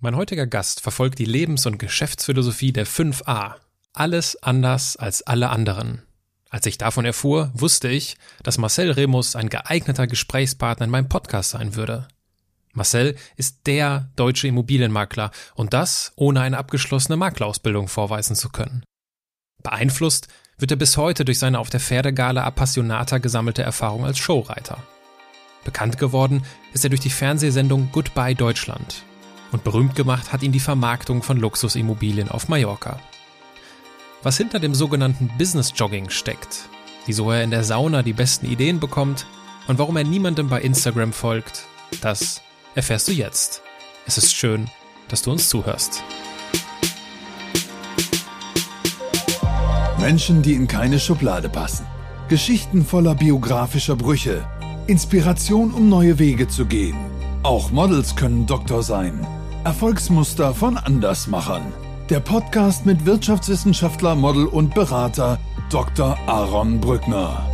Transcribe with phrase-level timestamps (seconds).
[0.00, 3.56] Mein heutiger Gast verfolgt die Lebens- und Geschäftsphilosophie der 5a.
[3.92, 6.02] Alles anders als alle anderen.
[6.50, 11.50] Als ich davon erfuhr, wusste ich, dass Marcel Remus ein geeigneter Gesprächspartner in meinem Podcast
[11.50, 12.06] sein würde.
[12.74, 18.84] Marcel ist der deutsche Immobilienmakler und das ohne eine abgeschlossene Maklerausbildung vorweisen zu können.
[19.64, 20.28] Beeinflusst
[20.58, 24.80] wird er bis heute durch seine auf der Pferdegala Appassionata gesammelte Erfahrung als Showreiter.
[25.64, 29.02] Bekannt geworden ist er durch die Fernsehsendung Goodbye Deutschland,
[29.52, 32.98] und berühmt gemacht hat ihn die Vermarktung von Luxusimmobilien auf Mallorca.
[34.22, 36.68] Was hinter dem sogenannten Business Jogging steckt,
[37.06, 39.26] wieso er in der Sauna die besten Ideen bekommt
[39.68, 41.66] und warum er niemandem bei Instagram folgt,
[42.00, 42.42] das
[42.74, 43.62] erfährst du jetzt.
[44.06, 44.68] Es ist schön,
[45.08, 46.02] dass du uns zuhörst.
[49.98, 51.86] Menschen, die in keine Schublade passen.
[52.28, 54.46] Geschichten voller biografischer Brüche.
[54.86, 56.96] Inspiration, um neue Wege zu gehen.
[57.42, 59.26] Auch Models können Doktor sein.
[59.64, 61.62] Erfolgsmuster von Andersmachern.
[62.10, 65.38] Der Podcast mit Wirtschaftswissenschaftler, Model und Berater
[65.70, 66.16] Dr.
[66.26, 67.44] Aaron Brückner.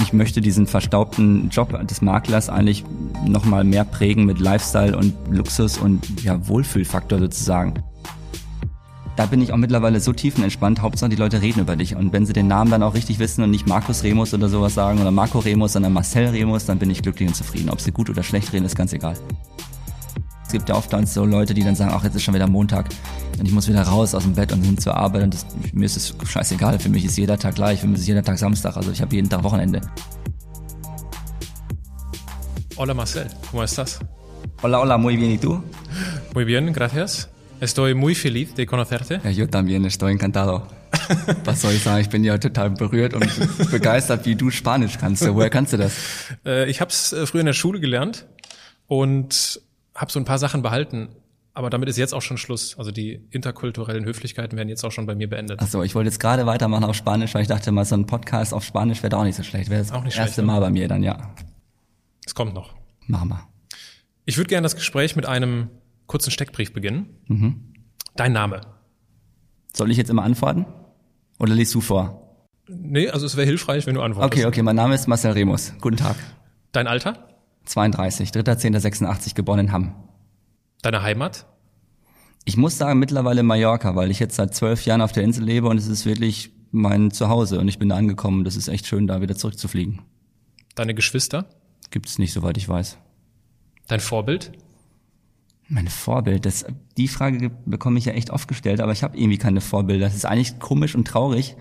[0.00, 2.84] Ich möchte diesen verstaubten Job des Maklers eigentlich
[3.26, 7.74] nochmal mehr prägen mit Lifestyle und Luxus und ja, Wohlfühlfaktor sozusagen
[9.18, 10.80] da bin ich auch mittlerweile so tiefenentspannt.
[10.80, 11.96] Hauptsache die Leute reden über dich.
[11.96, 14.74] Und wenn sie den Namen dann auch richtig wissen und nicht Markus Remus oder sowas
[14.74, 17.68] sagen oder Marco Remus, sondern Marcel Remus, dann bin ich glücklich und zufrieden.
[17.68, 19.16] Ob sie gut oder schlecht reden, ist ganz egal.
[20.46, 22.46] Es gibt ja oft dann so Leute, die dann sagen, ach, jetzt ist schon wieder
[22.46, 22.90] Montag
[23.40, 25.84] und ich muss wieder raus aus dem Bett und hin zur Arbeit und das, mir
[25.84, 26.78] ist es scheißegal.
[26.78, 28.76] Für mich ist jeder Tag gleich, für mich ist jeder Tag Samstag.
[28.76, 29.80] Also ich habe jeden Tag Wochenende.
[32.76, 33.98] Hola Marcel, ¿cómo estás?
[34.62, 35.60] Hola, hola, muy bien, ¿y tú?
[36.34, 37.28] Muy bien, gracias.
[37.60, 39.20] Estoy muy feliz de conocerte.
[39.24, 40.66] Ja, yo también estoy encantado.
[41.44, 42.00] Was soll ich sagen?
[42.00, 45.26] Ich bin ja total berührt und begeistert, wie du Spanisch kannst.
[45.26, 45.92] Woher kannst du das?
[46.46, 48.26] Äh, ich habe es äh, früher in der Schule gelernt
[48.86, 49.60] und
[49.94, 51.08] habe so ein paar Sachen behalten.
[51.52, 52.78] Aber damit ist jetzt auch schon Schluss.
[52.78, 55.58] Also die interkulturellen Höflichkeiten werden jetzt auch schon bei mir beendet.
[55.60, 58.06] Ach so, ich wollte jetzt gerade weitermachen auf Spanisch, weil ich dachte mal, so ein
[58.06, 59.68] Podcast auf Spanisch wäre auch nicht so schlecht.
[59.68, 61.34] Wäre das auch nicht erste schlecht, Mal bei mir dann, ja.
[62.24, 62.74] Es kommt noch.
[63.08, 63.48] Machen wir.
[64.24, 65.70] Ich würde gerne das Gespräch mit einem
[66.08, 67.20] kurzen Steckbrief beginnen.
[67.28, 67.72] Mhm.
[68.16, 68.62] Dein Name.
[69.72, 70.66] Soll ich jetzt immer antworten?
[71.38, 72.44] Oder liest du vor?
[72.66, 74.32] Nee, also es wäre hilfreich, wenn du antwortest.
[74.32, 75.72] Okay, okay, mein Name ist Marcel Remus.
[75.80, 76.16] Guten Tag.
[76.72, 77.28] Dein Alter?
[77.64, 79.94] 32, 3.10.86 geboren in Hamm.
[80.82, 81.46] Deine Heimat?
[82.44, 85.68] Ich muss sagen, mittlerweile Mallorca, weil ich jetzt seit zwölf Jahren auf der Insel lebe
[85.68, 88.44] und es ist wirklich mein Zuhause und ich bin da angekommen.
[88.44, 90.02] Das ist echt schön, da wieder zurückzufliegen.
[90.74, 91.48] Deine Geschwister?
[91.90, 92.98] Gibt's nicht, soweit ich weiß.
[93.86, 94.52] Dein Vorbild?
[95.68, 96.64] Mein Vorbild, das,
[96.96, 100.06] die Frage bekomme ich ja echt oft gestellt, aber ich habe irgendwie keine Vorbilder.
[100.06, 101.56] Das ist eigentlich komisch und traurig,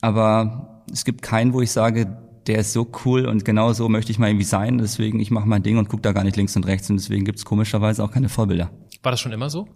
[0.00, 2.18] aber es gibt keinen, wo ich sage,
[2.48, 4.78] der ist so cool und genau so möchte ich mal irgendwie sein.
[4.78, 7.24] Deswegen, ich mache mein Ding und gucke da gar nicht links und rechts und deswegen
[7.24, 8.70] gibt es komischerweise auch keine Vorbilder.
[9.02, 9.68] War das schon immer so?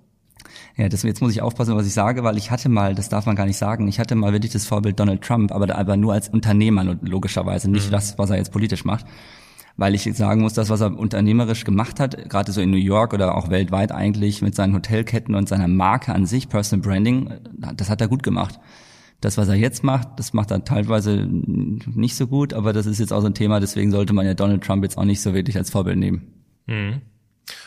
[0.76, 3.26] Ja, das, jetzt muss ich aufpassen, was ich sage, weil ich hatte mal, das darf
[3.26, 6.12] man gar nicht sagen, ich hatte mal wirklich das Vorbild Donald Trump, aber, aber nur
[6.12, 7.92] als Unternehmer logischerweise, nicht mhm.
[7.92, 9.06] das, was er jetzt politisch macht
[9.76, 13.14] weil ich sagen muss, das, was er unternehmerisch gemacht hat, gerade so in New York
[13.14, 17.32] oder auch weltweit eigentlich mit seinen Hotelketten und seiner Marke an sich, Personal Branding,
[17.74, 18.60] das hat er gut gemacht.
[19.20, 22.98] Das, was er jetzt macht, das macht er teilweise nicht so gut, aber das ist
[22.98, 25.34] jetzt auch so ein Thema, deswegen sollte man ja Donald Trump jetzt auch nicht so
[25.34, 26.22] wirklich als Vorbild nehmen.
[26.66, 27.02] Mhm.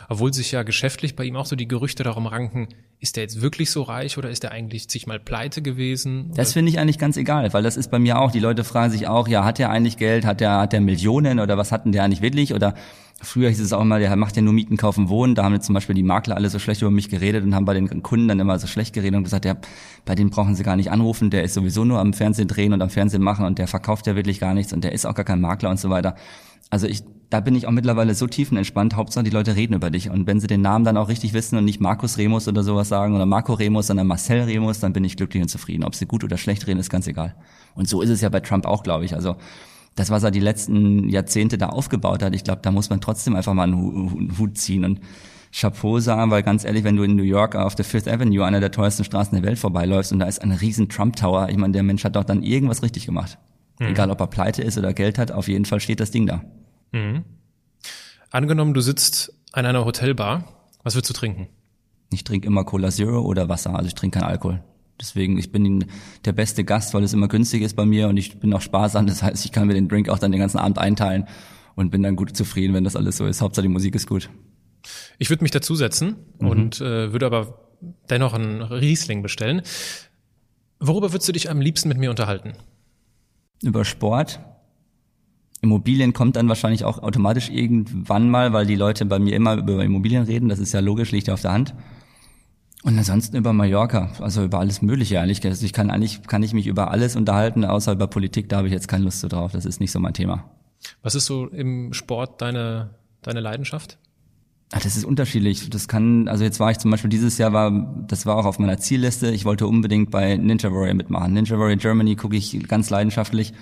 [0.10, 2.68] Obwohl sich ja geschäftlich bei ihm auch so die Gerüchte darum ranken,
[3.00, 6.28] ist er jetzt wirklich so reich oder ist er eigentlich sich mal pleite gewesen?
[6.28, 6.36] Oder?
[6.36, 8.92] Das finde ich eigentlich ganz egal, weil das ist bei mir auch, die Leute fragen
[8.92, 11.92] sich auch, ja, hat er eigentlich Geld, hat er, hat er Millionen oder was hatten
[11.92, 12.76] der eigentlich wirklich oder
[13.24, 15.34] Früher hieß es auch immer, der macht ja nur Mieten, kaufen, wohnen.
[15.36, 17.66] Da haben jetzt zum Beispiel die Makler alle so schlecht über mich geredet und haben
[17.66, 19.56] bei den Kunden dann immer so schlecht geredet und gesagt, ja,
[20.06, 22.82] bei dem brauchen sie gar nicht anrufen, der ist sowieso nur am Fernsehen drehen und
[22.82, 25.26] am Fernsehen machen und der verkauft ja wirklich gar nichts und der ist auch gar
[25.26, 26.16] kein Makler und so weiter.
[26.70, 28.96] Also ich, da bin ich auch mittlerweile so tiefenentspannt.
[28.96, 30.12] Hauptsache die Leute reden über dich.
[30.12, 32.90] Und wenn sie den Namen dann auch richtig wissen und nicht Markus Remus oder sowas
[32.90, 35.84] sagen oder Marco Remus, sondern Marcel Remus, dann bin ich glücklich und zufrieden.
[35.84, 37.34] Ob sie gut oder schlecht reden, ist ganz egal.
[37.74, 39.16] Und so ist es ja bei Trump auch, glaube ich.
[39.16, 39.36] Also
[39.96, 43.36] das, was er die letzten Jahrzehnte da aufgebaut hat, ich glaube, da muss man trotzdem
[43.36, 45.00] einfach mal einen Hut ziehen und
[45.52, 48.60] Chapeau sagen, weil ganz ehrlich, wenn du in New York auf der Fifth Avenue, einer
[48.60, 51.74] der teuersten Straßen der Welt vorbeiläufst und da ist ein riesen Trump Tower, ich meine,
[51.74, 53.40] der Mensch hat doch dann irgendwas richtig gemacht.
[53.80, 53.88] Mhm.
[53.88, 56.44] Egal, ob er pleite ist oder Geld hat, auf jeden Fall steht das Ding da.
[56.94, 57.25] Mhm.
[58.30, 60.45] Angenommen, du sitzt an einer Hotelbar,
[60.84, 61.50] was würdest du trinken?
[62.12, 64.63] Ich trinke immer Cola Zero oder Wasser, also ich trinke keinen Alkohol.
[65.00, 65.86] Deswegen, ich bin
[66.24, 69.07] der beste Gast, weil es immer günstig ist bei mir und ich bin auch sparsam.
[69.07, 71.28] Das heißt, ich kann mir den Drink auch dann den ganzen Abend einteilen
[71.75, 73.42] und bin dann gut zufrieden, wenn das alles so ist.
[73.42, 74.30] Hauptsache die Musik ist gut.
[75.18, 76.48] Ich würde mich dazusetzen mhm.
[76.48, 77.60] und äh, würde aber
[78.10, 79.63] dennoch einen Riesling bestellen.
[80.80, 82.54] Worüber würdest du dich am liebsten mit mir unterhalten?
[83.62, 84.40] Über Sport,
[85.63, 89.83] Immobilien kommt dann wahrscheinlich auch automatisch irgendwann mal, weil die Leute bei mir immer über
[89.83, 90.50] Immobilien reden.
[90.50, 91.74] Das ist ja logisch, liegt ja auf der Hand.
[92.83, 95.44] Und ansonsten über Mallorca, also über alles Mögliche eigentlich.
[95.45, 98.68] Also ich kann eigentlich, kann ich mich über alles unterhalten, außer über Politik, da habe
[98.68, 99.54] ich jetzt keine Lust so drauf.
[99.54, 100.44] Das ist nicht so mein Thema.
[101.01, 102.89] Was ist so im Sport deine,
[103.21, 103.98] deine Leidenschaft?
[104.74, 105.69] Ach, das ist unterschiedlich.
[105.69, 107.71] Das kann, also jetzt war ich zum Beispiel dieses Jahr war,
[108.06, 109.31] das war auch auf meiner Zielliste.
[109.31, 111.31] Ich wollte unbedingt bei Ninja Warrior mitmachen.
[111.31, 113.54] Ninja Warrior Germany gucke ich ganz leidenschaftlich.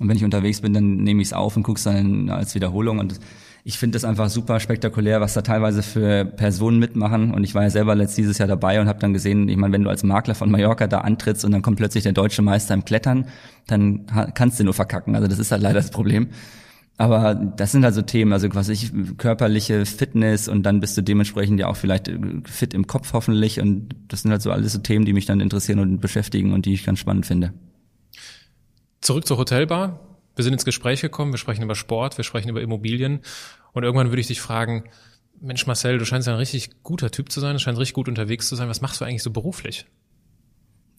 [0.00, 2.54] Und wenn ich unterwegs bin, dann nehme ich es auf und gucke es dann als
[2.54, 2.98] Wiederholung.
[2.98, 3.20] Und
[3.66, 7.32] ich finde das einfach super spektakulär, was da teilweise für Personen mitmachen.
[7.32, 9.72] Und ich war ja selber letzt dieses Jahr dabei und habe dann gesehen, ich meine,
[9.72, 12.74] wenn du als Makler von Mallorca da antrittst und dann kommt plötzlich der deutsche Meister
[12.74, 13.26] im Klettern,
[13.66, 14.04] dann
[14.34, 15.14] kannst du nur verkacken.
[15.14, 16.28] Also das ist halt leider das Problem.
[16.96, 21.58] Aber das sind also Themen, also quasi ich, körperliche Fitness und dann bist du dementsprechend
[21.58, 22.10] ja auch vielleicht
[22.44, 23.60] fit im Kopf hoffentlich.
[23.60, 26.66] Und das sind halt so alles so Themen, die mich dann interessieren und beschäftigen und
[26.66, 27.52] die ich ganz spannend finde.
[29.04, 30.00] Zurück zur Hotelbar.
[30.34, 33.20] Wir sind ins Gespräch gekommen, wir sprechen über Sport, wir sprechen über Immobilien
[33.74, 34.84] und irgendwann würde ich dich fragen,
[35.42, 38.48] Mensch Marcel, du scheinst ein richtig guter Typ zu sein, du scheinst richtig gut unterwegs
[38.48, 38.66] zu sein.
[38.70, 39.84] Was machst du eigentlich so beruflich?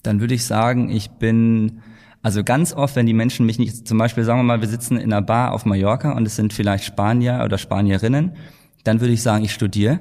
[0.04, 1.82] Dann würde ich sagen, ich bin,
[2.22, 4.98] also ganz oft, wenn die Menschen mich nicht, zum Beispiel sagen wir mal, wir sitzen
[4.98, 8.36] in einer Bar auf Mallorca und es sind vielleicht Spanier oder Spanierinnen,
[8.84, 10.00] dann würde ich sagen, ich studiere.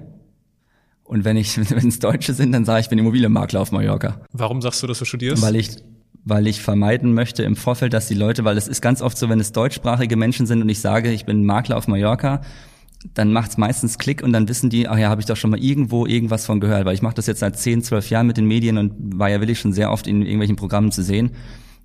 [1.05, 4.21] Und wenn ich, wenn es Deutsche sind, dann sage ich, ich bin Immobilienmakler auf Mallorca.
[4.31, 5.43] Warum sagst du, dass du studierst?
[5.43, 5.79] Weil ich
[6.25, 9.29] weil ich vermeiden möchte im Vorfeld, dass die Leute, weil es ist ganz oft so,
[9.29, 12.41] wenn es deutschsprachige Menschen sind und ich sage, ich bin Makler auf Mallorca,
[13.13, 15.63] dann macht's meistens Klick und dann wissen die, ach ja, habe ich doch schon mal
[15.63, 18.47] irgendwo irgendwas von gehört, weil ich mache das jetzt seit 10, 12 Jahren mit den
[18.47, 21.33] Medien und war ja wirklich schon sehr oft in irgendwelchen Programmen zu sehen.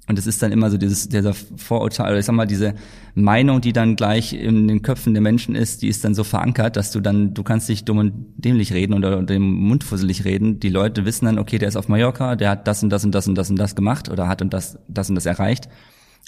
[0.10, 2.74] Und es ist dann immer so dieses, dieser Vorurteil, oder ich sag mal, diese
[3.14, 6.78] Meinung, die dann gleich in den Köpfen der Menschen ist, die ist dann so verankert,
[6.78, 10.60] dass du dann, du kannst dich dumm und dämlich reden oder dem Mund fusselig reden.
[10.60, 13.14] Die Leute wissen dann, okay, der ist auf Mallorca, der hat das und das und
[13.14, 15.70] das und das und das gemacht oder hat und das, das und das erreicht.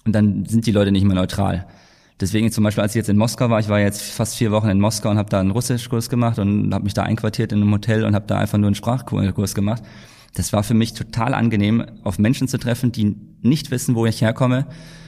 [0.05, 1.65] Und dann sind die Leute nicht mehr neutral.
[2.19, 4.69] Deswegen zum Beispiel, als ich jetzt in Moskau war, ich war jetzt fast vier Wochen
[4.69, 7.73] in Moskau und habe da einen Russischkurs gemacht und habe mich da einquartiert in einem
[7.73, 9.81] Hotel und habe da einfach nur einen Sprachkurs gemacht.
[10.35, 14.21] Das war für mich total angenehm, auf Menschen zu treffen, die nicht wissen, wo ich
[14.21, 14.67] herkomme.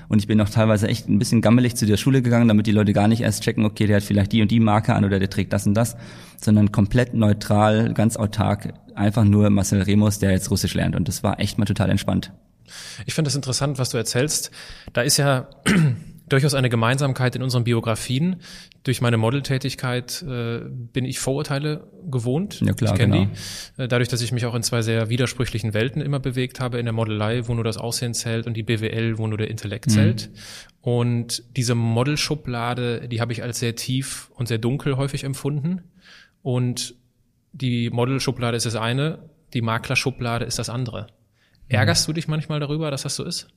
[0.09, 2.71] Und ich bin auch teilweise echt ein bisschen gammelig zu der Schule gegangen, damit die
[2.71, 5.17] Leute gar nicht erst checken, okay, der hat vielleicht die und die Marke an oder
[5.17, 5.95] der trägt das und das,
[6.39, 10.95] sondern komplett neutral, ganz autark, einfach nur Marcel Remus, der jetzt Russisch lernt.
[10.95, 12.31] Und das war echt mal total entspannt.
[13.05, 14.51] Ich finde das interessant, was du erzählst.
[14.93, 15.47] Da ist ja
[16.33, 18.41] durchaus eine Gemeinsamkeit in unseren Biografien.
[18.83, 22.59] Durch meine Modeltätigkeit äh, bin ich Vorurteile gewohnt.
[22.61, 23.31] Ja, klar, ich kenne genau.
[23.77, 23.83] die.
[23.83, 26.85] Äh, dadurch, dass ich mich auch in zwei sehr widersprüchlichen Welten immer bewegt habe, in
[26.85, 29.91] der Modelei, wo nur das Aussehen zählt und die BWL, wo nur der Intellekt Mhm.
[29.91, 30.29] zählt.
[30.81, 35.83] Und diese Modelschublade, die habe ich als sehr tief und sehr dunkel häufig empfunden.
[36.41, 36.95] Und
[37.53, 41.03] die Modelschublade ist das eine, die Maklerschublade ist das andere.
[41.03, 41.75] Mhm.
[41.75, 43.47] Ärgerst du dich manchmal darüber, dass das so ist?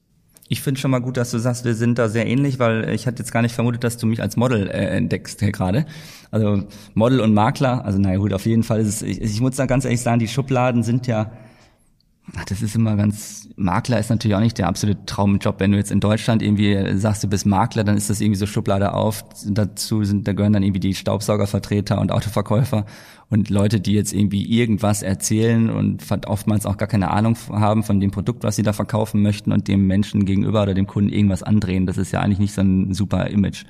[0.49, 3.07] Ich finde schon mal gut, dass du sagst, wir sind da sehr ähnlich, weil ich
[3.07, 5.87] hatte jetzt gar nicht vermutet, dass du mich als Model äh, entdeckst hier gerade.
[6.31, 6.63] Also
[6.95, 9.67] Model und Makler, also naja gut, auf jeden Fall ist es, ich, ich muss da
[9.67, 11.33] ganz ehrlich sagen, die Schubladen sind ja,
[12.49, 15.61] das ist immer ganz, Makler ist natürlich auch nicht der absolute Traumjob.
[15.61, 18.47] Wenn du jetzt in Deutschland irgendwie sagst, du bist Makler, dann ist das irgendwie so
[18.47, 19.25] Schublade auf.
[19.47, 22.85] Dazu sind, da gehören dann irgendwie die Staubsaugervertreter und Autoverkäufer
[23.31, 28.01] und Leute, die jetzt irgendwie irgendwas erzählen und oftmals auch gar keine Ahnung haben von
[28.01, 31.43] dem Produkt, was sie da verkaufen möchten und dem Menschen gegenüber oder dem Kunden irgendwas
[31.43, 31.87] andrehen.
[31.87, 33.65] Das ist ja eigentlich nicht so ein super Image.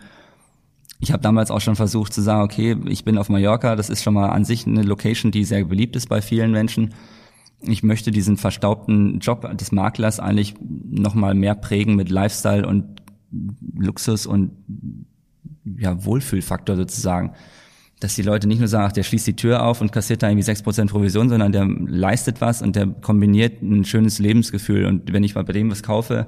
[0.99, 4.03] Ich habe damals auch schon versucht zu sagen, okay, ich bin auf Mallorca, das ist
[4.03, 6.95] schon mal an sich eine Location, die sehr beliebt ist bei vielen Menschen.
[7.61, 13.03] Ich möchte diesen verstaubten Job des Maklers eigentlich noch mal mehr prägen mit Lifestyle und
[13.77, 14.53] Luxus und
[15.79, 17.33] ja, Wohlfühlfaktor sozusagen.
[17.99, 20.29] Dass die Leute nicht nur sagen, ach, der schließt die Tür auf und kassiert da
[20.29, 24.85] irgendwie 6% Provision, sondern der leistet was und der kombiniert ein schönes Lebensgefühl.
[24.85, 26.27] Und wenn ich mal bei dem was kaufe,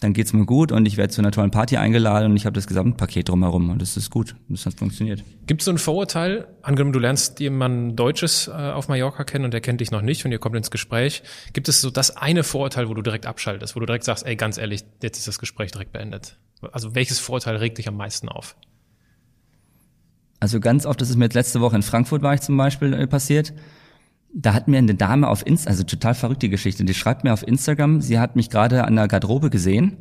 [0.00, 2.54] dann geht's mir gut und ich werde zu einer tollen Party eingeladen und ich habe
[2.54, 4.34] das Gesamtpaket drumherum und das ist gut.
[4.48, 5.24] Das hat funktioniert.
[5.46, 6.46] Gibt es so ein Vorurteil?
[6.62, 10.24] Angenommen, du lernst jemanden Deutsches äh, auf Mallorca kennen und der kennt dich noch nicht
[10.24, 11.22] und ihr kommt ins Gespräch.
[11.52, 14.36] Gibt es so das eine Vorurteil, wo du direkt abschaltest, wo du direkt sagst, ey,
[14.36, 16.36] ganz ehrlich, jetzt ist das Gespräch direkt beendet?
[16.72, 18.56] Also welches Vorurteil regt dich am meisten auf?
[20.40, 22.92] Also ganz oft, das ist mir jetzt letzte Woche in Frankfurt war ich zum Beispiel
[22.92, 23.54] äh, passiert.
[24.36, 27.46] Da hat mir eine Dame auf Insta, also total verrückte Geschichte, die schreibt mir auf
[27.46, 29.96] Instagram, sie hat mich gerade an der Garderobe gesehen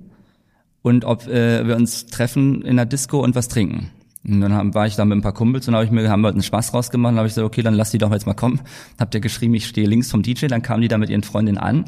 [0.82, 3.92] und ob äh, wir uns treffen in der Disco und was trinken.
[4.26, 6.22] Und dann haben, war ich da mit ein paar Kumpels und hab ich mir, haben
[6.22, 8.34] wir einen Spaß rausgemacht und habe ich gesagt, okay, dann lass die doch jetzt mal
[8.34, 8.62] kommen.
[8.98, 11.58] Hab der geschrieben, ich stehe links vom DJ, dann kam die da mit ihren Freundinnen
[11.58, 11.86] an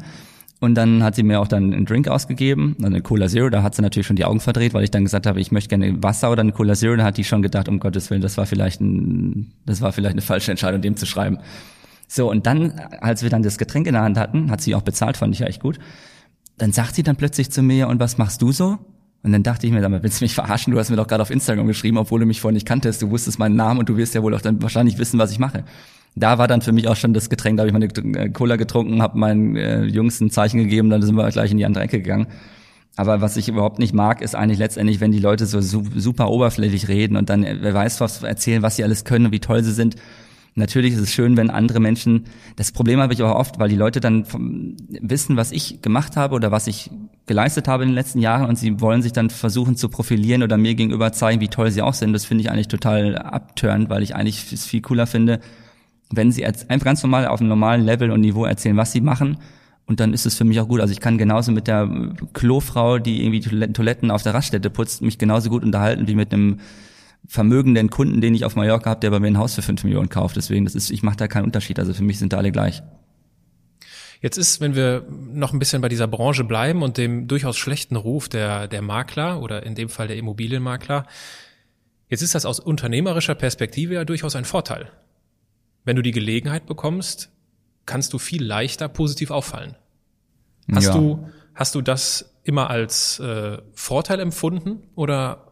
[0.60, 3.74] und dann hat sie mir auch dann einen Drink ausgegeben, eine Cola Zero, da hat
[3.74, 6.30] sie natürlich schon die Augen verdreht, weil ich dann gesagt habe, ich möchte gerne Wasser
[6.30, 8.80] oder eine Cola Zero, da hat die schon gedacht, um Gottes Willen, das war vielleicht
[8.80, 11.38] ein, das war vielleicht eine falsche Entscheidung, dem zu schreiben.
[12.08, 14.82] So, und dann, als wir dann das Getränk in der Hand hatten, hat sie auch
[14.82, 15.78] bezahlt, fand ich echt gut,
[16.58, 18.78] dann sagt sie dann plötzlich zu mir, und was machst du so?
[19.22, 20.72] Und dann dachte ich mir, dann willst du mich verarschen?
[20.72, 23.02] Du hast mir doch gerade auf Instagram geschrieben, obwohl du mich vorher nicht kanntest.
[23.02, 25.40] Du wusstest meinen Namen und du wirst ja wohl auch dann wahrscheinlich wissen, was ich
[25.40, 25.64] mache.
[26.14, 27.86] Da war dann für mich auch schon das Getränk, da habe ich meine
[28.18, 31.58] äh, Cola getrunken, habe meinen äh, Jungs ein Zeichen gegeben, dann sind wir gleich in
[31.58, 32.28] die andere Ecke gegangen.
[32.96, 36.88] Aber was ich überhaupt nicht mag, ist eigentlich letztendlich, wenn die Leute so super oberflächlich
[36.88, 39.62] reden und dann äh, wer weiß was erzählen, was sie alles können und wie toll
[39.62, 39.96] sie sind.
[40.58, 42.24] Natürlich ist es schön, wenn andere Menschen,
[42.56, 44.24] das Problem habe ich aber oft, weil die Leute dann
[44.88, 46.90] wissen, was ich gemacht habe oder was ich
[47.26, 50.56] geleistet habe in den letzten Jahren und sie wollen sich dann versuchen zu profilieren oder
[50.56, 52.14] mir gegenüber zeigen, wie toll sie auch sind.
[52.14, 55.40] Das finde ich eigentlich total abtörend, weil ich eigentlich es viel cooler finde,
[56.10, 59.36] wenn sie einfach ganz normal auf einem normalen Level und Niveau erzählen, was sie machen.
[59.84, 60.80] Und dann ist es für mich auch gut.
[60.80, 63.40] Also ich kann genauso mit der Klofrau, die irgendwie
[63.72, 66.60] Toiletten auf der Raststätte putzt, mich genauso gut unterhalten wie mit einem
[67.26, 70.08] vermögenden Kunden, den ich auf Mallorca habe, der bei mir ein Haus für fünf Millionen
[70.08, 70.36] kauft.
[70.36, 71.78] Deswegen, das ist, ich mache da keinen Unterschied.
[71.78, 72.82] Also für mich sind da alle gleich.
[74.20, 77.96] Jetzt ist, wenn wir noch ein bisschen bei dieser Branche bleiben und dem durchaus schlechten
[77.96, 81.06] Ruf der, der Makler oder in dem Fall der Immobilienmakler,
[82.08, 84.90] jetzt ist das aus unternehmerischer Perspektive ja durchaus ein Vorteil.
[85.84, 87.30] Wenn du die Gelegenheit bekommst,
[87.84, 89.76] kannst du viel leichter positiv auffallen.
[90.72, 90.94] Hast ja.
[90.94, 95.45] du, hast du das immer als äh, Vorteil empfunden oder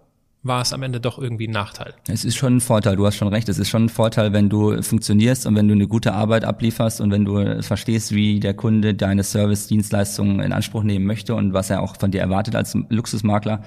[0.44, 1.94] war es am Ende doch irgendwie ein Nachteil.
[2.06, 3.48] Es ist schon ein Vorteil, du hast schon recht.
[3.48, 7.00] Es ist schon ein Vorteil, wenn du funktionierst und wenn du eine gute Arbeit ablieferst
[7.00, 11.70] und wenn du verstehst, wie der Kunde deine Service-Dienstleistungen in Anspruch nehmen möchte und was
[11.70, 13.62] er auch von dir erwartet als Luxusmakler,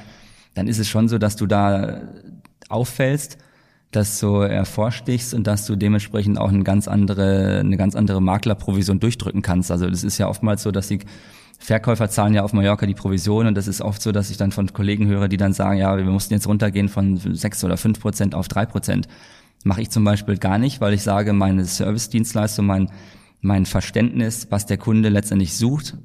[0.53, 2.01] dann ist es schon so, dass du da
[2.69, 3.39] auffällst,
[3.91, 9.00] dass du hervorstichst und dass du dementsprechend auch eine ganz andere, eine ganz andere Maklerprovision
[9.00, 9.72] durchdrücken kannst.
[9.72, 11.00] Also das ist ja oftmals so, dass die
[11.60, 14.52] Verkäufer zahlen ja auf Mallorca die Provision und das ist oft so, dass ich dann
[14.52, 18.00] von Kollegen höre, die dann sagen, ja, wir mussten jetzt runtergehen von sechs oder fünf
[18.00, 19.08] Prozent auf drei Prozent.
[19.64, 22.92] Mache ich zum Beispiel gar nicht, weil ich sage, meine Service-Dienstleistung, mein,
[23.42, 25.98] mein Verständnis, was der Kunde letztendlich sucht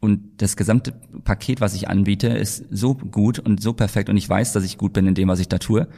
[0.00, 0.92] und das gesamte
[1.24, 4.78] Paket, was ich anbiete, ist so gut und so perfekt und ich weiß, dass ich
[4.78, 5.88] gut bin in dem, was ich da tue,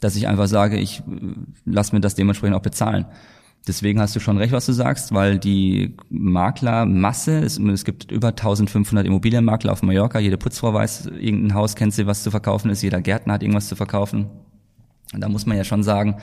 [0.00, 1.02] dass ich einfach sage, ich
[1.64, 3.06] lass mir das dementsprechend auch bezahlen.
[3.66, 8.28] Deswegen hast du schon recht, was du sagst, weil die Maklermasse, es, es gibt über
[8.28, 12.82] 1500 Immobilienmakler auf Mallorca, jede Putzfrau weiß, irgendein Haus kennt sie, was zu verkaufen ist,
[12.82, 14.26] jeder Gärtner hat irgendwas zu verkaufen.
[15.12, 16.16] Und da muss man ja schon sagen,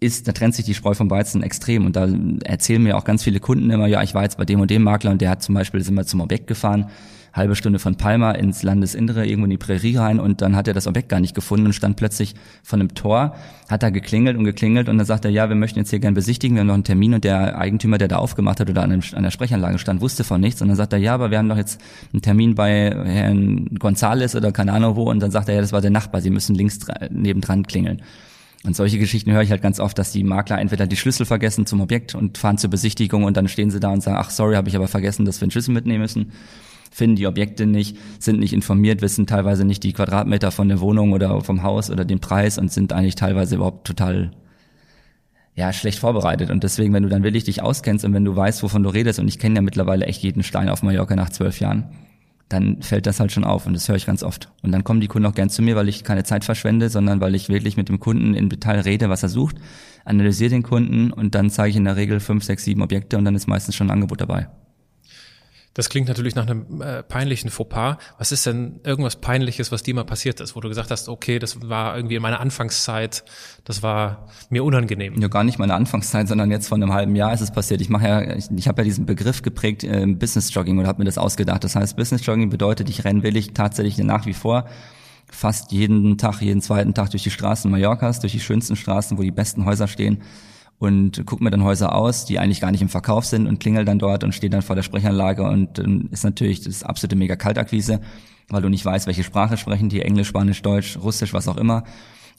[0.00, 1.86] ist, da trennt sich die Spreu vom Weizen extrem.
[1.86, 2.08] Und da
[2.44, 4.82] erzählen mir auch ganz viele Kunden immer, ja, ich war jetzt bei dem und dem
[4.82, 6.86] Makler und der hat zum Beispiel, sind wir zum Objekt gefahren
[7.38, 10.74] halbe Stunde von Palma ins Landesinnere, irgendwo in die Prärie rein und dann hat er
[10.74, 13.34] das Objekt gar nicht gefunden und stand plötzlich von einem Tor,
[13.68, 16.14] hat da geklingelt und geklingelt und dann sagt er, ja, wir möchten jetzt hier gern
[16.14, 19.02] besichtigen, wir haben noch einen Termin und der Eigentümer, der da aufgemacht hat oder an,
[19.14, 21.48] an der Sprechanlage stand, wusste von nichts und dann sagt er, ja, aber wir haben
[21.48, 21.80] doch jetzt
[22.12, 25.72] einen Termin bei Herrn Gonzales oder keine Ahnung wo und dann sagt er, ja, das
[25.72, 26.80] war der Nachbar, Sie müssen links
[27.10, 28.02] nebendran klingeln.
[28.64, 31.64] Und solche Geschichten höre ich halt ganz oft, dass die Makler entweder die Schlüssel vergessen
[31.64, 34.56] zum Objekt und fahren zur Besichtigung und dann stehen sie da und sagen, ach sorry,
[34.56, 36.32] habe ich aber vergessen, dass wir einen Schlüssel mitnehmen müssen
[36.98, 41.12] finden die Objekte nicht, sind nicht informiert, wissen teilweise nicht die Quadratmeter von der Wohnung
[41.12, 44.32] oder vom Haus oder den Preis und sind eigentlich teilweise überhaupt total
[45.54, 46.50] ja, schlecht vorbereitet.
[46.50, 49.20] Und deswegen, wenn du dann wirklich dich auskennst und wenn du weißt, wovon du redest,
[49.20, 51.84] und ich kenne ja mittlerweile echt jeden Stein auf Mallorca nach zwölf Jahren,
[52.48, 54.50] dann fällt das halt schon auf und das höre ich ganz oft.
[54.62, 57.20] Und dann kommen die Kunden auch gern zu mir, weil ich keine Zeit verschwende, sondern
[57.20, 59.56] weil ich wirklich mit dem Kunden im Detail rede, was er sucht,
[60.04, 63.24] analysiere den Kunden und dann zeige ich in der Regel fünf, sechs, sieben Objekte und
[63.24, 64.48] dann ist meistens schon ein Angebot dabei.
[65.78, 67.98] Das klingt natürlich nach einem äh, peinlichen Fauxpas.
[68.18, 71.38] Was ist denn irgendwas Peinliches, was dir mal passiert ist, wo du gesagt hast, okay,
[71.38, 73.22] das war irgendwie in meiner Anfangszeit,
[73.62, 75.20] das war mir unangenehm?
[75.20, 77.80] Ja, gar nicht meine Anfangszeit, sondern jetzt vor einem halben Jahr ist es passiert.
[77.80, 80.98] Ich mache ja, ich, ich habe ja diesen Begriff geprägt, äh, Business Jogging und habe
[80.98, 81.62] mir das ausgedacht.
[81.62, 84.64] Das heißt, Business Jogging bedeutet, ich renne willig tatsächlich nach wie vor
[85.30, 89.22] fast jeden Tag, jeden zweiten Tag durch die Straßen Mallorcas, durch die schönsten Straßen, wo
[89.22, 90.22] die besten Häuser stehen
[90.78, 93.84] und guck mir dann Häuser aus, die eigentlich gar nicht im Verkauf sind und klingel
[93.84, 97.36] dann dort und stehe dann vor der Sprechanlage und ähm, ist natürlich das absolute mega
[97.36, 98.00] Kaltakquise,
[98.48, 101.84] weil du nicht weißt, welche Sprache sprechen die, Englisch, Spanisch, Deutsch, Russisch, was auch immer.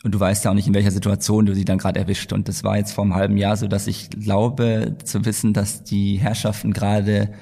[0.04, 2.32] Und du weißt ja auch nicht, in welcher Situation du sie dann gerade erwischt.
[2.32, 5.84] Und das war jetzt vor einem halben Jahr so, dass ich glaube zu wissen, dass
[5.84, 7.34] die Herrschaften gerade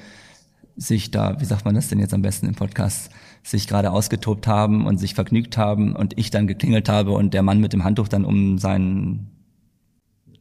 [0.75, 3.11] sich da, wie sagt man das denn jetzt am besten im Podcast,
[3.43, 7.43] sich gerade ausgetobt haben und sich vergnügt haben und ich dann geklingelt habe und der
[7.43, 9.36] Mann mit dem Handtuch dann um seinen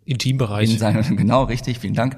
[0.06, 0.72] Intimbereich.
[0.72, 2.16] In seinem, genau, richtig, vielen Dank.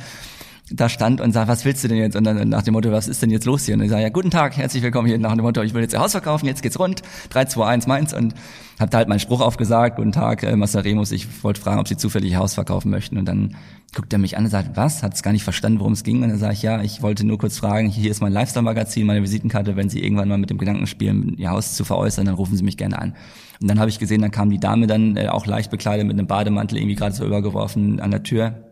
[0.71, 2.15] Da stand und sagt, was willst du denn jetzt?
[2.15, 3.75] Und dann nach dem Motto, was ist denn jetzt los hier?
[3.75, 5.95] Und ich sage, ja, guten Tag, herzlich willkommen hier nach dem Motto, ich will jetzt
[5.95, 8.13] ihr Haus verkaufen, jetzt geht's rund, 3, 2, 1, meins.
[8.13, 8.35] Und
[8.79, 11.89] hab da halt meinen Spruch aufgesagt, guten Tag, äh, Master Remus, ich wollte fragen, ob
[11.89, 13.17] Sie zufällig ihr Haus verkaufen möchten.
[13.17, 13.57] Und dann
[13.95, 15.03] guckt er mich an und sagt, was?
[15.03, 16.23] Hat es gar nicht verstanden, worum es ging.
[16.23, 19.23] Und dann sage ich, ja, ich wollte nur kurz fragen, hier ist mein Lifestyle-Magazin, meine
[19.23, 22.57] Visitenkarte, wenn Sie irgendwann mal mit dem Gedanken spielen, Ihr Haus zu veräußern, dann rufen
[22.57, 23.15] Sie mich gerne an.
[23.61, 26.19] Und dann habe ich gesehen, dann kam die Dame dann äh, auch leicht bekleidet mit
[26.19, 28.65] einem Bademantel irgendwie gerade so übergeworfen an der Tür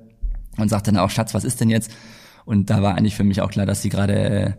[0.59, 1.91] und sagte dann auch, Schatz, was ist denn jetzt?
[2.45, 4.53] Und da war eigentlich für mich auch klar, dass sie gerade äh,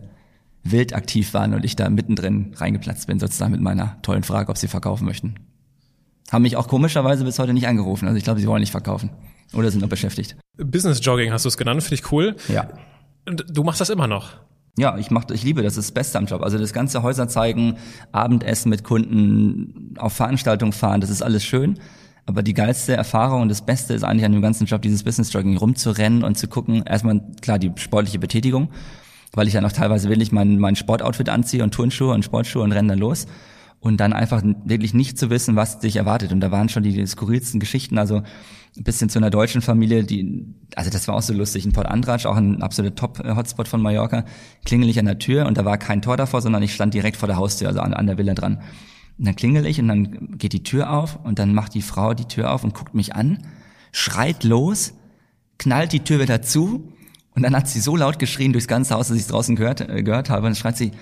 [0.64, 4.58] wild aktiv waren und ich da mittendrin reingeplatzt bin, sozusagen mit meiner tollen Frage, ob
[4.58, 5.36] sie verkaufen möchten.
[6.30, 8.06] Haben mich auch komischerweise bis heute nicht angerufen.
[8.06, 9.10] Also ich glaube, sie wollen nicht verkaufen.
[9.52, 10.36] Oder sind noch beschäftigt.
[10.56, 12.36] Business Jogging hast du es genannt, finde ich cool.
[12.48, 12.68] Ja.
[13.26, 14.34] Und du machst das immer noch.
[14.78, 16.42] Ja, ich mach, ich liebe das, das ist das Beste am Job.
[16.42, 17.78] Also das ganze Häuser zeigen,
[18.12, 21.80] Abendessen mit Kunden, auf Veranstaltungen fahren, das ist alles schön.
[22.26, 25.32] Aber die geilste Erfahrung und das Beste ist eigentlich an dem ganzen Job, dieses Business
[25.32, 26.82] Jogging rumzurennen und zu gucken.
[26.84, 28.68] Erstmal klar die sportliche Betätigung,
[29.32, 32.72] weil ich ja noch teilweise wirklich mein, mein Sportoutfit anziehe und Turnschuhe und Sportschuhe und
[32.72, 33.26] renne dann los.
[33.80, 36.32] Und dann einfach wirklich nicht zu wissen, was dich erwartet.
[36.32, 37.96] Und da waren schon die skurrilsten Geschichten.
[37.96, 38.22] Also
[38.76, 41.64] ein bisschen zu einer deutschen Familie, die, also das war auch so lustig.
[41.64, 44.24] In Port Andratsch, auch ein absoluter Top-Hotspot von Mallorca,
[44.64, 47.16] klingel ich an der Tür und da war kein Tor davor, sondern ich stand direkt
[47.16, 48.60] vor der Haustür, also an, an der Villa dran.
[49.18, 52.14] Und dann klingel ich und dann geht die Tür auf und dann macht die Frau
[52.14, 53.38] die Tür auf und guckt mich an,
[53.90, 54.94] schreit los,
[55.58, 56.92] knallt die Tür wieder zu
[57.34, 59.80] und dann hat sie so laut geschrien durchs ganze Haus, dass ich es draußen gehört,
[59.80, 60.40] äh, gehört habe.
[60.40, 60.92] Und dann schreit sie,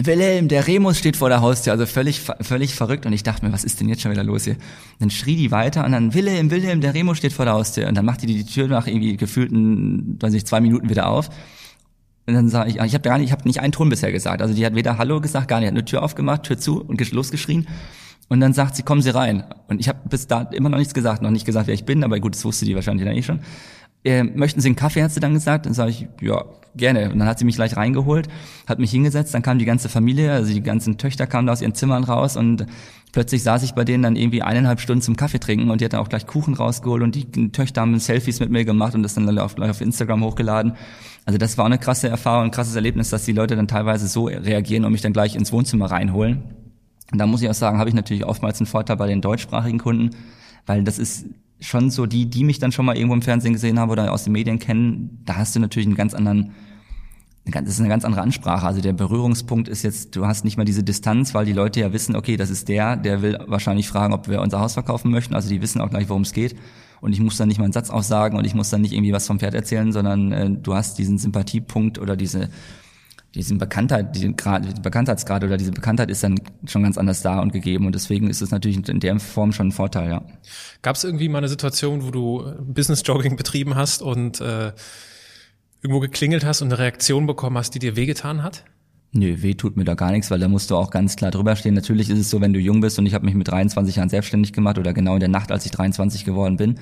[0.00, 3.04] Wilhelm, der Remus steht vor der Haustür, also völlig, völlig verrückt.
[3.04, 4.54] Und ich dachte mir, was ist denn jetzt schon wieder los hier?
[4.54, 4.62] Und
[5.00, 7.88] dann schrie die weiter und dann, Wilhelm, Wilhelm, der Remus steht vor der Haustür.
[7.88, 11.30] Und dann macht die die Tür nach irgendwie gefühlten, weiß ich, zwei Minuten wieder auf.
[12.26, 14.42] Und dann sage ich, ich habe gar nicht, ich habe nicht einen Ton bisher gesagt.
[14.42, 17.10] Also die hat weder Hallo gesagt, gar nicht, hat eine Tür aufgemacht, Tür zu und
[17.10, 17.66] losgeschrien.
[18.28, 19.44] Und dann sagt sie, kommen Sie rein.
[19.68, 22.04] Und ich habe bis da immer noch nichts gesagt, noch nicht gesagt, wer ich bin,
[22.04, 23.40] aber gut, das wusste die wahrscheinlich dann eh schon
[24.08, 25.66] äh, möchten Sie einen Kaffee, hat sie dann gesagt.
[25.66, 26.44] Dann sage ich, ja,
[26.78, 27.10] gerne.
[27.10, 28.28] Und dann hat sie mich gleich reingeholt,
[28.66, 31.60] hat mich hingesetzt, dann kam die ganze Familie, also die ganzen Töchter kamen da aus
[31.60, 32.66] ihren Zimmern raus und
[33.12, 35.92] plötzlich saß ich bei denen dann irgendwie eineinhalb Stunden zum Kaffee trinken und die hat
[35.92, 39.14] dann auch gleich Kuchen rausgeholt und die Töchter haben Selfies mit mir gemacht und das
[39.14, 40.74] dann auf, auf Instagram hochgeladen.
[41.26, 44.26] Also das war eine krasse Erfahrung, ein krasses Erlebnis, dass die Leute dann teilweise so
[44.26, 46.42] reagieren und mich dann gleich ins Wohnzimmer reinholen.
[47.10, 49.78] Und da muss ich auch sagen, habe ich natürlich oftmals einen Vorteil bei den deutschsprachigen
[49.78, 50.10] Kunden,
[50.66, 51.26] weil das ist
[51.60, 54.24] schon so die, die mich dann schon mal irgendwo im Fernsehen gesehen haben oder aus
[54.24, 56.52] den Medien kennen, da hast du natürlich einen ganz anderen,
[57.44, 58.66] das ist eine ganz andere Ansprache.
[58.66, 61.92] Also der Berührungspunkt ist jetzt, du hast nicht mehr diese Distanz, weil die Leute ja
[61.92, 65.34] wissen, okay, das ist der, der will wahrscheinlich fragen, ob wir unser Haus verkaufen möchten.
[65.34, 66.54] Also die wissen auch gleich, worum es geht.
[67.00, 69.12] Und ich muss dann nicht mal einen Satz aussagen und ich muss dann nicht irgendwie
[69.12, 72.50] was vom Pferd erzählen, sondern äh, du hast diesen Sympathiepunkt oder diese
[73.34, 77.52] diesen Bekanntheit, diesen Grad, Bekanntheitsgrad oder diese Bekanntheit ist dann schon ganz anders da und
[77.52, 80.22] gegeben und deswegen ist es natürlich in der Form schon ein Vorteil, ja.
[80.82, 84.72] Gab es irgendwie mal eine Situation, wo du Business Jogging betrieben hast und äh,
[85.82, 88.64] irgendwo geklingelt hast und eine Reaktion bekommen hast, die dir wehgetan hat?
[89.12, 91.56] Nö, weh tut mir da gar nichts, weil da musst du auch ganz klar drüber
[91.56, 91.74] stehen.
[91.74, 94.10] Natürlich ist es so, wenn du jung bist und ich habe mich mit 23 Jahren
[94.10, 96.78] selbstständig gemacht oder genau in der Nacht, als ich 23 geworden bin,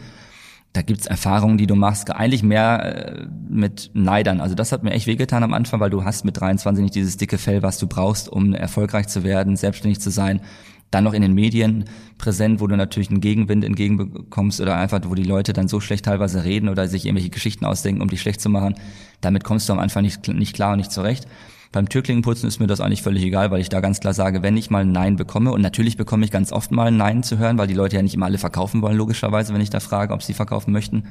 [0.76, 4.42] da gibt's Erfahrungen, die du machst, eigentlich mehr äh, mit Neidern.
[4.42, 7.16] Also das hat mir echt wehgetan am Anfang, weil du hast mit 23 nicht dieses
[7.16, 10.42] dicke Fell, was du brauchst, um erfolgreich zu werden, selbstständig zu sein.
[10.90, 11.86] Dann noch in den Medien
[12.18, 16.04] präsent, wo du natürlich einen Gegenwind entgegenbekommst oder einfach, wo die Leute dann so schlecht
[16.04, 18.74] teilweise reden oder sich irgendwelche Geschichten ausdenken, um dich schlecht zu machen.
[19.22, 21.26] Damit kommst du am Anfang nicht, nicht klar und nicht zurecht.
[21.72, 24.56] Beim Türklingenputzen ist mir das eigentlich völlig egal, weil ich da ganz klar sage, wenn
[24.56, 27.38] ich mal ein Nein bekomme, und natürlich bekomme ich ganz oft mal ein Nein zu
[27.38, 30.14] hören, weil die Leute ja nicht immer alle verkaufen wollen, logischerweise, wenn ich da frage,
[30.14, 31.04] ob sie verkaufen möchten.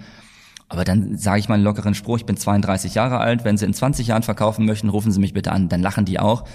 [0.67, 3.65] Aber dann sage ich mal einen lockeren Spruch, ich bin 32 Jahre alt, wenn Sie
[3.65, 5.69] in 20 Jahren verkaufen möchten, rufen Sie mich bitte an.
[5.69, 6.45] Dann lachen die auch,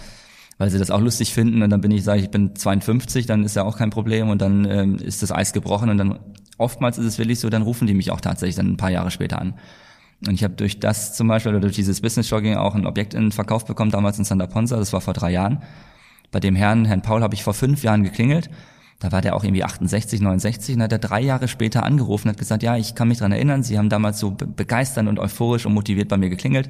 [0.59, 1.63] weil sie das auch lustig finden.
[1.63, 4.29] Und dann bin ich, sage ich, ich bin 52, dann ist ja auch kein Problem
[4.29, 6.19] und dann ähm, ist das Eis gebrochen und dann
[6.59, 9.11] oftmals ist es wirklich so, dann rufen die mich auch tatsächlich dann ein paar Jahre
[9.11, 9.55] später an.
[10.27, 13.15] Und ich habe durch das zum Beispiel oder durch dieses Business Jogging auch ein Objekt
[13.15, 15.63] in Verkauf bekommen, damals in Santa Ponza, das war vor drei Jahren.
[16.31, 18.51] Bei dem Herrn, Herrn Paul, habe ich vor fünf Jahren geklingelt.
[18.99, 22.35] Da war der auch irgendwie 68, 69 und hat er drei Jahre später angerufen und
[22.35, 25.65] hat gesagt, ja, ich kann mich dran erinnern, Sie haben damals so begeisternd und euphorisch
[25.65, 26.69] und motiviert bei mir geklingelt.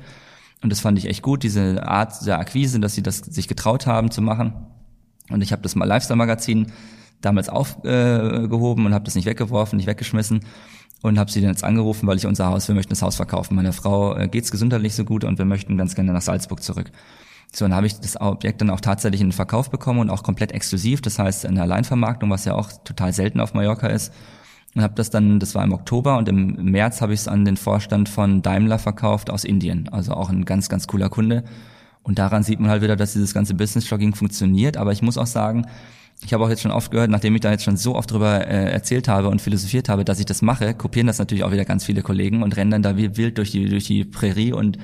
[0.62, 3.86] Und das fand ich echt gut, diese Art der Akquise, dass sie das sich getraut
[3.86, 4.52] haben zu machen.
[5.30, 6.66] Und ich habe das mal Lifestyle-Magazin
[7.20, 10.40] damals aufgehoben und habe das nicht weggeworfen, nicht weggeschmissen
[11.02, 13.54] und habe sie dann jetzt angerufen, weil ich unser Haus, wir möchten das Haus verkaufen.
[13.54, 16.90] Meiner Frau äh, geht's gesundheitlich so gut und wir möchten ganz gerne nach Salzburg zurück.
[17.52, 20.22] So, dann habe ich das Objekt dann auch tatsächlich in den Verkauf bekommen und auch
[20.22, 24.12] komplett exklusiv, das heißt in der Alleinvermarktung, was ja auch total selten auf Mallorca ist.
[24.76, 27.44] Und habe das dann, das war im Oktober und im März habe ich es an
[27.44, 29.88] den Vorstand von Daimler verkauft aus Indien.
[29.88, 31.42] Also auch ein ganz, ganz cooler Kunde.
[32.04, 34.76] Und daran sieht man halt wieder, dass dieses ganze Business-Jogging funktioniert.
[34.76, 35.66] Aber ich muss auch sagen,
[36.24, 38.46] ich habe auch jetzt schon oft gehört, nachdem ich da jetzt schon so oft drüber
[38.46, 41.64] äh, erzählt habe und philosophiert habe, dass ich das mache, kopieren das natürlich auch wieder
[41.64, 44.78] ganz viele Kollegen und rennen dann da wie wild durch die, durch die Prärie und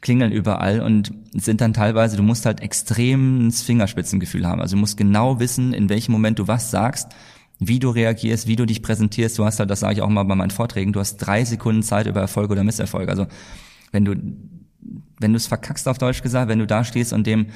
[0.00, 4.60] klingeln überall und sind dann teilweise, du musst halt extrem das Fingerspitzengefühl haben.
[4.60, 7.12] Also du musst genau wissen, in welchem Moment du was sagst,
[7.60, 9.38] wie du reagierst, wie du dich präsentierst.
[9.38, 11.84] Du hast halt, das sage ich auch mal bei meinen Vorträgen, du hast drei Sekunden
[11.84, 13.08] Zeit über Erfolg oder Misserfolg.
[13.08, 13.28] Also
[13.92, 14.16] wenn du,
[15.20, 17.46] wenn du es verkackst auf Deutsch gesagt, wenn du da stehst und dem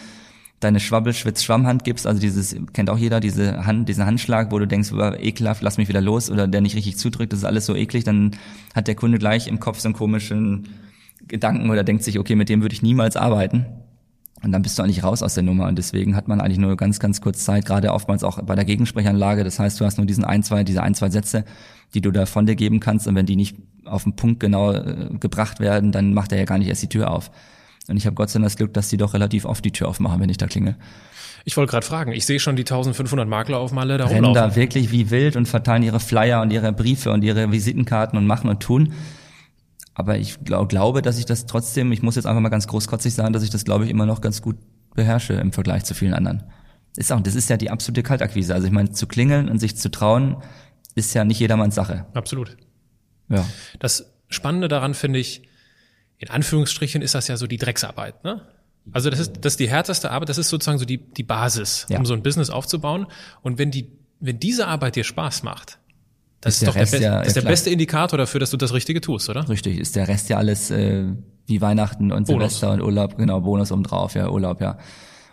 [0.60, 4.92] deine Schwabbel-Schwitz-Schwammhand gibst, also dieses, kennt auch jeder, diese Hand, diesen Handschlag, wo du denkst,
[4.92, 7.74] oh, ekelhaft, lass mich wieder los, oder der nicht richtig zudrückt, das ist alles so
[7.74, 8.32] eklig, dann
[8.74, 10.68] hat der Kunde gleich im Kopf so einen komischen
[11.28, 13.66] Gedanken oder denkt sich, okay, mit dem würde ich niemals arbeiten.
[14.42, 15.66] Und dann bist du eigentlich raus aus der Nummer.
[15.66, 18.66] Und deswegen hat man eigentlich nur ganz, ganz kurz Zeit, gerade oftmals auch bei der
[18.66, 19.44] Gegensprechanlage.
[19.44, 21.44] Das heißt, du hast nur diesen ein, zwei, diese ein, zwei Sätze,
[21.94, 23.08] die du da von dir geben kannst.
[23.08, 26.44] Und wenn die nicht auf den Punkt genau äh, gebracht werden, dann macht er ja
[26.44, 27.30] gar nicht erst die Tür auf.
[27.88, 29.88] Und ich habe Gott sei Dank das Glück, dass die doch relativ oft die Tür
[29.88, 30.76] aufmachen, wenn ich da klinge.
[31.44, 34.50] Ich wollte gerade fragen, ich sehe schon die 1500 Makler auf Malle da Rennen rumlaufen.
[34.50, 38.26] da wirklich wie wild und verteilen ihre Flyer und ihre Briefe und ihre Visitenkarten und
[38.26, 38.94] machen und tun.
[39.94, 43.14] Aber ich glaub, glaube, dass ich das trotzdem, ich muss jetzt einfach mal ganz großkotzig
[43.14, 44.56] sagen, dass ich das, glaube ich, immer noch ganz gut
[44.94, 46.42] beherrsche im Vergleich zu vielen anderen.
[46.96, 48.52] Ist auch, das ist ja die absolute Kaltakquise.
[48.52, 50.38] Also ich meine, zu klingeln und sich zu trauen,
[50.96, 52.06] ist ja nicht jedermanns Sache.
[52.14, 52.56] Absolut.
[53.28, 53.44] Ja.
[53.78, 55.42] Das Spannende daran finde ich,
[56.18, 58.42] in Anführungsstrichen ist das ja so die Drecksarbeit, ne?
[58.92, 61.86] Also das ist, das ist die härteste Arbeit, das ist sozusagen so die, die Basis,
[61.88, 61.98] ja.
[61.98, 63.06] um so ein Business aufzubauen.
[63.42, 65.78] Und wenn die, wenn diese Arbeit dir Spaß macht,
[66.40, 68.72] das ist, ist doch der, Be ja, ist der beste Indikator dafür, dass du das
[68.72, 69.48] Richtige tust, oder?
[69.48, 71.04] Richtig, ist der Rest ja alles äh,
[71.46, 72.60] wie Weihnachten und Bonus.
[72.60, 74.78] Silvester und Urlaub, genau, Bonus obendrauf, ja, Urlaub, ja.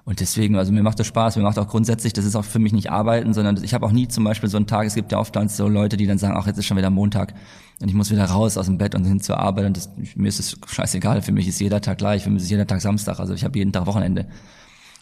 [0.05, 2.59] Und deswegen, also mir macht das Spaß, mir macht auch grundsätzlich, das ist auch für
[2.59, 5.13] mich nicht arbeiten, sondern ich habe auch nie zum Beispiel so einen Tag, es gibt
[5.13, 7.33] ja oft dann so Leute, die dann sagen, ach, jetzt ist schon wieder Montag
[7.79, 10.27] und ich muss wieder raus aus dem Bett und hin zur Arbeit und das, mir
[10.27, 13.19] ist es scheißegal, für mich ist jeder Tag gleich, für mich ist jeder Tag Samstag,
[13.19, 14.27] also ich habe jeden Tag Wochenende.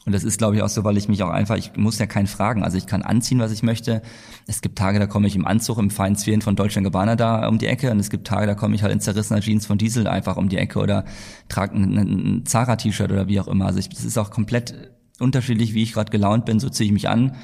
[0.05, 2.07] Und das ist, glaube ich, auch so, weil ich mich auch einfach, ich muss ja
[2.07, 2.63] keinen fragen.
[2.63, 4.01] Also ich kann anziehen, was ich möchte.
[4.47, 7.47] Es gibt Tage, da komme ich im Anzug, im feinen Zwirn von Deutschland Gabbana da
[7.47, 7.91] um die Ecke.
[7.91, 10.49] Und es gibt Tage, da komme ich halt in zerrissener Jeans von Diesel einfach um
[10.49, 11.05] die Ecke oder
[11.49, 13.67] trage ein, ein Zara-T-Shirt oder wie auch immer.
[13.67, 16.93] Also ich, das ist auch komplett unterschiedlich, wie ich gerade gelaunt bin, so ziehe ich
[16.93, 17.35] mich an.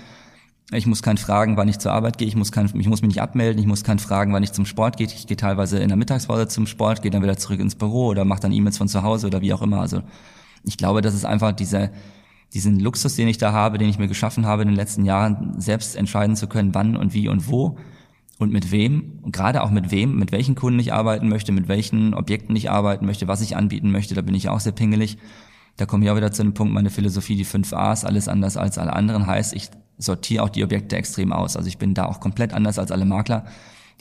[0.72, 2.28] Ich muss keinen fragen, wann ich zur Arbeit gehe.
[2.28, 3.62] Ich muss, kein, ich muss mich nicht abmelden.
[3.62, 5.08] Ich muss keinen fragen, wann ich zum Sport gehe.
[5.08, 8.26] Ich gehe teilweise in der Mittagspause zum Sport, gehe dann wieder zurück ins Büro oder
[8.26, 9.80] mache dann E-Mails von zu Hause oder wie auch immer.
[9.80, 10.02] Also
[10.64, 11.92] ich glaube, das ist einfach diese
[12.54, 15.60] diesen Luxus, den ich da habe, den ich mir geschaffen habe in den letzten Jahren,
[15.60, 17.78] selbst entscheiden zu können, wann und wie und wo
[18.40, 21.68] und mit wem und gerade auch mit wem, mit welchen Kunden ich arbeiten möchte, mit
[21.68, 25.18] welchen Objekten ich arbeiten möchte, was ich anbieten möchte, da bin ich auch sehr pingelig.
[25.76, 28.58] Da komme ich auch wieder zu dem Punkt, meine Philosophie, die 5 A's, alles anders
[28.58, 31.56] als alle anderen, heißt, ich sortiere auch die Objekte extrem aus.
[31.56, 33.46] Also ich bin da auch komplett anders als alle Makler.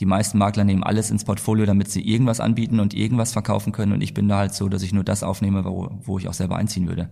[0.00, 3.92] Die meisten Makler nehmen alles ins Portfolio, damit sie irgendwas anbieten und irgendwas verkaufen können.
[3.92, 6.34] Und ich bin da halt so, dass ich nur das aufnehme, wo, wo ich auch
[6.34, 7.08] selber einziehen würde.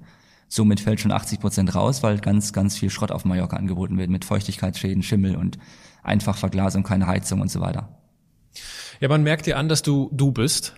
[0.54, 4.08] Somit fällt schon 80 Prozent raus, weil ganz, ganz viel Schrott auf Mallorca angeboten wird
[4.08, 5.58] mit Feuchtigkeitsschäden, Schimmel und
[6.04, 7.88] Einfachverglasung, keine Heizung und so weiter.
[9.00, 10.76] Ja, man merkt dir an, dass du du bist.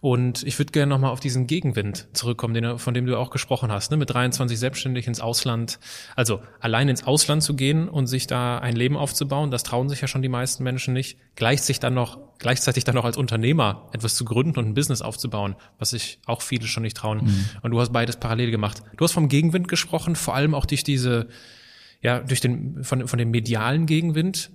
[0.00, 3.72] Und ich würde gerne nochmal auf diesen Gegenwind zurückkommen, den, von dem du auch gesprochen
[3.72, 3.96] hast, ne?
[3.96, 5.78] mit 23 selbstständig ins Ausland,
[6.14, 10.00] also allein ins Ausland zu gehen und sich da ein Leben aufzubauen, das trauen sich
[10.00, 11.18] ja schon die meisten Menschen nicht.
[11.34, 15.56] Gleichzeitig dann noch, gleichzeitig dann noch als Unternehmer etwas zu gründen und ein Business aufzubauen,
[15.78, 17.24] was sich auch viele schon nicht trauen.
[17.24, 17.44] Mhm.
[17.62, 18.82] Und du hast beides parallel gemacht.
[18.96, 21.28] Du hast vom Gegenwind gesprochen, vor allem auch durch diese,
[22.00, 24.50] ja, durch den, von, von dem medialen Gegenwind.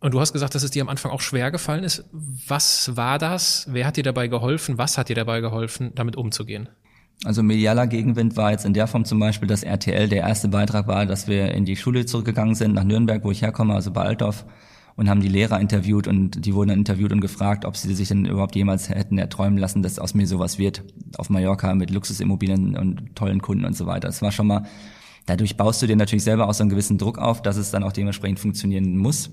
[0.00, 2.04] Und du hast gesagt, dass es dir am Anfang auch schwer gefallen ist.
[2.12, 3.66] Was war das?
[3.68, 4.78] Wer hat dir dabei geholfen?
[4.78, 6.68] Was hat dir dabei geholfen, damit umzugehen?
[7.24, 10.86] Also medialer Gegenwind war jetzt in der Form zum Beispiel, dass RTL der erste Beitrag
[10.86, 14.02] war, dass wir in die Schule zurückgegangen sind, nach Nürnberg, wo ich herkomme, also bei
[14.02, 14.46] Altdorf,
[14.94, 18.08] und haben die Lehrer interviewt und die wurden dann interviewt und gefragt, ob sie sich
[18.08, 20.84] denn überhaupt jemals hätten erträumen lassen, dass aus mir sowas wird,
[21.16, 24.08] auf Mallorca mit Luxusimmobilien und tollen Kunden und so weiter.
[24.08, 24.66] Das war schon mal,
[25.26, 27.84] dadurch baust du dir natürlich selber auch so einen gewissen Druck auf, dass es dann
[27.84, 29.30] auch dementsprechend funktionieren muss.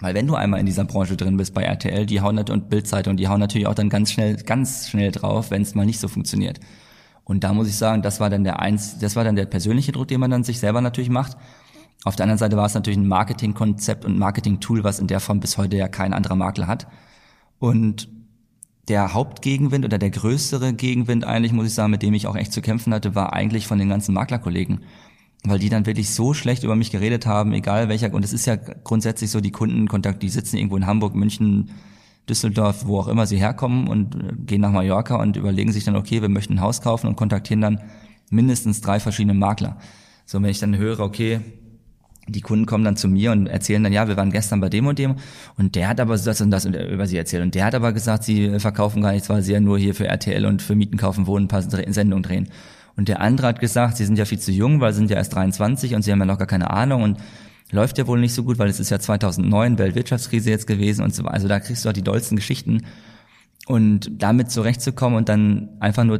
[0.00, 3.16] Weil wenn du einmal in dieser Branche drin bist bei RTL, die hauen und Bildzeitung,
[3.16, 6.06] die hauen natürlich auch dann ganz schnell, ganz schnell drauf, wenn es mal nicht so
[6.06, 6.60] funktioniert.
[7.24, 9.92] Und da muss ich sagen, das war dann der eins, das war dann der persönliche
[9.92, 11.36] Druck, den man dann sich selber natürlich macht.
[12.04, 15.40] Auf der anderen Seite war es natürlich ein Marketingkonzept und Marketing-Tool, was in der Form
[15.40, 16.86] bis heute ja kein anderer Makler hat.
[17.58, 18.08] Und
[18.88, 22.52] der Hauptgegenwind oder der größere Gegenwind eigentlich, muss ich sagen, mit dem ich auch echt
[22.52, 24.80] zu kämpfen hatte, war eigentlich von den ganzen Maklerkollegen
[25.44, 28.46] weil die dann wirklich so schlecht über mich geredet haben, egal welcher, und es ist
[28.46, 31.70] ja grundsätzlich so, die Kundenkontakt, die sitzen irgendwo in Hamburg, München,
[32.28, 35.96] Düsseldorf, wo auch immer sie herkommen und äh, gehen nach Mallorca und überlegen sich dann,
[35.96, 37.80] okay, wir möchten ein Haus kaufen und kontaktieren dann
[38.30, 39.78] mindestens drei verschiedene Makler.
[40.26, 41.40] So, wenn ich dann höre, okay,
[42.26, 44.86] die Kunden kommen dann zu mir und erzählen dann, ja, wir waren gestern bei dem
[44.86, 45.16] und dem
[45.56, 48.24] und der hat aber das und das über sie erzählt und der hat aber gesagt,
[48.24, 51.26] sie verkaufen gar nichts, weil sie ja nur hier für RTL und für Mieten kaufen,
[51.26, 52.48] wohnen, ein paar Sendungen drehen.
[52.98, 55.18] Und der andere hat gesagt, sie sind ja viel zu jung, weil sie sind ja
[55.18, 57.18] erst 23 und sie haben ja noch gar keine Ahnung und
[57.70, 61.14] läuft ja wohl nicht so gut, weil es ist ja 2009 Weltwirtschaftskrise jetzt gewesen und
[61.14, 61.22] so.
[61.24, 62.82] Also da kriegst du auch die dollsten Geschichten.
[63.68, 66.18] Und damit zurechtzukommen und dann einfach nur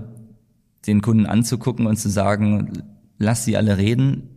[0.86, 2.84] den Kunden anzugucken und zu sagen,
[3.18, 4.28] lass sie alle reden,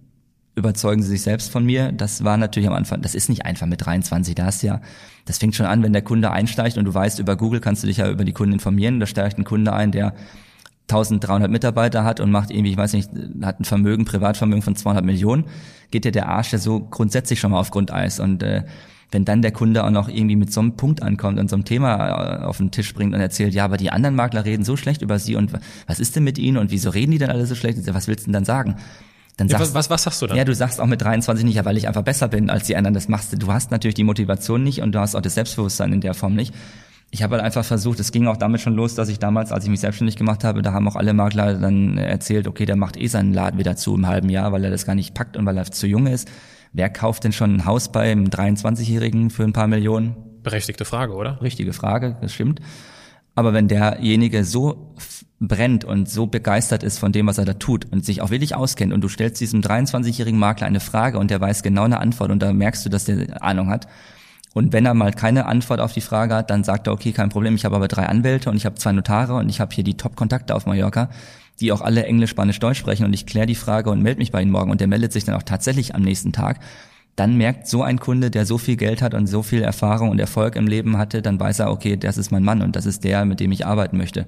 [0.56, 1.92] überzeugen sie sich selbst von mir.
[1.92, 4.82] Das war natürlich am Anfang, das ist nicht einfach mit 23, da hast ja,
[5.26, 7.88] das fängt schon an, wenn der Kunde einsteigt und du weißt, über Google kannst du
[7.88, 10.16] dich ja über die Kunden informieren, da steigt ein Kunde ein, der
[10.92, 13.10] 1300 Mitarbeiter hat und macht irgendwie, ich weiß nicht,
[13.42, 15.46] hat ein Vermögen, Privatvermögen von 200 Millionen,
[15.90, 18.64] geht dir der Arsch ja so grundsätzlich schon mal auf Grundeis und äh,
[19.12, 21.66] wenn dann der Kunde auch noch irgendwie mit so einem Punkt ankommt und so einem
[21.66, 24.78] Thema äh, auf den Tisch bringt und erzählt, ja, aber die anderen Makler reden so
[24.78, 25.52] schlecht über sie und
[25.88, 27.80] was ist denn mit ihnen und wieso reden die denn alle so schlecht?
[27.94, 28.78] Was willst du denn dann sagen?
[29.38, 30.38] Dann Ja, sagst, was, was, was sagst du dann?
[30.38, 32.76] ja, du sagst auch mit 23 nicht, ja, weil ich einfach besser bin als die
[32.76, 32.94] anderen.
[32.94, 33.38] Das machst du.
[33.38, 36.36] Du hast natürlich die Motivation nicht und du hast auch das Selbstbewusstsein in der Form
[36.36, 36.54] nicht.
[37.14, 39.66] Ich habe halt einfach versucht, es ging auch damit schon los, dass ich damals, als
[39.66, 42.96] ich mich selbstständig gemacht habe, da haben auch alle Makler dann erzählt, okay, der macht
[42.96, 45.46] eh seinen Laden wieder zu im halben Jahr, weil er das gar nicht packt und
[45.46, 46.32] weil er zu jung ist.
[46.72, 50.16] Wer kauft denn schon ein Haus bei einem 23-Jährigen für ein paar Millionen?
[50.42, 51.42] Berechtigte Frage, oder?
[51.42, 52.62] Richtige Frage, das stimmt.
[53.36, 54.96] Aber wenn derjenige so
[55.42, 58.56] brennt und so begeistert ist von dem, was er da tut und sich auch wirklich
[58.56, 62.32] auskennt und du stellst diesem 23-jährigen Makler eine Frage und der weiß genau eine Antwort
[62.32, 63.88] und da merkst du, dass der Ahnung hat.
[64.54, 67.30] Und wenn er mal keine Antwort auf die Frage hat, dann sagt er, okay, kein
[67.30, 69.84] Problem, ich habe aber drei Anwälte und ich habe zwei Notare und ich habe hier
[69.84, 71.10] die Top-Kontakte auf Mallorca,
[71.60, 74.32] die auch alle Englisch, Spanisch, Deutsch sprechen und ich kläre die Frage und melde mich
[74.32, 76.60] bei Ihnen morgen und der meldet sich dann auch tatsächlich am nächsten Tag
[77.16, 80.20] dann merkt so ein Kunde, der so viel Geld hat und so viel Erfahrung und
[80.20, 83.04] Erfolg im Leben hatte, dann weiß er, okay, das ist mein Mann und das ist
[83.04, 84.26] der, mit dem ich arbeiten möchte.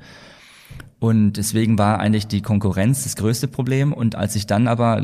[0.99, 3.93] Und deswegen war eigentlich die Konkurrenz das größte Problem.
[3.93, 5.03] Und als ich dann aber,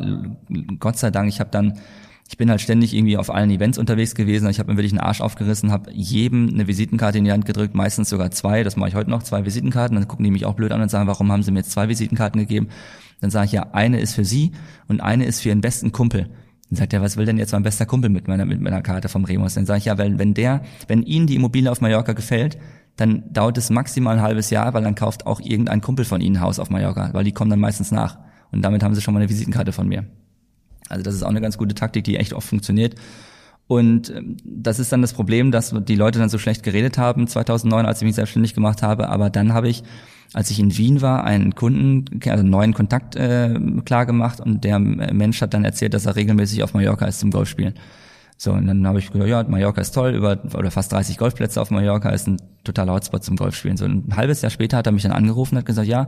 [0.79, 1.79] Gott sei Dank, ich habe dann,
[2.29, 4.47] ich bin halt ständig irgendwie auf allen Events unterwegs gewesen.
[4.49, 7.73] Ich habe mir wirklich einen Arsch aufgerissen, habe jedem eine Visitenkarte in die Hand gedrückt,
[7.73, 8.63] meistens sogar zwei.
[8.63, 9.95] Das mache ich heute noch, zwei Visitenkarten.
[9.95, 11.89] Dann gucken die mich auch blöd an und sagen, warum haben sie mir jetzt zwei
[11.89, 12.67] Visitenkarten gegeben?
[13.19, 14.51] Dann sage ich ja, eine ist für Sie
[14.87, 16.29] und eine ist für Ihren besten Kumpel.
[16.69, 19.09] Dann sagt er, was will denn jetzt mein bester Kumpel mit meiner, mit meiner Karte
[19.09, 19.55] vom Remus?
[19.55, 22.59] Dann sage ich ja, wenn, wenn der, wenn Ihnen die Immobilie auf Mallorca gefällt,
[22.95, 26.35] dann dauert es maximal ein halbes Jahr, weil dann kauft auch irgendein Kumpel von Ihnen
[26.35, 28.19] ein Haus auf Mallorca, weil die kommen dann meistens nach.
[28.51, 30.05] Und damit haben sie schon mal eine Visitenkarte von mir.
[30.89, 32.95] Also das ist auch eine ganz gute Taktik, die echt oft funktioniert.
[33.67, 37.27] Und ähm, das ist dann das Problem, dass die Leute dann so schlecht geredet haben
[37.27, 39.09] 2009, als ich mich selbstständig gemacht habe.
[39.09, 39.83] Aber dann habe ich,
[40.33, 43.53] als ich in Wien war, einen Kunden, also einen neuen Kontakt äh,
[43.85, 47.29] klar gemacht und der Mensch hat dann erzählt, dass er regelmäßig auf Mallorca ist zum
[47.29, 47.75] Golfspielen.
[48.37, 51.61] So, und dann habe ich gesagt, ja, Mallorca ist toll, über oder fast 30 Golfplätze
[51.61, 53.77] auf Mallorca ist ein totaler Hotspot zum Golfspielen.
[53.77, 56.07] So ein halbes Jahr später hat er mich dann angerufen und hat gesagt, ja,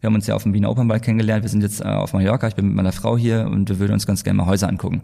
[0.00, 2.48] wir haben uns ja auf dem Wiener Opernball kennengelernt, wir sind jetzt äh, auf Mallorca,
[2.48, 5.02] ich bin mit meiner Frau hier und wir würden uns ganz gerne mal Häuser angucken.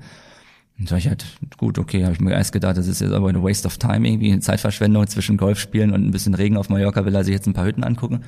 [0.78, 1.24] Und sag ich halt,
[1.56, 4.08] gut, okay, habe ich mir erst gedacht, das ist jetzt aber eine Waste of time
[4.08, 7.46] irgendwie, eine Zeitverschwendung zwischen Golfspielen und ein bisschen Regen auf Mallorca, will er sich jetzt
[7.46, 8.22] ein paar Hütten angucken.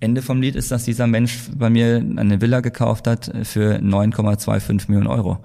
[0.00, 4.88] Ende vom Lied ist, dass dieser Mensch bei mir eine Villa gekauft hat für 9,25
[4.88, 5.38] Millionen Euro.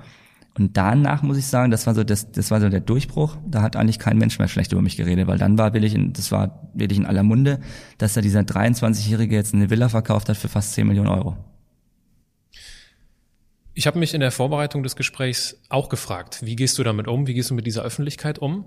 [0.58, 3.38] Und danach muss ich sagen, das war so das, das war so der Durchbruch.
[3.48, 6.14] Da hat eigentlich kein Mensch mehr schlecht über mich geredet, weil dann war wirklich, in,
[6.14, 7.60] das war wirklich in aller Munde,
[8.00, 11.38] dass da dieser 23-Jährige jetzt eine Villa verkauft hat für fast 10 Millionen Euro.
[13.76, 17.28] Ich habe mich in der Vorbereitung des Gesprächs auch gefragt, wie gehst du damit um?
[17.28, 18.66] Wie gehst du mit dieser Öffentlichkeit um?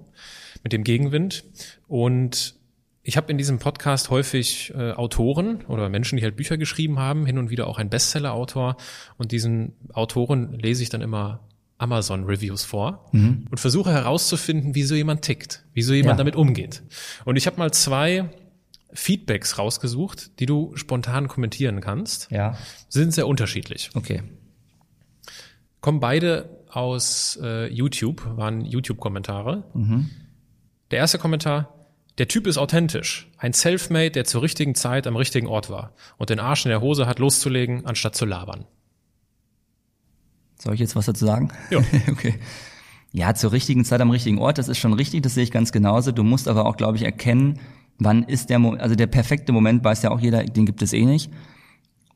[0.62, 1.44] Mit dem Gegenwind?
[1.88, 2.55] Und
[3.03, 7.26] ich habe in diesem Podcast häufig äh, Autoren oder Menschen, die halt Bücher geschrieben haben,
[7.26, 8.76] hin und wieder auch ein Bestseller-Autor.
[9.16, 11.40] Und diesen Autoren lese ich dann immer
[11.81, 13.47] Amazon-Reviews vor Mhm.
[13.51, 16.19] und versuche herauszufinden, wie so jemand tickt, wie so jemand Ja.
[16.19, 16.83] damit umgeht.
[17.25, 18.29] Und ich habe mal zwei
[18.93, 22.29] Feedbacks rausgesucht, die du spontan kommentieren kannst.
[22.31, 22.57] Ja.
[22.88, 23.90] Sie sind sehr unterschiedlich.
[23.95, 24.23] Okay.
[25.81, 29.64] Kommen beide aus äh, YouTube, waren YouTube-Kommentare.
[29.75, 30.11] Mhm.
[30.90, 31.75] Der erste Kommentar,
[32.19, 33.31] der Typ ist authentisch.
[33.38, 36.81] Ein Selfmade, der zur richtigen Zeit am richtigen Ort war und den Arsch in der
[36.81, 38.66] Hose hat loszulegen, anstatt zu labern.
[40.61, 41.49] Soll ich jetzt was dazu sagen?
[41.70, 41.79] Ja.
[42.11, 42.35] okay.
[43.12, 45.73] Ja, zur richtigen Zeit am richtigen Ort, das ist schon richtig, das sehe ich ganz
[45.73, 46.12] genauso.
[46.12, 47.59] Du musst aber auch, glaube ich, erkennen,
[47.99, 50.92] wann ist der Moment, also der perfekte Moment weiß ja auch jeder, den gibt es
[50.92, 51.31] eh nicht.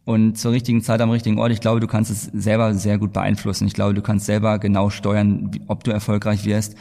[0.04, 3.12] Und zur richtigen Zeit am richtigen Ort, ich glaube, du kannst es selber sehr gut
[3.12, 3.66] beeinflussen.
[3.66, 6.76] Ich glaube, du kannst selber genau steuern, ob du erfolgreich wirst.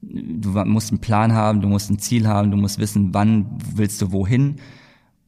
[0.00, 4.00] Du musst einen Plan haben, du musst ein Ziel haben, du musst wissen, wann willst
[4.00, 4.56] du wohin.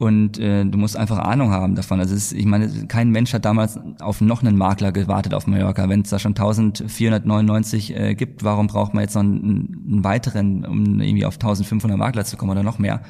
[0.01, 2.01] Und äh, du musst einfach Ahnung haben davon.
[2.01, 5.91] Also ist, ich meine, kein Mensch hat damals auf noch einen Makler gewartet auf Mallorca.
[5.91, 10.65] Wenn es da schon 1499 äh, gibt, warum braucht man jetzt noch einen, einen weiteren,
[10.65, 13.03] um irgendwie auf 1500 Makler zu kommen oder noch mehr?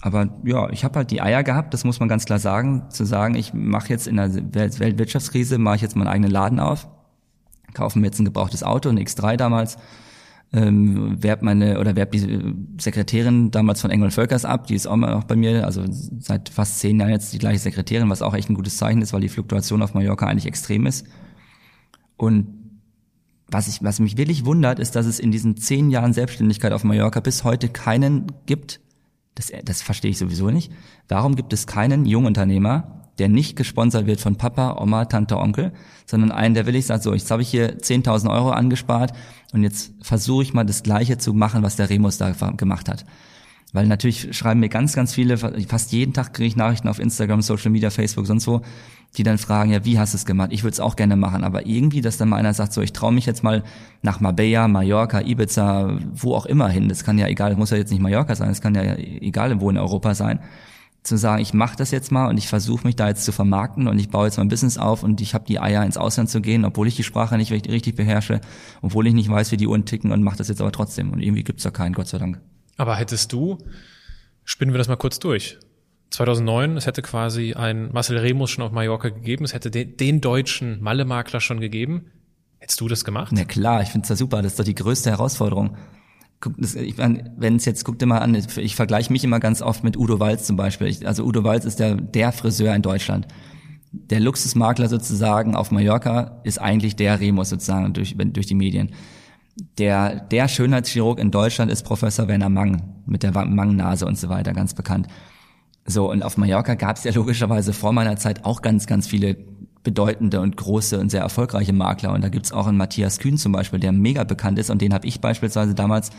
[0.00, 3.04] Aber ja, ich habe halt die Eier gehabt, das muss man ganz klar sagen, zu
[3.04, 6.88] sagen, ich mache jetzt in der Welt- Weltwirtschaftskrise, mache ich jetzt meinen eigenen Laden auf,
[7.74, 9.76] kaufe mir jetzt ein gebrauchtes Auto, ein X3 damals,
[10.52, 14.96] ähm, werb meine oder werb die Sekretärin damals von Engel Völkers ab, die ist auch
[14.96, 18.34] mal noch bei mir, also seit fast zehn Jahren jetzt die gleiche Sekretärin, was auch
[18.34, 21.06] echt ein gutes Zeichen ist, weil die Fluktuation auf Mallorca eigentlich extrem ist.
[22.18, 22.48] Und
[23.48, 26.84] was, ich, was mich wirklich wundert, ist, dass es in diesen zehn Jahren Selbstständigkeit auf
[26.84, 28.80] Mallorca bis heute keinen gibt,
[29.34, 30.70] das, das verstehe ich sowieso nicht.
[31.08, 35.72] Warum gibt es keinen Jungunternehmer, der nicht gesponsert wird von Papa, Oma, Tante, Onkel,
[36.06, 39.12] sondern einen, der willig sagt, so, jetzt habe ich hier 10.000 Euro angespart
[39.52, 43.04] und jetzt versuche ich mal das Gleiche zu machen, was der Remus da gemacht hat.
[43.74, 47.40] Weil natürlich schreiben mir ganz, ganz viele, fast jeden Tag kriege ich Nachrichten auf Instagram,
[47.40, 48.60] Social Media, Facebook, sonst wo,
[49.16, 50.50] die dann fragen, ja, wie hast du es gemacht?
[50.52, 52.92] Ich würde es auch gerne machen, aber irgendwie, dass dann mal einer sagt, so, ich
[52.92, 53.62] traue mich jetzt mal
[54.02, 56.88] nach Marbella, Mallorca, Ibiza, wo auch immer hin.
[56.88, 59.70] Das kann ja egal, muss ja jetzt nicht Mallorca sein, das kann ja egal wo
[59.70, 60.40] in Europa sein.
[61.02, 63.88] Zu sagen, ich mache das jetzt mal und ich versuche mich da jetzt zu vermarkten
[63.88, 66.40] und ich baue jetzt mein Business auf und ich habe die Eier ins Ausland zu
[66.40, 68.40] gehen, obwohl ich die Sprache nicht richtig beherrsche,
[68.82, 71.12] obwohl ich nicht weiß, wie die Uhren ticken und mache das jetzt aber trotzdem.
[71.12, 72.40] Und irgendwie gibt's da keinen, Gott sei Dank.
[72.76, 73.58] Aber hättest du,
[74.44, 75.58] spinnen wir das mal kurz durch,
[76.12, 80.20] 2009, es hätte quasi ein Marcel Remus schon auf Mallorca gegeben, es hätte den, den
[80.20, 82.06] deutschen Malle-Makler schon gegeben.
[82.58, 83.32] Hättest du das gemacht?
[83.34, 85.76] Na klar, ich finde es ja super, das ist doch die größte Herausforderung.
[86.58, 89.84] Ich mein, wenn es jetzt, guck dir mal an, ich vergleiche mich immer ganz oft
[89.84, 90.88] mit Udo Walz zum Beispiel.
[90.88, 93.28] Ich, also Udo Walz ist der, der Friseur in Deutschland.
[93.92, 98.90] Der Luxusmakler sozusagen auf Mallorca ist eigentlich der Remus sozusagen durch, durch die Medien.
[99.78, 104.52] Der, der Schönheitschirurg in Deutschland ist Professor Werner Mang mit der Mang-Nase und so weiter,
[104.52, 105.08] ganz bekannt.
[105.84, 109.36] So, und auf Mallorca gab es ja logischerweise vor meiner Zeit auch ganz, ganz viele
[109.82, 112.12] bedeutende und große und sehr erfolgreiche Makler.
[112.12, 114.94] Und da gibt's auch einen Matthias Kühn zum Beispiel, der mega bekannt ist und den
[114.94, 116.10] habe ich beispielsweise damals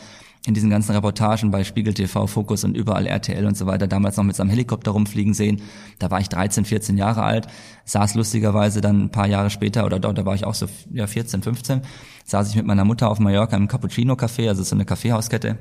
[0.45, 4.17] in diesen ganzen Reportagen bei Spiegel TV, Fokus und überall RTL und so weiter damals
[4.17, 5.62] noch mit seinem Helikopter rumfliegen sehen.
[5.99, 7.47] Da war ich 13, 14 Jahre alt,
[7.86, 11.08] saß lustigerweise dann ein paar Jahre später oder dort, da war ich auch so ja
[11.08, 11.82] 14, 15,
[12.26, 15.58] saß ich mit meiner Mutter auf Mallorca im Cappuccino Café, also so eine Kaffeehauskette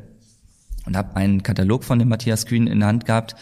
[0.86, 3.36] und habe einen Katalog von dem Matthias Kühn in der Hand gehabt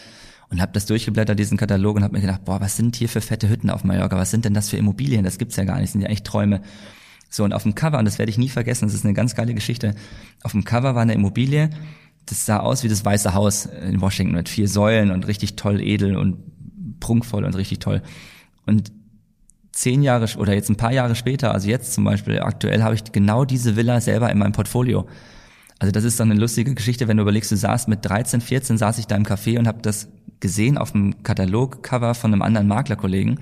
[0.51, 3.21] und habe das durchgeblättert, diesen Katalog, und habe mir gedacht, boah, was sind hier für
[3.21, 4.17] fette Hütten auf Mallorca?
[4.17, 5.23] Was sind denn das für Immobilien?
[5.23, 6.61] Das gibt's ja gar nicht, das sind ja echt Träume.
[7.29, 9.33] So, und auf dem Cover, und das werde ich nie vergessen, das ist eine ganz
[9.33, 9.95] geile Geschichte,
[10.43, 11.69] auf dem Cover war eine Immobilie,
[12.25, 15.81] das sah aus wie das Weiße Haus in Washington mit vier Säulen und richtig toll
[15.81, 18.01] edel und prunkvoll und richtig toll.
[18.65, 18.91] Und
[19.71, 23.03] zehn Jahre oder jetzt ein paar Jahre später, also jetzt zum Beispiel aktuell, habe ich
[23.11, 25.07] genau diese Villa selber in meinem Portfolio.
[25.81, 28.77] Also das ist dann eine lustige Geschichte, wenn du überlegst, du saßt mit 13, 14,
[28.77, 32.67] saß ich da im Café und habe das gesehen auf dem Katalogcover von einem anderen
[32.67, 33.39] Maklerkollegen,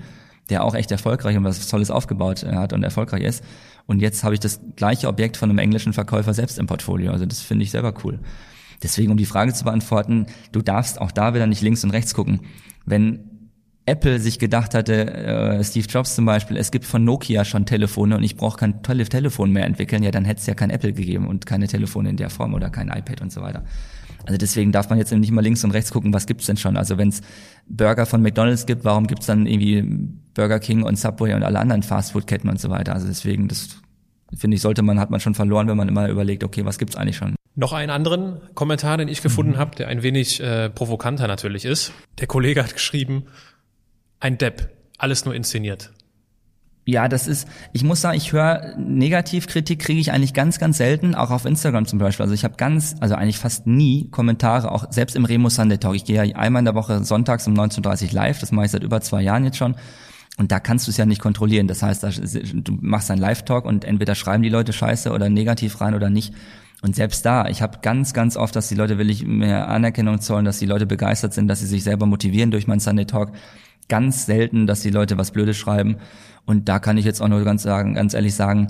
[0.48, 3.44] der auch echt erfolgreich und was Tolles aufgebaut äh, hat und erfolgreich ist.
[3.84, 7.12] Und jetzt habe ich das gleiche Objekt von einem englischen Verkäufer selbst im Portfolio.
[7.12, 8.18] Also das finde ich selber cool.
[8.82, 12.14] Deswegen, um die Frage zu beantworten, du darfst auch da wieder nicht links und rechts
[12.14, 12.40] gucken.
[12.86, 13.29] Wenn
[13.90, 18.16] Apple sich gedacht hatte, äh, Steve Jobs zum Beispiel, es gibt von Nokia schon Telefone
[18.16, 20.92] und ich brauche kein tolles Telefon mehr entwickeln, ja, dann hätte es ja kein Apple
[20.92, 23.64] gegeben und keine Telefone in der Form oder kein iPad und so weiter.
[24.26, 26.76] Also deswegen darf man jetzt nicht mal links und rechts gucken, was gibt's denn schon.
[26.76, 27.22] Also wenn es
[27.66, 29.82] Burger von McDonald's gibt, warum gibt's dann irgendwie
[30.34, 32.94] Burger King und Subway und alle anderen Fastfood-Ketten und so weiter.
[32.94, 33.80] Also deswegen, das
[34.34, 36.96] finde ich, sollte man, hat man schon verloren, wenn man immer überlegt, okay, was gibt's
[36.96, 37.34] eigentlich schon.
[37.56, 39.58] Noch einen anderen Kommentar, den ich gefunden mhm.
[39.58, 41.92] habe, der ein wenig äh, provokanter natürlich ist.
[42.20, 43.24] Der Kollege hat geschrieben,
[44.20, 45.90] ein Depp, alles nur inszeniert.
[46.86, 51.14] Ja, das ist, ich muss sagen, ich höre Negativkritik kriege ich eigentlich ganz, ganz selten,
[51.14, 52.24] auch auf Instagram zum Beispiel.
[52.24, 55.94] Also ich habe ganz, also eigentlich fast nie Kommentare, auch selbst im Remo Sunday Talk.
[55.94, 58.72] Ich gehe ja einmal in der Woche sonntags um 19.30 Uhr live, das mache ich
[58.72, 59.76] seit über zwei Jahren jetzt schon.
[60.38, 61.68] Und da kannst du es ja nicht kontrollieren.
[61.68, 65.94] Das heißt, du machst einen Live-Talk und entweder schreiben die Leute Scheiße oder negativ rein
[65.94, 66.32] oder nicht.
[66.82, 70.20] Und selbst da, ich habe ganz, ganz oft, dass die Leute will ich mehr Anerkennung
[70.20, 73.32] zollen, dass die Leute begeistert sind, dass sie sich selber motivieren durch meinen Sunday Talk.
[73.90, 75.96] Ganz selten, dass die Leute was Blödes schreiben.
[76.46, 78.68] Und da kann ich jetzt auch nur ganz sagen, ganz ehrlich sagen,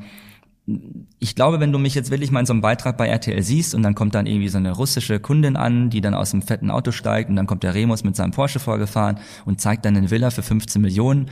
[1.19, 3.75] ich glaube, wenn du mich jetzt wirklich mal in so einem Beitrag bei RTL siehst
[3.75, 6.71] und dann kommt dann irgendwie so eine russische Kundin an, die dann aus dem fetten
[6.71, 10.11] Auto steigt und dann kommt der Remus mit seinem Porsche vorgefahren und zeigt dann eine
[10.11, 11.31] Villa für 15 Millionen,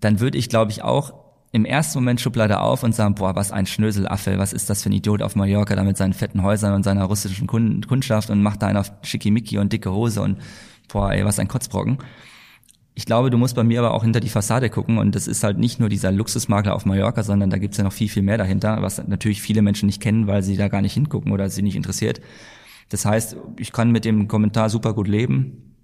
[0.00, 1.14] dann würde ich, glaube ich, auch
[1.52, 4.90] im ersten Moment Schublade auf und sagen, boah, was ein Schnöselaffe, was ist das für
[4.90, 8.62] ein Idiot auf Mallorca da mit seinen fetten Häusern und seiner russischen Kundschaft und macht
[8.62, 10.38] da einen auf Schickimicki und dicke Hose und
[10.88, 11.98] boah, ey, was ein Kotzbrocken
[12.96, 15.42] ich glaube, du musst bei mir aber auch hinter die Fassade gucken und das ist
[15.42, 18.38] halt nicht nur dieser Luxusmakler auf Mallorca, sondern da gibt's ja noch viel, viel mehr
[18.38, 21.62] dahinter, was natürlich viele Menschen nicht kennen, weil sie da gar nicht hingucken oder sie
[21.62, 22.20] nicht interessiert.
[22.90, 25.74] Das heißt, ich kann mit dem Kommentar super gut leben,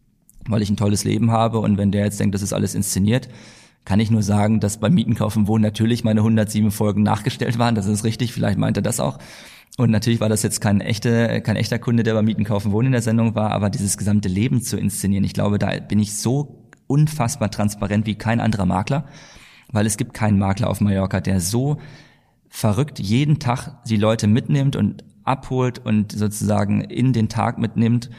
[0.47, 3.29] weil ich ein tolles Leben habe und wenn der jetzt denkt, das ist alles inszeniert,
[3.85, 7.75] kann ich nur sagen, dass beim Mieten, Kaufen, Wohnen natürlich meine 107 Folgen nachgestellt waren,
[7.75, 9.19] das ist richtig, vielleicht meint er das auch.
[9.79, 12.87] Und natürlich war das jetzt kein echter, kein echter Kunde, der beim Mieten, Kaufen, Wohnen
[12.87, 16.15] in der Sendung war, aber dieses gesamte Leben zu inszenieren, ich glaube, da bin ich
[16.15, 16.60] so
[16.91, 19.05] unfassbar transparent wie kein anderer Makler,
[19.71, 21.79] weil es gibt keinen Makler auf Mallorca, der so
[22.49, 28.11] verrückt jeden Tag die Leute mitnimmt und abholt und sozusagen in den Tag mitnimmt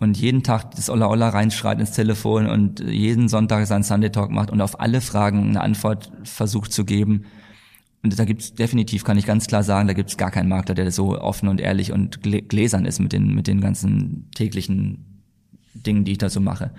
[0.00, 4.30] und jeden Tag das Olla Olla reinschreit ins Telefon und jeden Sonntag seinen Sunday Talk
[4.30, 7.26] macht und auf alle Fragen eine Antwort versucht zu geben.
[8.02, 10.90] Und da gibt's definitiv, kann ich ganz klar sagen, da gibt's gar keinen Makler, der
[10.90, 15.22] so offen und ehrlich und gläsern ist mit den, mit den ganzen täglichen
[15.74, 16.70] Dingen, die ich da so mache.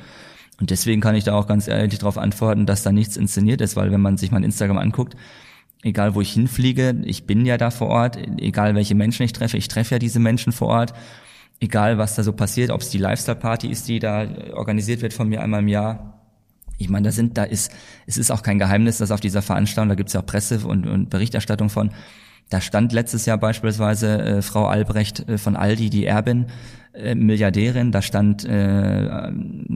[0.60, 3.76] Und deswegen kann ich da auch ganz ehrlich darauf antworten, dass da nichts inszeniert ist,
[3.76, 5.16] weil wenn man sich mein Instagram anguckt,
[5.84, 9.58] egal wo ich hinfliege, ich bin ja da vor Ort, egal welche Menschen ich treffe,
[9.58, 10.94] ich treffe ja diese Menschen vor Ort.
[11.60, 15.30] egal was da so passiert, ob es die Lifestyle-Party ist, die da organisiert wird von
[15.30, 16.22] mir einmal im Jahr.
[16.78, 17.72] Ich meine, da sind, da ist,
[18.06, 20.60] es ist auch kein Geheimnis, dass auf dieser Veranstaltung, da gibt es ja auch Presse
[20.66, 21.92] und, und Berichterstattung von,
[22.50, 26.46] da stand letztes Jahr beispielsweise äh, Frau Albrecht äh, von Aldi, die Erbin,
[26.94, 27.92] äh, Milliardärin.
[27.92, 29.32] Da stand äh,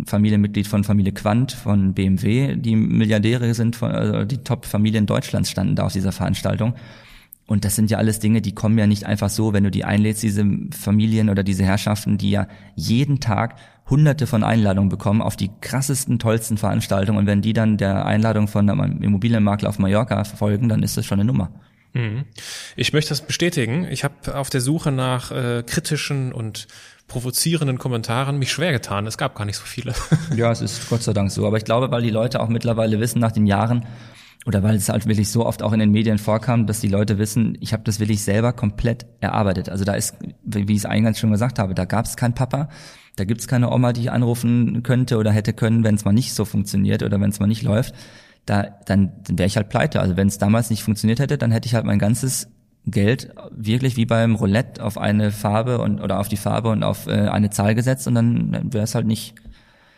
[0.05, 5.75] Familienmitglied von Familie Quandt von BMW, die Milliardäre sind, von, also die Top-Familien Deutschlands standen
[5.75, 6.75] da auf dieser Veranstaltung.
[7.47, 9.83] Und das sind ja alles Dinge, die kommen ja nicht einfach so, wenn du die
[9.83, 13.55] einlädst, diese Familien oder diese Herrschaften, die ja jeden Tag
[13.89, 17.17] hunderte von Einladungen bekommen auf die krassesten, tollsten Veranstaltungen.
[17.17, 21.07] Und wenn die dann der Einladung von einem Immobilienmakler auf Mallorca folgen, dann ist das
[21.07, 21.49] schon eine Nummer.
[21.93, 22.25] Mhm.
[22.75, 23.87] Ich möchte das bestätigen.
[23.89, 26.67] Ich habe auf der Suche nach äh, kritischen und
[27.07, 29.07] provozierenden Kommentaren mich schwer getan.
[29.07, 29.93] Es gab gar nicht so viele.
[30.35, 31.47] ja, es ist Gott sei Dank so.
[31.47, 33.85] Aber ich glaube, weil die Leute auch mittlerweile wissen nach den Jahren,
[34.45, 37.17] oder weil es halt wirklich so oft auch in den Medien vorkam, dass die Leute
[37.17, 39.69] wissen, ich habe das wirklich selber komplett erarbeitet.
[39.69, 42.69] Also da ist, wie ich es eingangs schon gesagt habe, da gab es keinen Papa,
[43.17, 46.13] da gibt es keine Oma, die ich anrufen könnte oder hätte können, wenn es mal
[46.13, 47.93] nicht so funktioniert oder wenn es mal nicht läuft
[48.45, 49.99] da, dann, dann wäre ich halt pleite.
[49.99, 52.47] Also wenn es damals nicht funktioniert hätte, dann hätte ich halt mein ganzes
[52.85, 57.07] Geld wirklich wie beim Roulette auf eine Farbe und oder auf die Farbe und auf
[57.07, 59.35] äh, eine Zahl gesetzt und dann wäre es halt nicht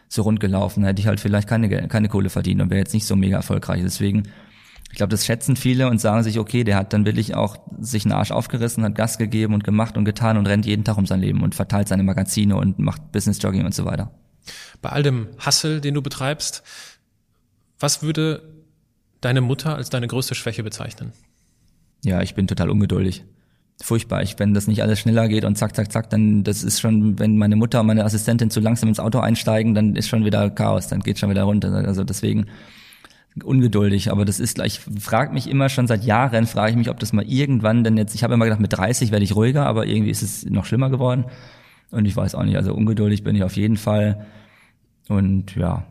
[0.10, 0.82] so rund gelaufen.
[0.82, 3.38] Dann hätte ich halt vielleicht keine, keine Kohle verdient und wäre jetzt nicht so mega
[3.38, 3.82] erfolgreich.
[3.84, 4.24] Deswegen,
[4.89, 8.04] ich glaube, das schätzen viele und sagen sich, okay, der hat dann wirklich auch sich
[8.04, 11.06] einen Arsch aufgerissen, hat Gas gegeben und gemacht und getan und rennt jeden Tag um
[11.06, 14.12] sein Leben und verteilt seine Magazine und macht Business Jogging und so weiter.
[14.82, 16.64] Bei all dem Hustle, den du betreibst,
[17.82, 18.41] was würde
[19.21, 21.13] deine Mutter als deine größte Schwäche bezeichnen?
[22.03, 23.23] Ja, ich bin total ungeduldig.
[23.82, 24.21] Furchtbar.
[24.21, 27.17] Ich, wenn das nicht alles schneller geht und zack, zack, zack, dann das ist schon,
[27.19, 30.49] wenn meine Mutter und meine Assistentin zu langsam ins Auto einsteigen, dann ist schon wieder
[30.51, 31.73] Chaos, dann geht schon wieder runter.
[31.73, 32.45] Also deswegen
[33.43, 36.99] ungeduldig, aber das ist gleich, frag mich immer schon seit Jahren, frage ich mich, ob
[36.99, 39.86] das mal irgendwann denn jetzt, ich habe immer gedacht, mit 30 werde ich ruhiger, aber
[39.86, 41.25] irgendwie ist es noch schlimmer geworden
[41.91, 44.27] und ich weiß auch nicht, also ungeduldig bin ich auf jeden Fall
[45.07, 45.88] und ja,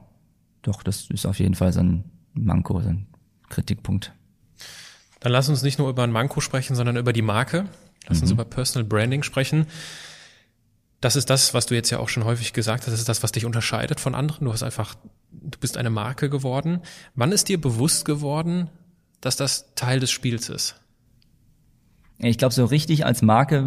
[0.62, 2.04] doch, das ist auf jeden Fall so ein
[2.34, 3.06] Manko, so ein
[3.48, 4.12] Kritikpunkt.
[5.20, 7.66] Dann lass uns nicht nur über ein Manko sprechen, sondern über die Marke.
[8.08, 8.22] Lass mhm.
[8.22, 9.66] uns über Personal Branding sprechen.
[11.00, 13.22] Das ist das, was du jetzt ja auch schon häufig gesagt hast, das ist das,
[13.22, 14.44] was dich unterscheidet von anderen.
[14.44, 14.94] Du hast einfach,
[15.30, 16.80] du bist eine Marke geworden.
[17.14, 18.68] Wann ist dir bewusst geworden,
[19.22, 20.76] dass das Teil des Spiels ist?
[22.18, 23.64] Ich glaube, so richtig als Marke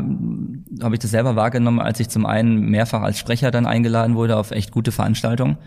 [0.82, 4.38] habe ich das selber wahrgenommen, als ich zum einen mehrfach als Sprecher dann eingeladen wurde
[4.38, 5.58] auf echt gute Veranstaltungen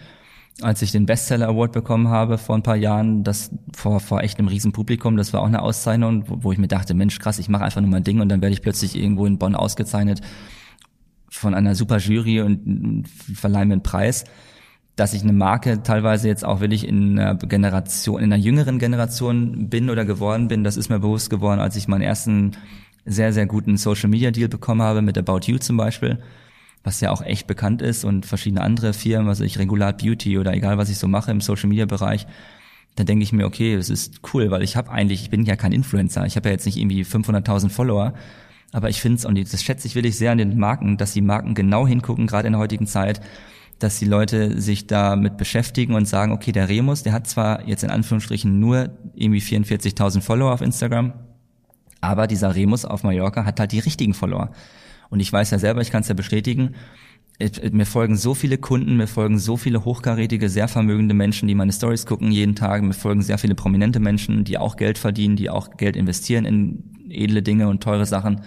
[0.63, 4.39] als ich den Bestseller Award bekommen habe vor ein paar Jahren, das vor, vor echt
[4.39, 7.39] einem riesen Publikum, das war auch eine Auszeichnung, wo, wo ich mir dachte, Mensch, krass,
[7.39, 10.21] ich mache einfach nur mein Ding und dann werde ich plötzlich irgendwo in Bonn ausgezeichnet
[11.29, 13.05] von einer super Jury und
[13.35, 14.25] verleihen mir einen Preis.
[14.95, 19.69] Dass ich eine Marke teilweise jetzt auch wirklich in einer Generation, in einer jüngeren Generation
[19.69, 22.53] bin oder geworden bin, das ist mir bewusst geworden, als ich meinen ersten
[23.05, 26.19] sehr, sehr guten Social Media Deal bekommen habe mit About You zum Beispiel
[26.87, 30.55] was ja auch echt bekannt ist und verschiedene andere Firmen, also ich Regulat Beauty oder
[30.55, 32.29] egal was ich so mache im Social Media Bereich,
[32.95, 35.57] dann denke ich mir, okay, das ist cool, weil ich habe eigentlich, ich bin ja
[35.57, 38.15] kein Influencer, ich habe ja jetzt nicht irgendwie 500.000 Follower,
[38.73, 41.23] aber ich finde es, und das schätze ich wirklich sehr an den Marken, dass die
[41.23, 43.21] Marken genau hingucken, gerade in der heutigen Zeit,
[43.81, 47.83] dass die Leute sich damit beschäftigen und sagen, okay, der Remus, der hat zwar jetzt
[47.83, 51.15] in Anführungsstrichen nur irgendwie 44.000 Follower auf Instagram,
[52.01, 54.53] aber dieser Remus auf Mallorca hat halt die richtigen Follower.
[55.11, 56.75] Und ich weiß ja selber, ich kann es ja bestätigen,
[57.73, 61.73] mir folgen so viele Kunden, mir folgen so viele hochkarätige, sehr vermögende Menschen, die meine
[61.73, 62.83] Stories gucken jeden Tag.
[62.83, 66.85] Mir folgen sehr viele prominente Menschen, die auch Geld verdienen, die auch Geld investieren in
[67.11, 68.41] edle Dinge und teure Sachen.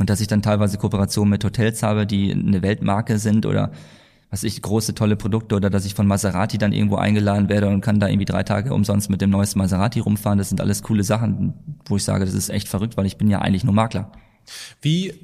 [0.00, 3.70] Und dass ich dann teilweise Kooperationen mit Hotels habe, die eine Weltmarke sind oder
[4.30, 7.82] was ich, große, tolle Produkte oder dass ich von Maserati dann irgendwo eingeladen werde und
[7.82, 10.38] kann da irgendwie drei Tage umsonst mit dem neuesten Maserati rumfahren.
[10.38, 13.30] Das sind alles coole Sachen, wo ich sage, das ist echt verrückt, weil ich bin
[13.30, 14.10] ja eigentlich nur Makler.
[14.82, 15.14] Wie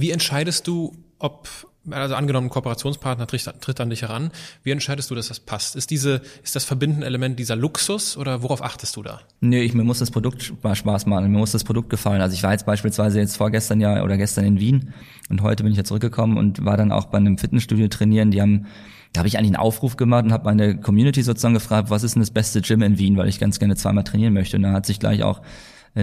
[0.00, 1.48] wie entscheidest du, ob,
[1.90, 4.30] also angenommen, ein Kooperationspartner tritt, tritt an dich heran,
[4.62, 5.76] wie entscheidest du, dass das passt?
[5.76, 9.20] Ist diese, ist das verbindende Element dieser Luxus oder worauf achtest du da?
[9.40, 12.20] Nee, ich, mir muss das Produkt Spaß machen, mir muss das Produkt gefallen.
[12.20, 14.94] Also ich war jetzt beispielsweise jetzt vorgestern ja oder gestern in Wien
[15.30, 18.42] und heute bin ich ja zurückgekommen und war dann auch bei einem Fitnessstudio trainieren, die
[18.42, 18.66] haben
[19.12, 22.16] da habe ich eigentlich einen Aufruf gemacht und habe meine Community sozusagen gefragt, was ist
[22.16, 24.58] denn das beste Gym in Wien, weil ich ganz gerne zweimal trainieren möchte.
[24.58, 25.40] Und da hat sich gleich auch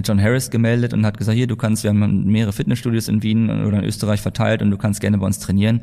[0.02, 3.50] John Harris gemeldet und hat gesagt, hier, du kannst, wir haben mehrere Fitnessstudios in Wien
[3.66, 5.82] oder in Österreich verteilt und du kannst gerne bei uns trainieren.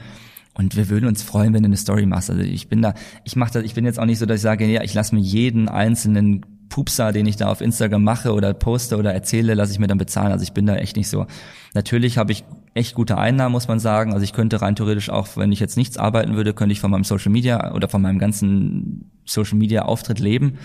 [0.54, 2.28] Und wir würden uns freuen, wenn du eine Story machst.
[2.28, 2.94] Also ich bin da,
[3.24, 5.14] ich mache das, ich bin jetzt auch nicht so, dass ich sage, ja, ich lasse
[5.14, 9.72] mir jeden einzelnen Pupser, den ich da auf Instagram mache oder poste oder erzähle, lasse
[9.72, 10.32] ich mir dann bezahlen.
[10.32, 11.26] Also ich bin da echt nicht so.
[11.74, 12.44] Natürlich habe ich
[12.74, 14.12] echt gute Einnahmen, muss man sagen.
[14.12, 16.90] Also ich könnte rein theoretisch auch, wenn ich jetzt nichts arbeiten würde, könnte ich von
[16.90, 20.58] meinem Social Media oder von meinem ganzen Social Media Auftritt leben.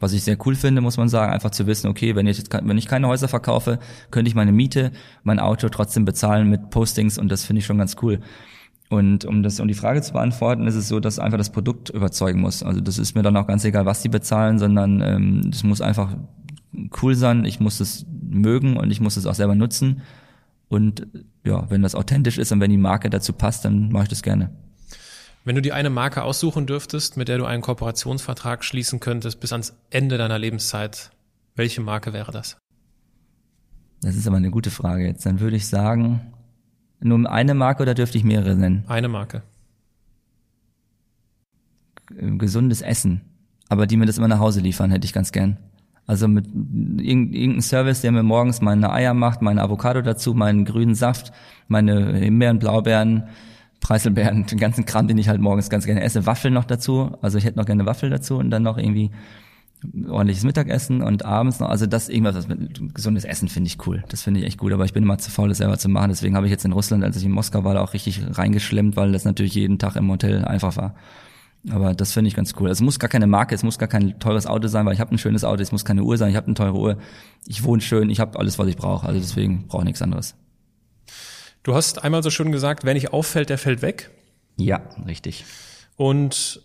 [0.00, 2.52] Was ich sehr cool finde, muss man sagen, einfach zu wissen, okay, wenn ich jetzt,
[2.52, 3.78] wenn ich keine Häuser verkaufe,
[4.10, 4.92] könnte ich meine Miete,
[5.24, 8.20] mein Auto trotzdem bezahlen mit Postings und das finde ich schon ganz cool.
[8.90, 11.90] Und um das, um die Frage zu beantworten, ist es so, dass einfach das Produkt
[11.90, 12.62] überzeugen muss.
[12.62, 15.80] Also das ist mir dann auch ganz egal, was die bezahlen, sondern ähm, das muss
[15.80, 16.16] einfach
[17.02, 17.44] cool sein.
[17.44, 20.02] Ich muss es mögen und ich muss es auch selber nutzen.
[20.68, 21.06] Und
[21.44, 24.22] ja, wenn das authentisch ist und wenn die Marke dazu passt, dann mache ich das
[24.22, 24.50] gerne.
[25.48, 29.50] Wenn du dir eine Marke aussuchen dürftest, mit der du einen Kooperationsvertrag schließen könntest bis
[29.50, 31.10] ans Ende deiner Lebenszeit,
[31.56, 32.58] welche Marke wäre das?
[34.02, 35.24] Das ist aber eine gute Frage jetzt.
[35.24, 36.34] Dann würde ich sagen,
[37.00, 38.84] nur eine Marke oder dürfte ich mehrere nennen?
[38.88, 39.42] Eine Marke.
[42.10, 43.22] Gesundes Essen.
[43.70, 45.56] Aber die mir das immer nach Hause liefern, hätte ich ganz gern.
[46.06, 50.94] Also mit irgendeinem Service, der mir morgens meine Eier macht, meine Avocado dazu, meinen grünen
[50.94, 51.32] Saft,
[51.68, 53.30] meine Himbeeren, Blaubeeren,
[53.80, 56.26] Preiselbeeren, den ganzen Kram, den ich halt morgens ganz gerne esse.
[56.26, 57.12] Waffeln noch dazu.
[57.22, 59.10] Also ich hätte noch gerne Waffel dazu und dann noch irgendwie
[60.08, 64.02] ordentliches Mittagessen und abends noch, also das irgendwas das mit gesundes Essen finde ich cool.
[64.08, 66.08] Das finde ich echt gut, aber ich bin immer zu faul, das selber zu machen.
[66.08, 68.96] Deswegen habe ich jetzt in Russland, als ich in Moskau war, da auch richtig reingeschlemmt,
[68.96, 70.94] weil das natürlich jeden Tag im Hotel einfach war.
[71.70, 72.68] Aber das finde ich ganz cool.
[72.68, 75.00] Also es muss gar keine Marke, es muss gar kein teures Auto sein, weil ich
[75.00, 76.98] habe ein schönes Auto, es muss keine Uhr sein, ich habe eine teure Uhr.
[77.46, 79.06] Ich wohne schön, ich habe alles, was ich brauche.
[79.06, 80.34] Also deswegen brauche ich nichts anderes.
[81.68, 84.08] Du hast einmal so schön gesagt, wer nicht auffällt, der fällt weg.
[84.56, 85.44] Ja, richtig.
[85.96, 86.62] Und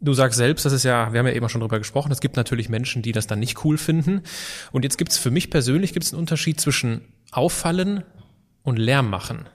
[0.00, 2.36] du sagst selbst, das ist ja, wir haben ja eben schon drüber gesprochen, es gibt
[2.36, 4.22] natürlich Menschen, die das dann nicht cool finden.
[4.72, 8.04] Und jetzt gibt es für mich persönlich gibt's einen Unterschied zwischen auffallen
[8.62, 9.50] und Lärm machen.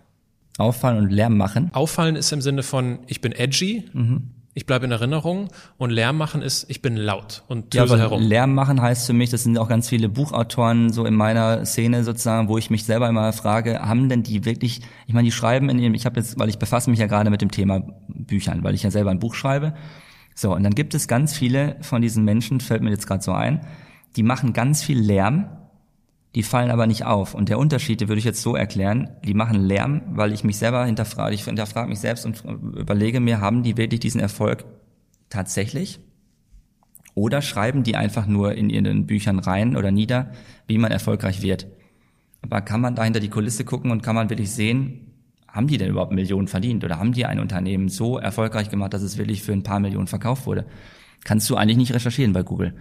[0.60, 1.72] Auffallen und Lärm machen?
[1.74, 3.90] Auffallen ist im Sinne von, ich bin edgy.
[3.94, 5.48] Mhm ich bleibe in Erinnerung
[5.78, 8.22] und Lärm machen ist, ich bin laut und töse ja, herum.
[8.22, 12.04] Lärm machen heißt für mich, das sind auch ganz viele Buchautoren so in meiner Szene
[12.04, 15.70] sozusagen, wo ich mich selber immer frage, haben denn die wirklich, ich meine, die schreiben
[15.70, 18.64] in dem, ich habe jetzt, weil ich befasse mich ja gerade mit dem Thema Büchern,
[18.64, 19.74] weil ich ja selber ein Buch schreibe.
[20.36, 23.32] So, und dann gibt es ganz viele von diesen Menschen, fällt mir jetzt gerade so
[23.32, 23.62] ein,
[24.16, 25.48] die machen ganz viel Lärm,
[26.36, 27.36] die fallen aber nicht auf.
[27.36, 30.58] Und der Unterschied, den würde ich jetzt so erklären, die machen Lärm, weil ich mich
[30.58, 34.66] selber hinterfrage, ich hinterfrage mich selbst und überlege mir, haben die wirklich diesen Erfolg
[35.30, 36.00] tatsächlich?
[37.16, 40.32] Oder schreiben die einfach nur in ihren Büchern rein oder nieder,
[40.66, 41.68] wie man erfolgreich wird?
[42.42, 45.12] Aber kann man da hinter die Kulisse gucken und kann man wirklich sehen,
[45.48, 49.04] haben die denn überhaupt Millionen verdient oder haben die ein Unternehmen so erfolgreich gemacht, dass
[49.04, 50.66] es wirklich für ein paar Millionen verkauft wurde?
[51.24, 52.74] Kannst du eigentlich nicht recherchieren bei Google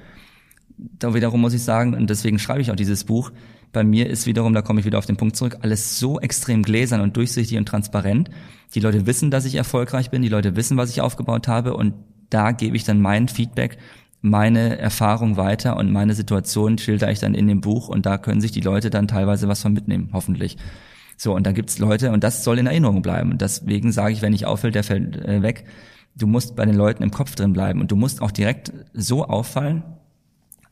[0.77, 3.33] da wiederum muss ich sagen, und deswegen schreibe ich auch dieses Buch,
[3.73, 6.63] bei mir ist wiederum, da komme ich wieder auf den Punkt zurück, alles so extrem
[6.63, 8.29] gläsern und durchsichtig und transparent.
[8.75, 11.95] Die Leute wissen, dass ich erfolgreich bin, die Leute wissen, was ich aufgebaut habe und
[12.29, 13.79] da gebe ich dann mein Feedback,
[14.21, 18.41] meine Erfahrung weiter und meine Situation schilder ich dann in dem Buch und da können
[18.41, 20.57] sich die Leute dann teilweise was von mitnehmen, hoffentlich.
[21.17, 23.33] So, und da gibt's Leute, und das soll in Erinnerung bleiben.
[23.33, 25.65] Und deswegen sage ich, wenn ich auffällt, der fällt äh, weg.
[26.17, 29.25] Du musst bei den Leuten im Kopf drin bleiben und du musst auch direkt so
[29.25, 29.83] auffallen,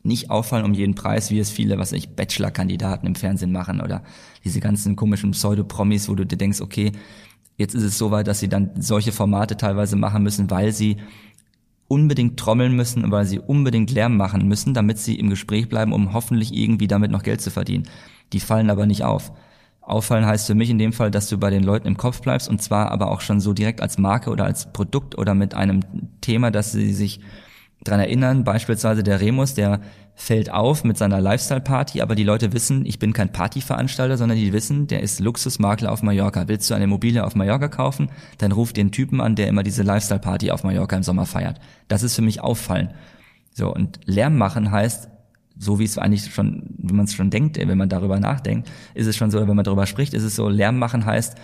[0.03, 4.03] nicht auffallen um jeden Preis, wie es viele, was ich, Bachelor-Kandidaten im Fernsehen machen oder
[4.45, 6.93] diese ganzen komischen Pseudo-Promis, wo du dir denkst, okay,
[7.57, 10.97] jetzt ist es so weit, dass sie dann solche Formate teilweise machen müssen, weil sie
[11.89, 15.93] unbedingt trommeln müssen und weil sie unbedingt Lärm machen müssen, damit sie im Gespräch bleiben,
[15.93, 17.89] um hoffentlich irgendwie damit noch Geld zu verdienen.
[18.33, 19.33] Die fallen aber nicht auf.
[19.83, 22.49] Auffallen heißt für mich in dem Fall, dass du bei den Leuten im Kopf bleibst
[22.49, 25.81] und zwar aber auch schon so direkt als Marke oder als Produkt oder mit einem
[26.21, 27.21] Thema, dass sie sich
[27.85, 29.81] dran erinnern, beispielsweise der Remus, der
[30.15, 34.53] fällt auf mit seiner Lifestyle-Party, aber die Leute wissen, ich bin kein Partyveranstalter, sondern die
[34.53, 36.47] wissen, der ist Luxusmakler auf Mallorca.
[36.47, 38.11] Willst du eine Immobilie auf Mallorca kaufen?
[38.37, 41.59] Dann ruf den Typen an, der immer diese Lifestyle-Party auf Mallorca im Sommer feiert.
[41.89, 42.91] Das ist für mich auffallen.
[43.55, 45.09] So, und Lärm machen heißt,
[45.57, 49.07] so wie es eigentlich schon, wie man es schon denkt, wenn man darüber nachdenkt, ist
[49.07, 51.37] es schon so, wenn man darüber spricht, ist es so, Lärm machen heißt,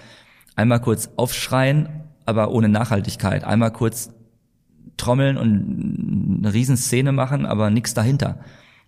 [0.55, 1.89] einmal kurz aufschreien,
[2.25, 3.45] aber ohne Nachhaltigkeit.
[3.45, 4.11] Einmal kurz
[4.97, 8.39] trommeln und eine Riesenszene machen, aber nichts dahinter.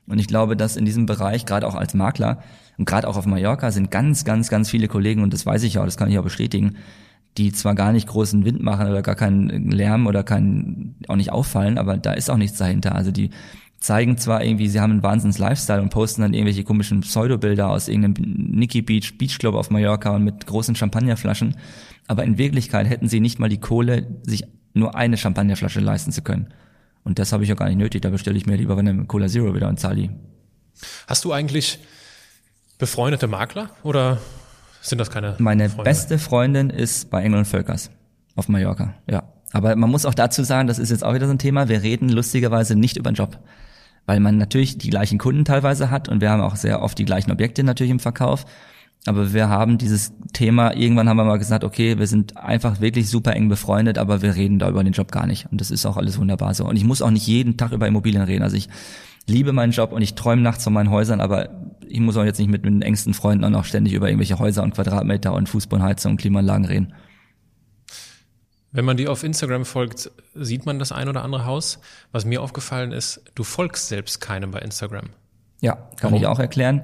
[0.07, 2.43] Und ich glaube, dass in diesem Bereich, gerade auch als Makler
[2.79, 5.79] und gerade auch auf Mallorca, sind ganz, ganz, ganz viele Kollegen, und das weiß ich
[5.79, 6.77] auch, das kann ich auch bestätigen,
[7.37, 11.31] die zwar gar nicht großen Wind machen oder gar keinen Lärm oder keinen, auch nicht
[11.31, 12.95] auffallen, aber da ist auch nichts dahinter.
[12.95, 13.31] Also die
[13.79, 17.87] zeigen zwar irgendwie, sie haben einen Wahnsinns Lifestyle und posten dann irgendwelche komischen Pseudobilder aus
[17.87, 21.57] irgendeinem Nicky Beach Beach Club auf Mallorca und mit großen Champagnerflaschen,
[22.09, 24.45] aber in Wirklichkeit hätten sie nicht mal die Kohle, sich
[24.75, 26.53] nur eine Champagnerflasche leisten zu können.
[27.05, 28.03] Und das habe ich ja gar nicht nötig.
[28.03, 30.11] Da bestelle ich mir lieber eine Cola Zero wieder und zahle die.
[31.07, 31.79] Hast du eigentlich
[32.79, 34.19] befreundete Makler oder
[34.81, 35.35] sind das keine?
[35.39, 35.85] Meine Freunde?
[35.85, 37.91] beste Freundin ist bei Engel und Völkers
[38.37, 38.95] auf Mallorca.
[39.09, 39.25] Ja.
[39.53, 41.69] Aber man muss auch dazu sagen, das ist jetzt auch wieder so ein Thema.
[41.69, 43.39] Wir reden lustigerweise nicht über den Job.
[44.07, 47.05] Weil man natürlich die gleichen Kunden teilweise hat und wir haben auch sehr oft die
[47.05, 48.45] gleichen Objekte natürlich im Verkauf.
[49.07, 53.09] Aber wir haben dieses Thema, irgendwann haben wir mal gesagt, okay, wir sind einfach wirklich
[53.09, 55.47] super eng befreundet, aber wir reden da über den Job gar nicht.
[55.51, 56.67] Und das ist auch alles wunderbar so.
[56.67, 58.43] Und ich muss auch nicht jeden Tag über Immobilien reden.
[58.43, 58.69] Also ich
[59.27, 61.49] liebe meinen Job und ich träume nachts von meinen Häusern, aber
[61.87, 64.63] ich muss auch jetzt nicht mit meinen engsten Freunden auch noch ständig über irgendwelche Häuser
[64.63, 66.95] und Quadratmeter und Fußbodenheizung und Klimaanlagen reden.
[68.71, 71.79] Wenn man dir auf Instagram folgt, sieht man das ein oder andere Haus.
[72.13, 75.11] Was mir aufgefallen ist, du folgst selbst keinem bei Instagram.
[75.61, 76.15] Ja, kann Warum?
[76.19, 76.83] ich auch erklären.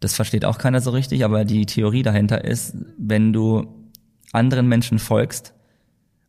[0.00, 3.66] Das versteht auch keiner so richtig, aber die Theorie dahinter ist, wenn du
[4.32, 5.54] anderen Menschen folgst,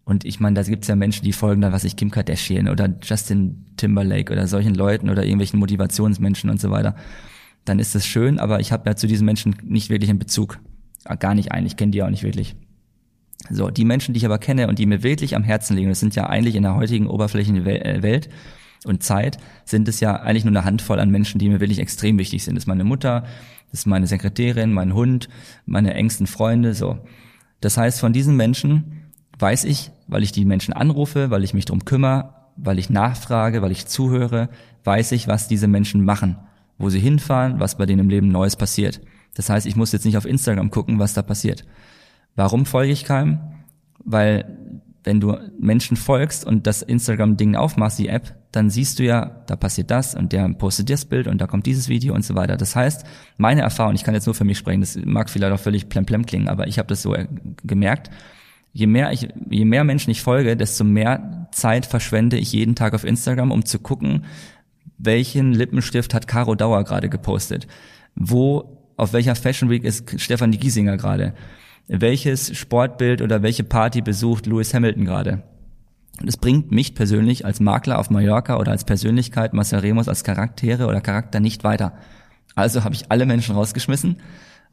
[0.05, 2.89] und ich meine, da gibt's ja Menschen, die folgen da, was ich, Kim Kardashian oder
[3.03, 6.95] Justin Timberlake oder solchen Leuten oder irgendwelchen Motivationsmenschen und so weiter,
[7.65, 10.57] dann ist das schön, aber ich habe ja zu diesen Menschen nicht wirklich einen Bezug.
[11.19, 12.55] Gar nicht eigentlich, kenne die auch nicht wirklich.
[13.51, 15.99] So, die Menschen, die ich aber kenne und die mir wirklich am Herzen liegen, das
[15.99, 18.29] sind ja eigentlich in der heutigen oberflächlichen äh, Welt
[18.85, 22.17] und Zeit, sind es ja eigentlich nur eine Handvoll an Menschen, die mir wirklich extrem
[22.17, 22.55] wichtig sind.
[22.55, 23.25] Das ist meine Mutter,
[23.71, 25.29] das ist meine Sekretärin, mein Hund,
[25.65, 26.99] meine engsten Freunde, so.
[27.61, 31.65] Das heißt, von diesen Menschen weiß ich, weil ich die Menschen anrufe, weil ich mich
[31.65, 34.49] drum kümmere, weil ich nachfrage, weil ich zuhöre,
[34.83, 36.37] weiß ich, was diese Menschen machen,
[36.77, 39.01] wo sie hinfahren, was bei denen im Leben Neues passiert.
[39.35, 41.65] Das heißt, ich muss jetzt nicht auf Instagram gucken, was da passiert.
[42.35, 43.39] Warum folge ich keinem?
[44.03, 44.58] Weil
[45.03, 49.55] wenn du Menschen folgst und das Instagram-Ding aufmachst, die App, dann siehst du ja, da
[49.55, 52.57] passiert das und der postet das Bild und da kommt dieses Video und so weiter.
[52.57, 53.05] Das heißt,
[53.37, 56.25] meine Erfahrung, ich kann jetzt nur für mich sprechen, das mag vielleicht auch völlig plemplem
[56.25, 57.15] klingen, aber ich habe das so
[57.63, 58.09] gemerkt,
[58.73, 62.93] je mehr ich, je mehr Menschen ich folge, desto mehr Zeit verschwende ich jeden Tag
[62.93, 64.25] auf Instagram, um zu gucken,
[64.97, 67.67] welchen Lippenstift hat Caro Dauer gerade gepostet,
[68.15, 71.33] wo, auf welcher Fashion Week ist Stefanie Giesinger gerade
[71.89, 75.43] welches Sportbild oder welche Party besucht Lewis Hamilton gerade.
[76.21, 80.23] Und es bringt mich persönlich als Makler auf Mallorca oder als Persönlichkeit Marcel Remus als
[80.23, 81.93] Charaktere oder Charakter nicht weiter.
[82.55, 84.17] Also habe ich alle Menschen rausgeschmissen,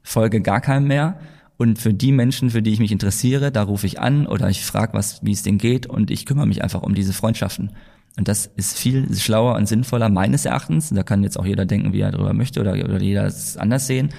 [0.02, 1.18] folge gar keinem mehr
[1.56, 4.64] und für die Menschen, für die ich mich interessiere, da rufe ich an oder ich
[4.64, 7.70] frage, was, wie es denen geht und ich kümmere mich einfach um diese Freundschaften.
[8.18, 10.90] Und das ist viel schlauer und sinnvoller meines Erachtens.
[10.90, 13.86] Da kann jetzt auch jeder denken, wie er darüber möchte oder, oder jeder es anders
[13.86, 14.10] sehen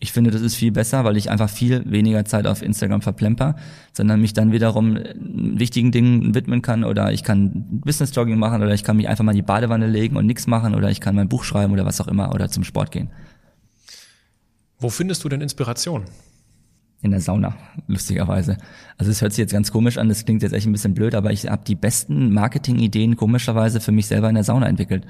[0.00, 3.56] ich finde, das ist viel besser, weil ich einfach viel weniger Zeit auf Instagram verplemper,
[3.92, 8.74] sondern mich dann wiederum äh, wichtigen Dingen widmen kann oder ich kann Business-Jogging machen oder
[8.74, 11.14] ich kann mich einfach mal in die Badewanne legen und nichts machen oder ich kann
[11.14, 13.10] mein Buch schreiben oder was auch immer oder zum Sport gehen.
[14.78, 16.04] Wo findest du denn Inspiration?
[17.00, 17.54] In der Sauna,
[17.86, 18.56] lustigerweise.
[18.96, 21.14] Also es hört sich jetzt ganz komisch an, das klingt jetzt echt ein bisschen blöd,
[21.14, 25.06] aber ich habe die besten Marketing-Ideen komischerweise für mich selber in der Sauna entwickelt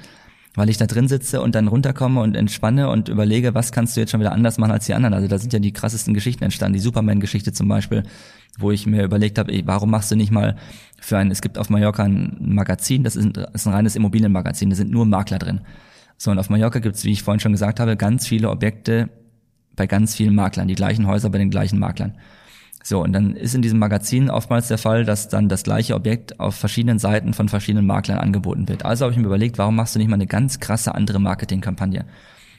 [0.55, 4.00] weil ich da drin sitze und dann runterkomme und entspanne und überlege, was kannst du
[4.00, 5.14] jetzt schon wieder anders machen als die anderen.
[5.14, 8.05] Also da sind ja die krassesten Geschichten entstanden, die Superman-Geschichte zum Beispiel,
[8.59, 10.57] wo ich mir überlegt habe, ey, warum machst du nicht mal
[11.00, 13.96] für ein, es gibt auf Mallorca ein Magazin, das ist ein, das ist ein reines
[13.96, 15.61] Immobilienmagazin, da sind nur Makler drin.
[16.16, 19.11] So, und auf Mallorca gibt es, wie ich vorhin schon gesagt habe, ganz viele Objekte
[19.74, 22.14] bei ganz vielen Maklern, die gleichen Häuser bei den gleichen Maklern.
[22.87, 26.39] So, und dann ist in diesem Magazin oftmals der Fall, dass dann das gleiche Objekt
[26.39, 28.85] auf verschiedenen Seiten von verschiedenen Maklern angeboten wird.
[28.85, 32.05] Also habe ich mir überlegt, warum machst du nicht mal eine ganz krasse andere Marketingkampagne?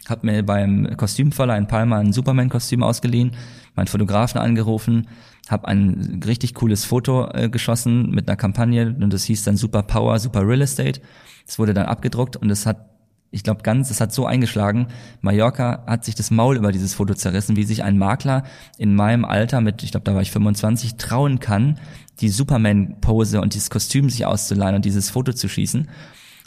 [0.10, 3.34] Hab mir beim Kostümverleih in Palma ein Superman-Kostüm ausgeliehen,
[3.76, 5.08] meinen Fotografen angerufen,
[5.48, 9.84] habe ein richtig cooles Foto äh, geschossen mit einer Kampagne und das hieß dann Super
[9.84, 11.02] Power, Super Real Estate.
[11.46, 12.95] Das wurde dann abgedruckt und es hat
[13.32, 14.88] ich glaube ganz, es hat so eingeschlagen.
[15.22, 18.44] Mallorca hat sich das Maul über dieses Foto zerrissen, wie sich ein Makler
[18.78, 21.80] in meinem Alter mit, ich glaube, da war ich 25, trauen kann,
[22.22, 25.90] die Superman-Pose und dieses Kostüm sich auszuleihen und dieses Foto zu schießen.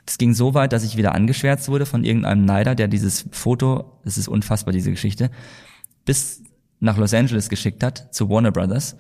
[0.07, 3.99] Das ging so weit, dass ich wieder angeschwärzt wurde von irgendeinem Neider, der dieses Foto,
[4.05, 5.31] das ist unfassbar, diese Geschichte,
[6.07, 6.43] bis
[6.81, 8.97] nach Los Angeles geschickt hat, zu Warner Brothers.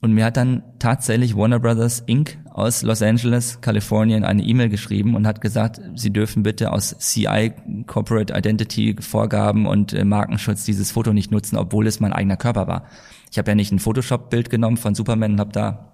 [0.00, 2.38] Und mir hat dann tatsächlich Warner Brothers Inc.
[2.52, 7.52] aus Los Angeles, Kalifornien eine E-Mail geschrieben und hat gesagt, sie dürfen bitte aus CI,
[7.86, 12.66] Corporate Identity Vorgaben und äh, Markenschutz dieses Foto nicht nutzen, obwohl es mein eigener Körper
[12.66, 12.84] war.
[13.30, 15.91] Ich habe ja nicht ein Photoshop-Bild genommen von Superman und habe da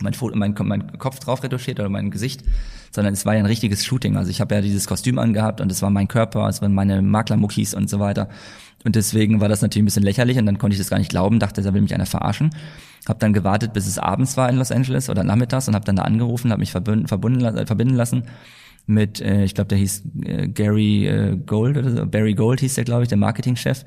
[0.00, 2.42] mein, mein, mein Kopf drauf retuschiert oder mein Gesicht,
[2.90, 4.16] sondern es war ja ein richtiges Shooting.
[4.16, 7.02] Also ich habe ja dieses Kostüm angehabt und es war mein Körper, es waren meine
[7.02, 8.28] Maklermuckis und so weiter.
[8.84, 11.10] Und deswegen war das natürlich ein bisschen lächerlich und dann konnte ich das gar nicht
[11.10, 12.50] glauben, dachte, da will mich einer verarschen.
[13.08, 15.96] Habe dann gewartet, bis es abends war in Los Angeles oder nachmittags und habe dann
[15.96, 18.24] da angerufen, habe mich verbunden, verbunden, verbinden lassen
[18.86, 22.74] mit, äh, ich glaube, der hieß äh, Gary äh, Gold oder so, Barry Gold hieß
[22.74, 23.84] der, glaube ich, der Marketingchef,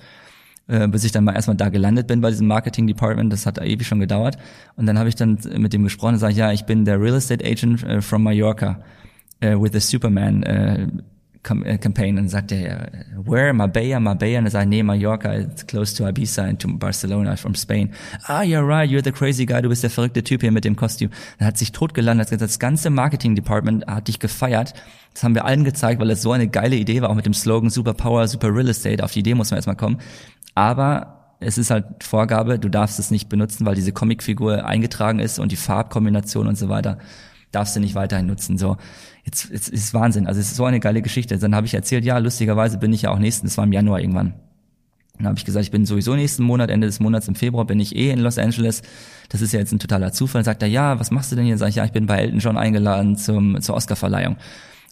[0.69, 3.33] äh, bis ich dann mal erstmal da gelandet bin bei diesem Marketing Department.
[3.33, 4.37] Das hat ewig schon gedauert.
[4.75, 7.15] Und dann habe ich dann mit dem gesprochen und sage, ja, ich bin der Real
[7.15, 8.79] Estate Agent äh, from Mallorca
[9.43, 10.43] uh, with the Superman.
[10.43, 11.01] Uh,
[11.41, 16.05] campaign und sagt er, where, Marbella, Marbella, und er sagt, nee, Mallorca, it's close to
[16.05, 17.91] Ibiza and to Barcelona from Spain.
[18.27, 20.75] Ah, you're right, you're the crazy guy, du bist der verrückte Typ hier mit dem
[20.75, 21.09] Kostüm.
[21.37, 24.73] Er hat sich totgelandet, hat gesagt, das ganze Marketing Department hat dich gefeiert.
[25.13, 27.33] Das haben wir allen gezeigt, weil es so eine geile Idee war, auch mit dem
[27.33, 29.03] Slogan Super Power, Super Real Estate.
[29.03, 29.97] Auf die Idee muss man erstmal kommen.
[30.55, 35.39] Aber es ist halt Vorgabe, du darfst es nicht benutzen, weil diese Comicfigur eingetragen ist
[35.39, 36.97] und die Farbkombination und so weiter
[37.51, 38.57] darfst du nicht weiterhin nutzen.
[38.57, 38.77] So,
[39.23, 40.27] jetzt, jetzt ist Wahnsinn.
[40.27, 41.37] Also es ist so eine geile Geschichte.
[41.37, 43.99] Dann habe ich erzählt, ja, lustigerweise bin ich ja auch nächsten, das war im Januar
[43.99, 44.33] irgendwann.
[45.17, 47.79] Dann habe ich gesagt, ich bin sowieso nächsten Monat, Ende des Monats im Februar bin
[47.79, 48.81] ich eh in Los Angeles.
[49.27, 50.45] Das ist ja jetzt ein totaler Zufall.
[50.45, 51.57] Sagt er, ja, was machst du denn hier?
[51.57, 54.37] Sag ich, ja, ich bin bei Elton John eingeladen zum, zur Oscarverleihung.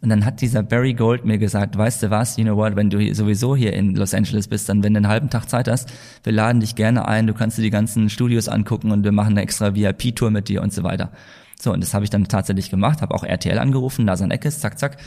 [0.01, 2.91] Und dann hat dieser Barry Gold mir gesagt, weißt du was, you know what, wenn
[2.91, 5.91] du sowieso hier in Los Angeles bist, dann wenn du einen halben Tag Zeit hast,
[6.23, 9.31] wir laden dich gerne ein, du kannst dir die ganzen Studios angucken und wir machen
[9.31, 11.11] eine extra VIP-Tour mit dir und so weiter.
[11.59, 14.77] So, und das habe ich dann tatsächlich gemacht, habe auch RTL angerufen, Nasan Eckes, zack,
[14.77, 14.97] zack,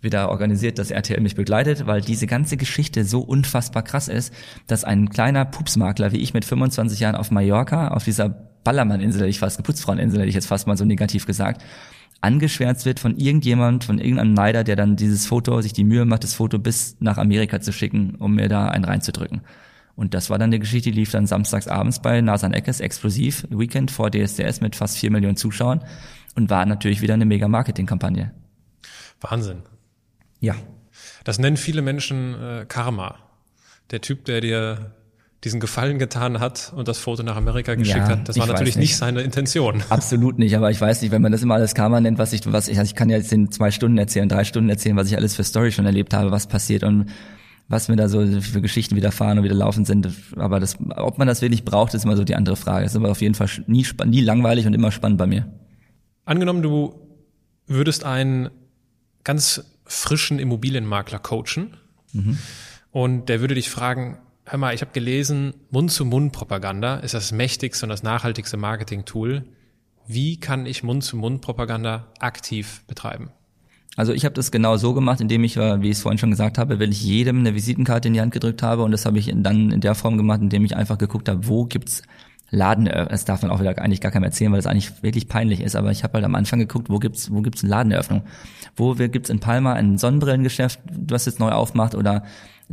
[0.00, 4.34] wieder organisiert, dass RTL mich begleitet, weil diese ganze Geschichte so unfassbar krass ist,
[4.66, 8.28] dass ein kleiner Pupsmakler wie ich mit 25 Jahren auf Mallorca, auf dieser
[8.64, 11.62] Ballermann-Insel, ich fast, Geputzfrauen-Insel hätte ich jetzt fast mal so negativ gesagt,
[12.22, 16.24] angeschwärzt wird von irgendjemand, von irgendeinem Neider, der dann dieses Foto, sich die Mühe macht,
[16.24, 19.42] das Foto bis nach Amerika zu schicken, um mir da einen reinzudrücken.
[19.94, 23.46] Und das war dann eine Geschichte, die lief dann samstags abends bei Nasan Eckes explosiv,
[23.50, 25.84] Weekend vor DSDS mit fast vier Millionen Zuschauern
[26.34, 28.32] und war natürlich wieder eine mega Marketingkampagne.
[29.20, 29.62] Wahnsinn.
[30.40, 30.54] Ja.
[31.24, 33.16] Das nennen viele Menschen äh, Karma.
[33.90, 34.92] Der Typ, der dir
[35.44, 38.28] diesen Gefallen getan hat und das Foto nach Amerika geschickt ja, hat.
[38.28, 38.90] Das war natürlich nicht.
[38.90, 38.96] nicht.
[38.96, 39.82] seine Intention.
[39.88, 42.40] Absolut nicht, aber ich weiß nicht, wenn man das immer alles Karma nennt, was ich,
[42.52, 45.08] was ich, also ich kann ja jetzt in zwei Stunden erzählen, drei Stunden erzählen, was
[45.08, 47.06] ich alles für Story schon erlebt habe, was passiert und
[47.68, 50.08] was mir da so für Geschichten widerfahren und wieder laufen sind.
[50.36, 52.84] Aber das, ob man das wirklich braucht, ist immer so die andere Frage.
[52.84, 55.50] Das ist aber auf jeden Fall nie, nie langweilig und immer spannend bei mir.
[56.24, 56.94] Angenommen, du
[57.66, 58.50] würdest einen
[59.24, 61.76] ganz frischen Immobilienmakler coachen
[62.12, 62.38] mhm.
[62.90, 67.90] und der würde dich fragen, hör mal, ich habe gelesen, Mund-zu-Mund-Propaganda ist das mächtigste und
[67.90, 69.44] das nachhaltigste Marketing-Tool.
[70.06, 73.30] Wie kann ich Mund-zu-Mund-Propaganda aktiv betreiben?
[73.96, 76.56] Also ich habe das genau so gemacht, indem ich, wie ich es vorhin schon gesagt
[76.56, 79.30] habe, weil ich jedem eine Visitenkarte in die Hand gedrückt habe und das habe ich
[79.34, 82.02] dann in der Form gemacht, indem ich einfach geguckt habe, wo gibt's
[82.54, 85.62] Laden, das darf man auch wieder eigentlich gar keinem erzählen, weil es eigentlich wirklich peinlich
[85.62, 88.22] ist, aber ich habe halt am Anfang geguckt, wo gibt's wo gibt's eine Ladeneröffnung?
[88.76, 92.24] Wo gibt's in Palma ein Sonnenbrillengeschäft, was jetzt neu aufmacht oder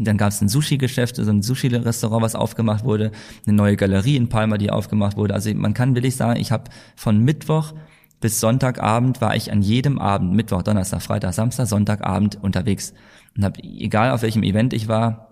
[0.08, 3.12] dann gab es ein Sushi-Geschäft, so ein Sushi-Restaurant, was aufgemacht wurde,
[3.46, 5.34] eine neue Galerie in Palma, die aufgemacht wurde.
[5.34, 7.74] Also man kann willig sagen, ich habe von Mittwoch
[8.20, 12.94] bis Sonntagabend war ich an jedem Abend, Mittwoch, Donnerstag, Freitag, Samstag, Sonntagabend unterwegs.
[13.38, 15.30] Und hab, egal auf welchem Event ich war,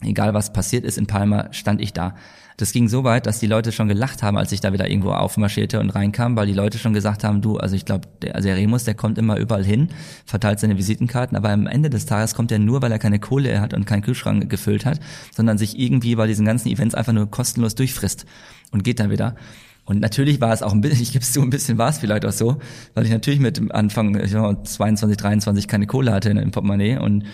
[0.00, 2.16] egal was passiert ist in Palma, stand ich da.
[2.56, 5.10] Das ging so weit, dass die Leute schon gelacht haben, als ich da wieder irgendwo
[5.12, 8.48] aufmarschierte und reinkam, weil die Leute schon gesagt haben, du, also ich glaube, der, also
[8.48, 9.88] der Remus, der kommt immer überall hin,
[10.24, 13.60] verteilt seine Visitenkarten, aber am Ende des Tages kommt er nur, weil er keine Kohle
[13.60, 15.00] hat und keinen Kühlschrank gefüllt hat,
[15.34, 18.24] sondern sich irgendwie bei diesen ganzen Events einfach nur kostenlos durchfrisst
[18.70, 19.36] und geht dann wieder.
[19.84, 21.98] Und natürlich war es auch ein bisschen, ich gebe es zu, ein bisschen war es
[21.98, 22.58] vielleicht auch so,
[22.94, 27.24] weil ich natürlich mit Anfang ich know, 22, 23 keine Kohle hatte dem Portemonnaie und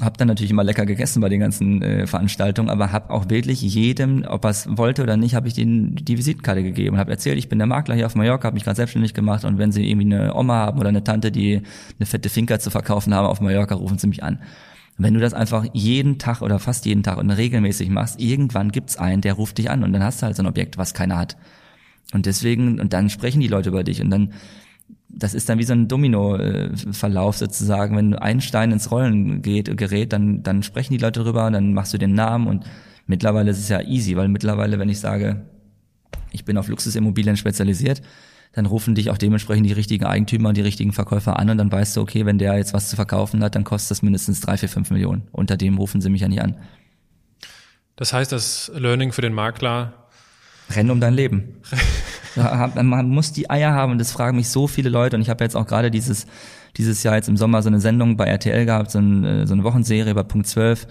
[0.00, 3.62] habe dann natürlich immer lecker gegessen bei den ganzen äh, Veranstaltungen, aber habe auch wirklich
[3.62, 7.10] jedem, ob er es wollte oder nicht, habe ich denen die Visitenkarte gegeben und habe
[7.10, 9.72] erzählt, ich bin der Makler hier auf Mallorca, habe mich gerade selbstständig gemacht und wenn
[9.72, 11.62] sie irgendwie eine Oma haben oder eine Tante, die
[11.98, 14.40] eine fette Finca zu verkaufen haben auf Mallorca, rufen sie mich an.
[14.98, 18.96] Wenn du das einfach jeden Tag oder fast jeden Tag und regelmäßig machst, irgendwann gibt's
[18.96, 21.18] einen, der ruft dich an und dann hast du halt so ein Objekt, was keiner
[21.18, 21.36] hat.
[22.12, 24.32] Und deswegen, und dann sprechen die Leute über dich und dann
[25.08, 27.96] das ist dann wie so ein Domino-Verlauf sozusagen.
[27.96, 31.94] Wenn ein Stein ins Rollen geht, gerät, dann, dann sprechen die Leute drüber, dann machst
[31.94, 32.64] du den Namen und
[33.06, 35.46] mittlerweile ist es ja easy, weil mittlerweile, wenn ich sage,
[36.32, 38.02] ich bin auf Luxusimmobilien spezialisiert,
[38.52, 41.72] dann rufen dich auch dementsprechend die richtigen Eigentümer und die richtigen Verkäufer an und dann
[41.72, 44.56] weißt du, okay, wenn der jetzt was zu verkaufen hat, dann kostet das mindestens drei,
[44.56, 45.28] vier, fünf Millionen.
[45.32, 46.56] Unter dem rufen sie mich ja nicht an.
[47.96, 49.94] Das heißt, das Learning für den Makler.
[50.70, 51.56] Renn um dein Leben.
[52.36, 55.42] man muss die Eier haben und das fragen mich so viele Leute und ich habe
[55.42, 56.26] jetzt auch gerade dieses
[56.76, 59.54] dieses Jahr jetzt im Sommer so eine Sendung bei RTL gehabt, so, ein, äh, so
[59.54, 60.86] eine Wochenserie bei Punkt 12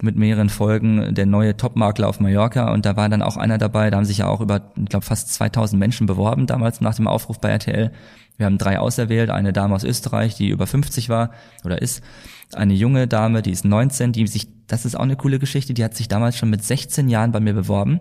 [0.00, 3.90] mit mehreren Folgen, der neue Topmakler auf Mallorca und da war dann auch einer dabei,
[3.90, 7.06] da haben sich ja auch über, ich glaube, fast 2000 Menschen beworben damals nach dem
[7.06, 7.92] Aufruf bei RTL.
[8.38, 11.30] Wir haben drei auserwählt, eine Dame aus Österreich, die über 50 war
[11.64, 12.02] oder ist,
[12.54, 15.84] eine junge Dame, die ist 19, die sich, das ist auch eine coole Geschichte, die
[15.84, 18.00] hat sich damals schon mit 16 Jahren bei mir beworben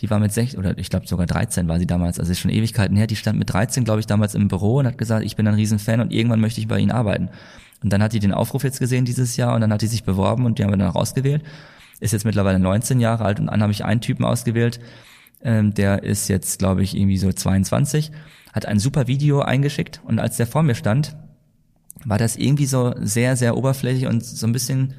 [0.00, 2.50] die war mit 16, oder ich glaube sogar 13 war sie damals, also ist schon
[2.50, 5.36] Ewigkeiten her, die stand mit 13, glaube ich, damals im Büro und hat gesagt, ich
[5.36, 7.30] bin ein Riesenfan und irgendwann möchte ich bei Ihnen arbeiten.
[7.82, 10.04] Und dann hat die den Aufruf jetzt gesehen dieses Jahr und dann hat die sich
[10.04, 11.42] beworben und die haben wir dann auch ausgewählt.
[12.00, 14.80] Ist jetzt mittlerweile 19 Jahre alt und dann habe ich einen Typen ausgewählt,
[15.42, 18.12] ähm, der ist jetzt, glaube ich, irgendwie so 22,
[18.52, 21.16] hat ein super Video eingeschickt und als der vor mir stand,
[22.04, 24.94] war das irgendwie so sehr, sehr oberflächlich und so ein bisschen,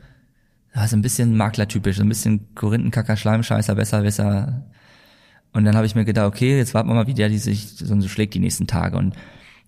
[0.88, 4.66] so ein bisschen maklertypisch, so ein bisschen Korinthenkacker, Schleimscheißer, besser, besser,
[5.54, 7.70] und dann habe ich mir gedacht, okay, jetzt warten wir mal, wie der die sich
[7.70, 8.98] so schlägt die nächsten Tage.
[8.98, 9.16] Und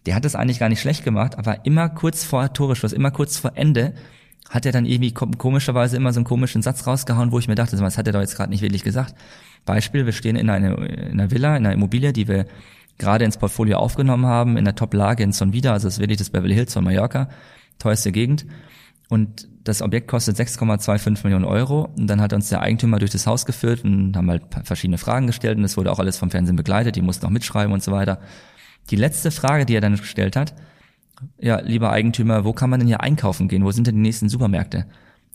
[0.06, 3.38] der hat das eigentlich gar nicht schlecht gemacht, aber immer kurz vor Toreschluss, immer kurz
[3.38, 3.94] vor Ende,
[4.50, 7.78] hat er dann irgendwie komischerweise immer so einen komischen Satz rausgehauen, wo ich mir dachte,
[7.78, 9.16] das hat er doch jetzt gerade nicht wirklich gesagt.
[9.66, 12.48] Beispiel, wir stehen in einer, in einer Villa, in einer Immobilie, die wir
[12.98, 16.18] gerade ins Portfolio aufgenommen haben, in der Top-Lage in Son Vida, also das ist wirklich
[16.18, 17.30] das Beverly Hills von Mallorca,
[17.80, 18.46] teuerste Gegend.
[19.10, 21.90] Und das Objekt kostet 6,25 Millionen Euro.
[21.98, 25.28] Und dann hat uns der Eigentümer durch das Haus geführt und haben halt verschiedene Fragen
[25.28, 27.92] gestellt und es wurde auch alles vom Fernsehen begleitet, die mussten auch mitschreiben und so
[27.92, 28.20] weiter.
[28.90, 30.56] Die letzte Frage, die er dann gestellt hat,
[31.40, 33.64] ja, lieber Eigentümer, wo kann man denn hier einkaufen gehen?
[33.64, 34.86] Wo sind denn die nächsten Supermärkte?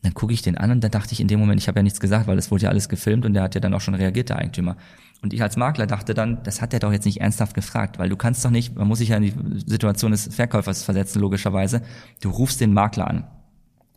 [0.02, 1.82] Dann gucke ich den an und dann dachte ich in dem Moment, ich habe ja
[1.82, 3.94] nichts gesagt, weil es wurde ja alles gefilmt und der hat ja dann auch schon
[3.94, 4.76] reagiert, der Eigentümer.
[5.22, 8.08] Und ich als Makler dachte dann, das hat er doch jetzt nicht ernsthaft gefragt, weil
[8.08, 11.82] du kannst doch nicht, man muss sich ja in die Situation des Verkäufers versetzen, logischerweise.
[12.20, 13.24] Du rufst den Makler an.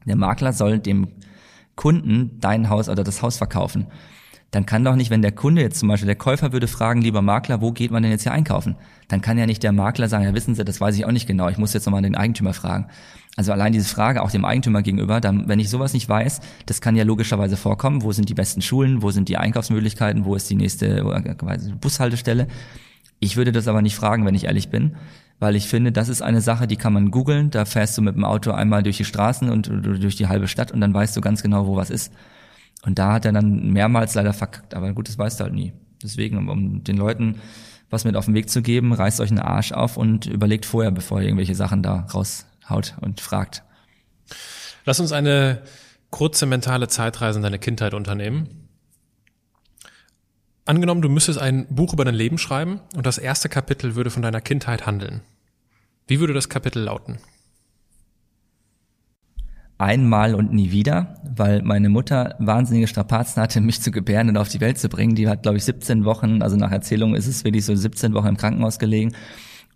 [0.06, 1.08] Der Makler soll dem
[1.76, 3.88] Kunden dein Haus oder das Haus verkaufen
[4.52, 7.22] dann kann doch nicht, wenn der Kunde jetzt zum Beispiel, der Käufer würde fragen, lieber
[7.22, 8.76] Makler, wo geht man denn jetzt hier einkaufen?
[9.08, 11.28] Dann kann ja nicht der Makler sagen, ja wissen Sie, das weiß ich auch nicht
[11.28, 12.88] genau, ich muss jetzt nochmal den Eigentümer fragen.
[13.36, 16.82] Also allein diese Frage auch dem Eigentümer gegenüber, dann, wenn ich sowas nicht weiß, das
[16.82, 20.50] kann ja logischerweise vorkommen, wo sind die besten Schulen, wo sind die Einkaufsmöglichkeiten, wo ist
[20.50, 21.04] die nächste
[21.80, 22.48] Bushaltestelle.
[23.20, 24.96] Ich würde das aber nicht fragen, wenn ich ehrlich bin,
[25.40, 28.16] weil ich finde, das ist eine Sache, die kann man googeln, da fährst du mit
[28.16, 31.22] dem Auto einmal durch die Straßen und durch die halbe Stadt und dann weißt du
[31.22, 32.14] ganz genau, wo was ist.
[32.86, 35.74] Und da hat er dann mehrmals leider verkackt, aber gut, das weißt du halt nie.
[36.04, 37.36] Deswegen, um den Leuten
[37.90, 40.92] was mit auf den Weg zu geben, reißt euch einen Arsch auf und überlegt vorher,
[40.92, 43.64] bevor ihr irgendwelche Sachen da raushaut und fragt.
[44.86, 45.64] Lass uns eine
[46.12, 48.69] kurze mentale Zeitreise in deine Kindheit unternehmen.
[50.70, 54.22] Angenommen, du müsstest ein Buch über dein Leben schreiben und das erste Kapitel würde von
[54.22, 55.22] deiner Kindheit handeln.
[56.06, 57.18] Wie würde das Kapitel lauten?
[59.80, 64.50] einmal und nie wieder, weil meine Mutter wahnsinnige Strapazen hatte, mich zu gebären und auf
[64.50, 65.16] die Welt zu bringen.
[65.16, 68.28] Die hat, glaube ich, 17 Wochen, also nach Erzählung ist es wirklich so 17 Wochen
[68.28, 69.14] im Krankenhaus gelegen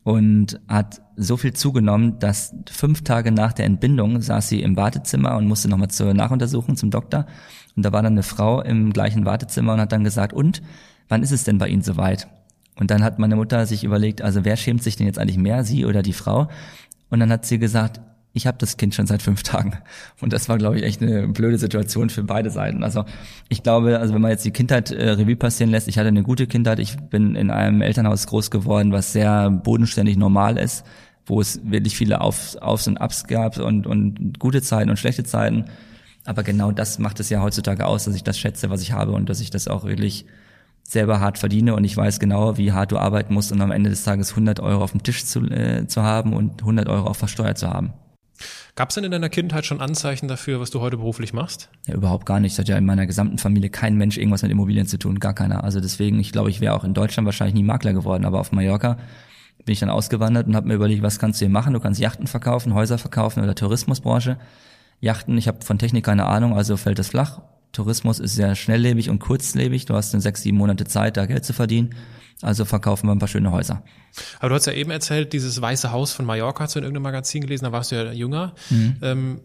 [0.04, 5.38] und hat so viel zugenommen, dass fünf Tage nach der Entbindung saß sie im Wartezimmer
[5.38, 7.26] und musste nochmal zur Nachuntersuchung zum Doktor.
[7.76, 10.62] Und da war dann eine Frau im gleichen Wartezimmer und hat dann gesagt, und
[11.10, 12.28] wann ist es denn bei Ihnen soweit?
[12.76, 15.64] Und dann hat meine Mutter sich überlegt, also wer schämt sich denn jetzt eigentlich mehr,
[15.64, 16.48] sie oder die Frau?
[17.10, 18.02] Und dann hat sie gesagt,
[18.36, 19.78] ich habe das Kind schon seit fünf Tagen.
[20.20, 22.84] Und das war, glaube ich, echt eine blöde Situation für beide Seiten.
[22.84, 23.06] Also
[23.48, 26.24] ich glaube, also wenn man jetzt die Kindheit äh, Revue passieren lässt, ich hatte eine
[26.24, 26.80] gute Kindheit.
[26.80, 30.84] Ich bin in einem Elternhaus groß geworden, was sehr bodenständig normal ist,
[31.28, 35.24] wo es wirklich viele Aufs, Aufs und Ups gab und, und gute Zeiten und schlechte
[35.24, 35.66] Zeiten.
[36.26, 39.12] Aber genau das macht es ja heutzutage aus, dass ich das schätze, was ich habe
[39.12, 40.26] und dass ich das auch wirklich
[40.84, 43.90] selber hart verdiene und ich weiß genau, wie hart du arbeiten musst, um am Ende
[43.90, 47.16] des Tages 100 Euro auf dem Tisch zu, äh, zu haben und 100 Euro auch
[47.16, 47.94] versteuert zu haben.
[48.76, 51.70] Gab es denn in deiner Kindheit schon Anzeichen dafür, was du heute beruflich machst?
[51.88, 52.54] Ja, überhaupt gar nicht.
[52.54, 55.34] Es hat ja in meiner gesamten Familie kein Mensch irgendwas mit Immobilien zu tun, gar
[55.34, 55.64] keiner.
[55.64, 58.52] Also deswegen, ich glaube, ich wäre auch in Deutschland wahrscheinlich nie Makler geworden, aber auf
[58.52, 58.98] Mallorca
[59.64, 61.74] bin ich dann ausgewandert und habe mir überlegt, was kannst du hier machen?
[61.74, 64.38] Du kannst Yachten verkaufen, Häuser verkaufen oder Tourismusbranche.
[65.04, 67.41] Yachten, ich habe von Technik keine Ahnung, also fällt es flach.
[67.74, 69.86] Tourismus ist sehr schnelllebig und kurzlebig.
[69.86, 71.93] Du hast in sechs, sieben Monate Zeit, da Geld zu verdienen.
[72.41, 73.84] Also verkaufen wir ein paar schöne Häuser.
[74.39, 77.04] Aber du hast ja eben erzählt, dieses Weiße Haus von Mallorca hast du in irgendeinem
[77.04, 78.54] Magazin gelesen, da warst du ja jünger.
[78.70, 78.95] Mhm.
[79.01, 79.41] Ähm,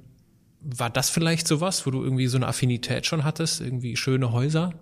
[0.60, 4.74] war das vielleicht sowas, wo du irgendwie so eine Affinität schon hattest, irgendwie schöne Häuser?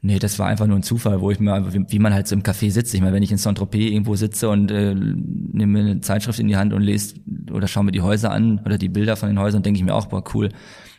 [0.00, 2.44] Nee, das war einfach nur ein Zufall, wo ich mir, wie man halt so im
[2.44, 2.94] Café sitzt.
[2.94, 6.56] Ich meine, wenn ich in Saint-Tropez irgendwo sitze und äh, nehme eine Zeitschrift in die
[6.56, 7.16] Hand und lese
[7.50, 9.94] oder schaue mir die Häuser an oder die Bilder von den Häusern, denke ich mir
[9.94, 10.50] auch, boah, cool.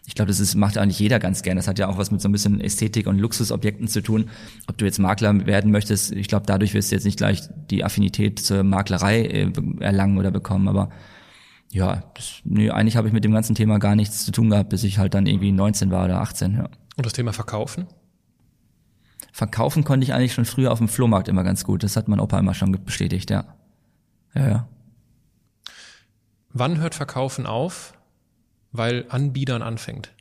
[0.06, 1.56] Ich glaube, das ist, macht eigentlich jeder ganz gern.
[1.56, 4.26] Das hat ja auch was mit so ein bisschen Ästhetik und Luxusobjekten zu tun.
[4.68, 7.86] Ob du jetzt Makler werden möchtest, ich glaube, dadurch wirst du jetzt nicht gleich die
[7.86, 10.68] Affinität zur Maklerei äh, erlangen oder bekommen.
[10.68, 10.90] Aber
[11.72, 14.70] ja, das, nee, eigentlich habe ich mit dem ganzen Thema gar nichts zu tun gehabt,
[14.70, 16.56] bis ich halt dann irgendwie 19 war oder 18.
[16.56, 16.70] Ja.
[16.98, 17.86] Und das Thema Verkaufen?
[19.40, 21.84] Verkaufen konnte ich eigentlich schon früher auf dem Flohmarkt immer ganz gut.
[21.84, 23.46] Das hat mein Opa immer schon bestätigt, ja.
[24.36, 24.68] Ja, ja.
[26.52, 27.94] Wann hört Verkaufen auf?
[28.72, 30.12] weil Anbiedern anfängt.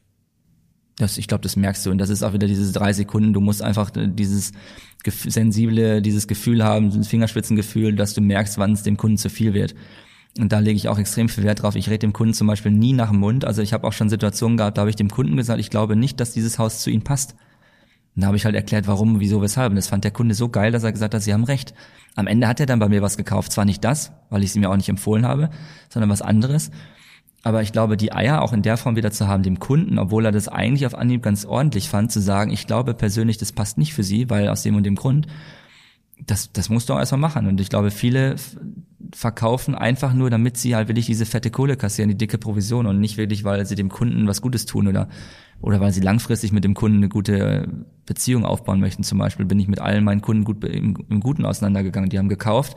[0.96, 1.90] Das, ich glaube, das merkst du.
[1.90, 3.32] Und das ist auch wieder diese drei Sekunden.
[3.32, 4.52] Du musst einfach dieses
[5.04, 9.54] sensible, dieses Gefühl haben, dieses Fingerspitzengefühl, dass du merkst, wann es dem Kunden zu viel
[9.54, 9.74] wird.
[10.38, 11.76] Und da lege ich auch extrem viel Wert drauf.
[11.76, 13.44] Ich rede dem Kunden zum Beispiel nie nach dem Mund.
[13.44, 15.94] Also ich habe auch schon Situationen gehabt, da habe ich dem Kunden gesagt, ich glaube
[15.94, 17.36] nicht, dass dieses Haus zu ihm passt.
[18.18, 19.70] Und da habe ich halt erklärt, warum, wieso, weshalb.
[19.70, 21.72] Und das fand der Kunde so geil, dass er gesagt hat, sie haben recht.
[22.16, 23.52] Am Ende hat er dann bei mir was gekauft.
[23.52, 25.50] Zwar nicht das, weil ich sie mir auch nicht empfohlen habe,
[25.88, 26.72] sondern was anderes.
[27.44, 30.24] Aber ich glaube, die Eier auch in der Form wieder zu haben, dem Kunden, obwohl
[30.24, 33.78] er das eigentlich auf Anhieb ganz ordentlich fand, zu sagen, ich glaube persönlich, das passt
[33.78, 35.28] nicht für Sie, weil aus dem und dem Grund,
[36.26, 37.46] das, das musst du auch erstmal machen.
[37.46, 38.36] Und ich glaube, viele
[39.14, 43.00] verkaufen einfach nur, damit sie halt wirklich diese fette Kohle kassieren, die dicke Provision und
[43.00, 45.08] nicht wirklich, weil sie dem Kunden was Gutes tun oder,
[45.60, 47.68] oder weil sie langfristig mit dem Kunden eine gute
[48.04, 49.02] Beziehung aufbauen möchten.
[49.02, 52.10] Zum Beispiel bin ich mit allen meinen Kunden gut im, im Guten auseinandergegangen.
[52.10, 52.76] Die haben gekauft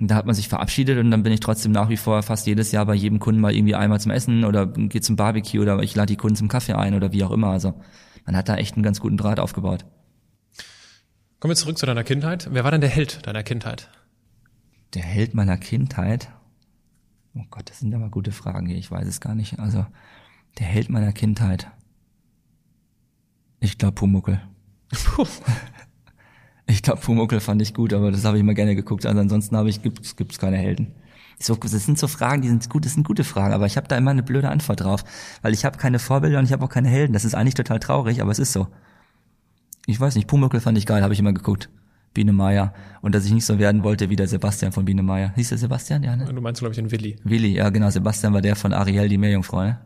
[0.00, 2.70] da hat man sich verabschiedet und dann bin ich trotzdem nach wie vor fast jedes
[2.70, 5.94] Jahr bei jedem Kunden mal irgendwie einmal zum Essen oder gehe zum Barbecue oder ich
[5.96, 7.48] lade die Kunden zum Kaffee ein oder wie auch immer.
[7.48, 7.74] Also
[8.24, 9.84] man hat da echt einen ganz guten Draht aufgebaut.
[11.40, 12.48] Kommen wir zurück zu deiner Kindheit.
[12.50, 13.88] Wer war denn der Held deiner Kindheit?
[14.94, 16.30] Der Held meiner Kindheit?
[17.34, 18.76] Oh Gott, das sind aber gute Fragen hier.
[18.76, 19.60] Ich weiß es gar nicht.
[19.60, 19.86] Also
[20.58, 21.70] Der Held meiner Kindheit.
[23.60, 24.40] Ich glaube Pumuckel.
[26.66, 29.06] ich glaube Pumuckel fand ich gut, aber das habe ich immer gerne geguckt.
[29.06, 30.92] Also ansonsten habe ich gibt's gibt's keine Helden.
[31.38, 33.86] So, das sind so Fragen, die sind gut, das sind gute Fragen, aber ich habe
[33.86, 35.04] da immer eine blöde Antwort drauf,
[35.42, 37.12] weil ich habe keine Vorbilder und ich habe auch keine Helden.
[37.12, 38.66] Das ist eigentlich total traurig, aber es ist so.
[39.88, 41.70] Ich weiß nicht, Pumuckel fand ich geil, habe ich immer geguckt.
[42.12, 42.74] Biene Meier.
[43.00, 45.32] Und dass ich nicht so werden wollte wie der Sebastian von Biene Meier.
[45.34, 46.02] Hieß der Sebastian?
[46.02, 46.26] Ja, ne?
[46.26, 47.16] Du meinst, glaube ich, den Willi.
[47.24, 47.88] Willi, ja genau.
[47.88, 49.78] Sebastian war der von Ariel, die Meerjungfrau, ne?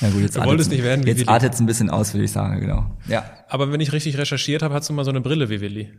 [0.00, 2.32] Ja gut, jetzt du wolltest nicht werden Jetzt artet es ein bisschen aus, würde ich
[2.32, 2.90] sagen, genau.
[3.06, 3.24] Ja.
[3.48, 5.92] Aber wenn ich richtig recherchiert habe, hast du mal so eine Brille wie Willi.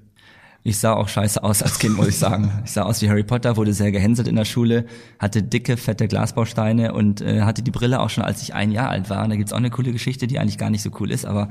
[0.64, 2.52] Ich sah auch scheiße aus als Kind, muss ich sagen.
[2.66, 4.86] Ich sah aus wie Harry Potter, wurde sehr gehänselt in der Schule,
[5.18, 8.90] hatte dicke, fette Glasbausteine und äh, hatte die Brille auch schon, als ich ein Jahr
[8.90, 9.24] alt war.
[9.24, 11.48] Und da gibt's auch eine coole Geschichte, die eigentlich gar nicht so cool ist, aber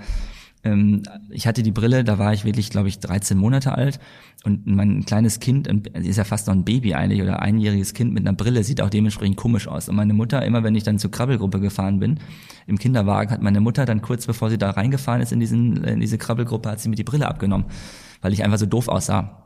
[1.31, 4.01] ich hatte die Brille, da war ich wirklich, glaube ich, 13 Monate alt
[4.45, 8.27] und mein kleines Kind, ist ja fast noch ein Baby eigentlich oder einjähriges Kind mit
[8.27, 9.89] einer Brille, sieht auch dementsprechend komisch aus.
[9.91, 12.19] Und meine Mutter, immer wenn ich dann zur Krabbelgruppe gefahren bin,
[12.67, 16.01] im Kinderwagen, hat meine Mutter dann kurz bevor sie da reingefahren ist in, diesen, in
[16.01, 17.67] diese Krabbelgruppe, hat sie mir die Brille abgenommen,
[18.23, 19.44] weil ich einfach so doof aussah.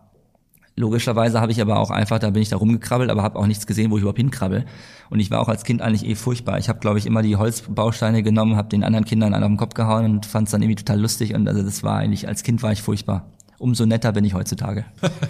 [0.79, 3.67] Logischerweise habe ich aber auch einfach, da bin ich da rumgekrabbelt, aber habe auch nichts
[3.67, 4.65] gesehen, wo ich überhaupt hinkrabbel.
[5.11, 6.59] Und ich war auch als Kind eigentlich eh furchtbar.
[6.59, 9.57] Ich habe, glaube ich, immer die Holzbausteine genommen, habe den anderen Kindern einen auf den
[9.57, 11.35] Kopf gehauen und fand es dann irgendwie total lustig.
[11.35, 13.33] Und also das war eigentlich, als Kind war ich furchtbar.
[13.59, 14.85] Umso netter bin ich heutzutage.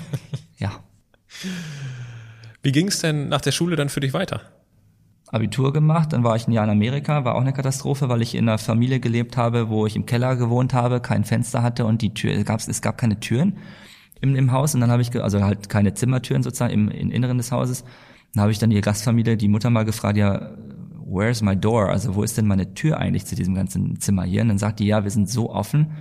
[0.59, 0.70] ja.
[2.62, 4.42] Wie ging es denn nach der Schule dann für dich weiter?
[5.28, 8.34] Abitur gemacht, dann war ich ein Jahr in Amerika, war auch eine Katastrophe, weil ich
[8.34, 12.03] in einer Familie gelebt habe, wo ich im Keller gewohnt habe, kein Fenster hatte und
[12.03, 13.57] die Tür, es gab, es gab keine Türen
[14.20, 17.38] im, im Haus und dann habe ich, also halt keine Zimmertüren sozusagen im, im Inneren
[17.38, 17.84] des Hauses.
[18.34, 20.50] Dann habe ich dann die Gastfamilie, die Mutter mal gefragt, ja,
[21.06, 21.88] where's my door?
[21.88, 24.42] Also wo ist denn meine Tür eigentlich zu diesem ganzen Zimmer hier?
[24.42, 25.92] Und dann sagt die, ja, wir sind so offen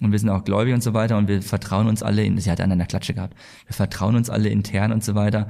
[0.00, 2.50] und wir sind auch gläubig und so weiter und wir vertrauen uns alle, in, sie
[2.50, 3.34] hat einen an der Klatsche gehabt,
[3.66, 5.48] wir vertrauen uns alle intern und so weiter.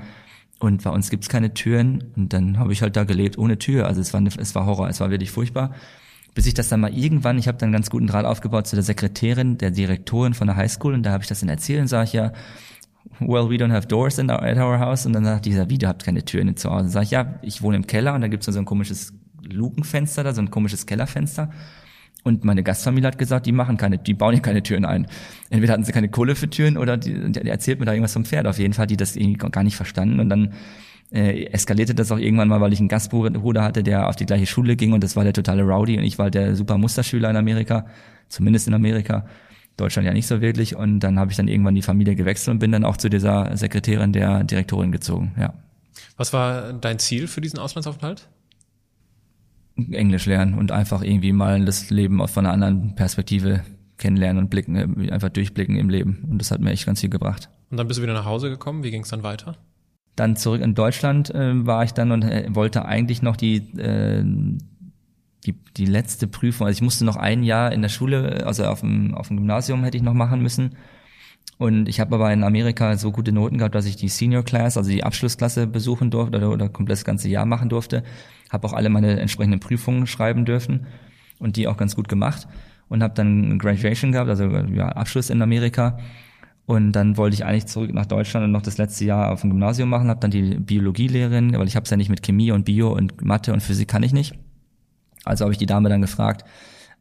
[0.59, 3.87] Und bei uns gibt's keine Türen und dann habe ich halt da gelebt ohne Tür.
[3.87, 5.75] Also es war, es war Horror, es war wirklich furchtbar
[6.37, 8.83] bis ich das dann mal irgendwann, ich habe dann ganz guten Draht aufgebaut zu der
[8.83, 12.11] Sekretärin, der Direktorin von der Highschool und da habe ich das dann erzählt und sage
[12.13, 12.33] ja,
[13.21, 15.79] well, we don't have doors in our, at our house und dann sagt dieser, wie,
[15.79, 16.91] du habt keine Türen zu Hause.
[16.91, 19.15] Sage ich, ja, ich wohne im Keller und da gibt's so ein komisches
[19.51, 21.49] Lukenfenster da, so ein komisches Kellerfenster.
[22.23, 25.07] Und meine Gastfamilie hat gesagt, die machen keine, die bauen hier keine Türen ein.
[25.49, 28.27] Entweder hatten sie keine Kohle für Türen oder die, die erzählt mir da irgendwas vom
[28.27, 28.47] Pferd.
[28.47, 30.21] Auf jeden Fall, die das irgendwie gar nicht verstanden.
[30.21, 30.53] Und dann
[31.13, 34.47] äh, eskalierte das auch irgendwann mal, weil ich einen Gastbruder hatte, der auf die gleiche
[34.47, 37.37] Schule ging und das war der totale Rowdy und ich war der super Musterschüler in
[37.37, 37.87] Amerika,
[38.29, 39.27] zumindest in Amerika.
[39.77, 42.59] Deutschland ja nicht so wirklich und dann habe ich dann irgendwann die Familie gewechselt und
[42.59, 45.55] bin dann auch zu dieser Sekretärin der Direktorin gezogen, ja.
[46.17, 48.29] Was war dein Ziel für diesen Auslandsaufenthalt?
[49.77, 53.63] Englisch lernen und einfach irgendwie mal das Leben von einer anderen Perspektive
[53.99, 56.25] kennenlernen und blicken, einfach durchblicken im Leben.
[56.31, 57.51] Und das hat mir echt ganz viel gebracht.
[57.71, 58.83] Und dann bist du wieder nach Hause gekommen.
[58.83, 59.57] Wie ging es dann weiter?
[60.17, 64.25] Dann zurück in Deutschland äh, war ich dann und äh, wollte eigentlich noch die, äh,
[65.45, 68.81] die, die letzte Prüfung, also ich musste noch ein Jahr in der Schule, also auf
[68.81, 70.71] dem, auf dem Gymnasium hätte ich noch machen müssen.
[71.59, 74.77] Und ich habe aber in Amerika so gute Noten gehabt, dass ich die Senior Class,
[74.77, 78.03] also die Abschlussklasse besuchen durfte oder, oder komplett das ganze Jahr machen durfte.
[78.51, 80.87] Habe auch alle meine entsprechenden Prüfungen schreiben dürfen
[81.39, 82.47] und die auch ganz gut gemacht.
[82.89, 85.99] Und habe dann Graduation gehabt, also ja, Abschluss in Amerika
[86.67, 89.51] und dann wollte ich eigentlich zurück nach Deutschland und noch das letzte Jahr auf dem
[89.51, 92.65] Gymnasium machen, habe dann die Biologielehrerin, weil ich habe es ja nicht mit Chemie und
[92.65, 94.35] Bio und Mathe und Physik kann ich nicht.
[95.25, 96.45] Also habe ich die Dame dann gefragt,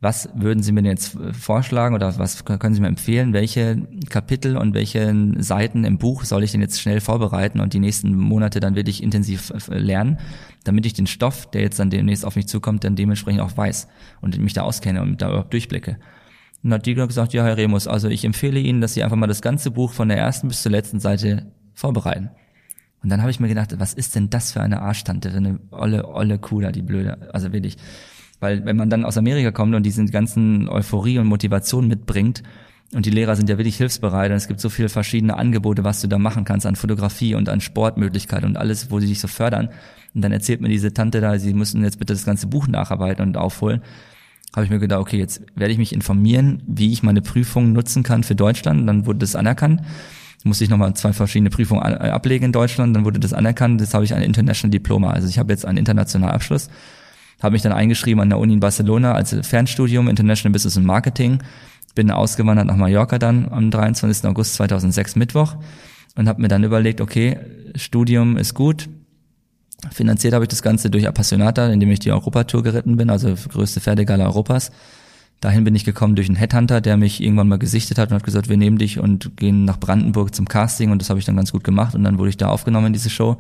[0.02, 3.34] was würden Sie mir denn jetzt vorschlagen oder was können Sie mir empfehlen?
[3.34, 7.80] Welche Kapitel und welche Seiten im Buch soll ich denn jetzt schnell vorbereiten und die
[7.80, 10.20] nächsten Monate dann wirklich intensiv lernen,
[10.64, 13.88] damit ich den Stoff, der jetzt dann demnächst auf mich zukommt, dann dementsprechend auch weiß
[14.22, 15.98] und mich da auskenne und da überhaupt durchblicke.
[16.66, 19.28] Und hat die gesagt, ja, Herr Remus, also ich empfehle Ihnen, dass Sie einfach mal
[19.28, 21.46] das ganze Buch von der ersten bis zur letzten Seite
[21.76, 22.32] vorbereiten.
[23.04, 25.60] Und dann habe ich mir gedacht, was ist denn das für eine Arschtante, für eine
[25.70, 27.78] olle, olle Kuh die blöde, also wirklich.
[28.40, 32.42] Weil wenn man dann aus Amerika kommt und diesen ganzen Euphorie und Motivation mitbringt,
[32.96, 36.02] und die Lehrer sind ja wirklich hilfsbereit und es gibt so viele verschiedene Angebote, was
[36.02, 39.28] du da machen kannst an Fotografie und an Sportmöglichkeiten und alles, wo sie dich so
[39.28, 39.70] fördern.
[40.16, 43.24] Und dann erzählt mir diese Tante da, sie müssen jetzt bitte das ganze Buch nacharbeiten
[43.24, 43.84] und aufholen
[44.56, 48.04] habe ich mir gedacht, okay, jetzt werde ich mich informieren, wie ich meine Prüfungen nutzen
[48.04, 48.88] kann für Deutschland.
[48.88, 49.82] Dann wurde das anerkannt.
[50.46, 53.82] Musste ich nochmal zwei verschiedene Prüfungen ablegen in Deutschland, dann wurde das anerkannt.
[53.82, 55.10] Jetzt habe ich ein International Diploma.
[55.10, 56.70] Also ich habe jetzt einen internationalen Abschluss.
[57.42, 61.40] Habe mich dann eingeschrieben an der Uni in Barcelona als Fernstudium International Business and Marketing.
[61.96, 64.30] Bin ausgewandert nach Mallorca dann am 23.
[64.30, 65.56] August 2006 Mittwoch
[66.16, 67.40] und habe mir dann überlegt, okay,
[67.76, 68.88] Studium ist gut,
[69.92, 73.82] Finanziert habe ich das Ganze durch Appassionata, indem ich die Europatour geritten bin, also größte
[73.82, 74.72] Pferdegala Europas.
[75.42, 78.24] Dahin bin ich gekommen durch einen Headhunter, der mich irgendwann mal gesichtet hat und hat
[78.24, 80.92] gesagt, wir nehmen dich und gehen nach Brandenburg zum Casting.
[80.92, 81.94] Und das habe ich dann ganz gut gemacht.
[81.94, 83.38] Und dann wurde ich da aufgenommen in diese Show.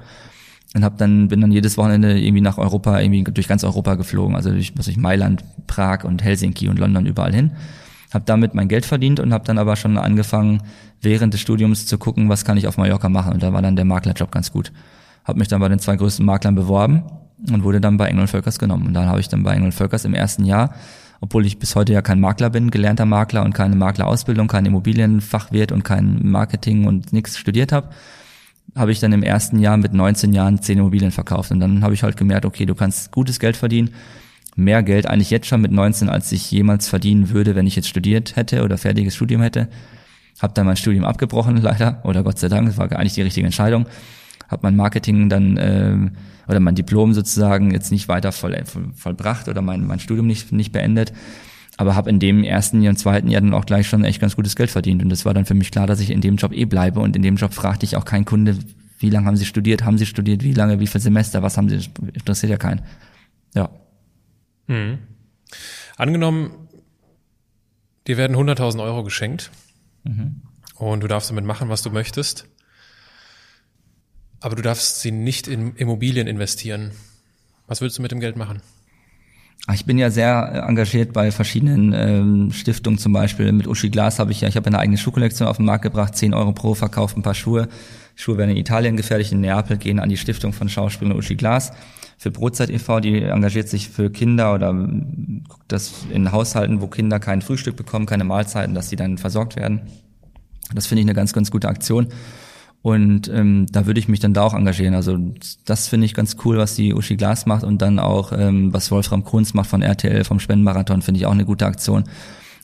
[0.76, 4.36] und hab dann bin dann jedes Wochenende irgendwie nach Europa irgendwie durch ganz Europa geflogen.
[4.36, 7.52] Also durch was ich Mailand Prag und Helsinki und London überall hin.
[8.14, 10.62] Habe damit mein Geld verdient und habe dann aber schon angefangen
[11.02, 13.34] während des Studiums zu gucken was kann ich auf Mallorca machen.
[13.34, 14.72] Und da war dann der Maklerjob ganz gut
[15.26, 17.04] habe mich dann bei den zwei größten Maklern beworben
[17.52, 20.06] und wurde dann bei Engel Völkers genommen und dann habe ich dann bei Engel Völkers
[20.06, 20.74] im ersten Jahr
[21.22, 25.72] obwohl ich bis heute ja kein Makler bin, gelernter Makler und keine Maklerausbildung, kein Immobilienfachwirt
[25.72, 27.90] und kein Marketing und nichts studiert habe,
[28.76, 31.52] habe ich dann im ersten Jahr mit 19 Jahren 10 Immobilien verkauft.
[31.52, 33.92] Und dann habe ich halt gemerkt, okay, du kannst gutes Geld verdienen,
[34.56, 37.90] mehr Geld eigentlich jetzt schon mit 19, als ich jemals verdienen würde, wenn ich jetzt
[37.90, 39.68] studiert hätte oder fertiges Studium hätte.
[40.42, 43.46] Habe dann mein Studium abgebrochen, leider, oder Gott sei Dank, das war eigentlich die richtige
[43.46, 43.86] Entscheidung.
[44.48, 46.12] Habe mein Marketing dann äh,
[46.48, 50.52] oder mein Diplom sozusagen jetzt nicht weiter voll, voll, vollbracht oder mein, mein Studium nicht,
[50.52, 51.14] nicht beendet
[51.78, 54.36] aber habe in dem ersten Jahr und zweiten Jahr dann auch gleich schon echt ganz
[54.36, 55.04] gutes Geld verdient.
[55.04, 57.02] Und das war dann für mich klar, dass ich in dem Job eh bleibe.
[57.02, 58.58] Und in dem Job fragte ich auch keinen Kunde,
[59.00, 61.68] wie lange haben Sie studiert, haben Sie studiert, wie lange, wie viel Semester, was haben
[61.68, 62.82] Sie, interessiert ja keinen.
[63.54, 63.70] Ja.
[64.68, 65.00] Hm.
[65.98, 66.52] Angenommen,
[68.08, 69.52] dir werden 100.000 Euro geschenkt
[70.04, 70.42] mhm.
[70.76, 72.48] und du darfst damit machen, was du möchtest,
[74.46, 76.92] aber du darfst sie nicht in Immobilien investieren.
[77.66, 78.62] Was würdest du mit dem Geld machen?
[79.74, 84.32] Ich bin ja sehr engagiert bei verschiedenen ähm, Stiftungen, zum Beispiel mit Uschi Glas habe
[84.32, 87.18] ich ja, ich habe eine eigene Schuhkollektion auf den Markt gebracht, 10 Euro pro verkauft
[87.18, 87.70] ein paar Schuhe.
[88.14, 91.72] Schuhe werden in Italien gefährlich, in Neapel gehen an die Stiftung von Schauspielerin Uschi Glas.
[92.20, 97.20] Für Brotzeit e.V., die engagiert sich für Kinder oder guckt das in Haushalten, wo Kinder
[97.20, 99.82] kein Frühstück bekommen, keine Mahlzeiten, dass sie dann versorgt werden.
[100.72, 102.10] Das finde ich eine ganz, ganz gute Aktion.
[102.86, 104.94] Und ähm, da würde ich mich dann da auch engagieren.
[104.94, 105.18] Also
[105.66, 108.92] das finde ich ganz cool, was die Uschi Glas macht und dann auch, ähm, was
[108.92, 112.04] Wolfram Kunz macht von RTL, vom Spendenmarathon, finde ich auch eine gute Aktion.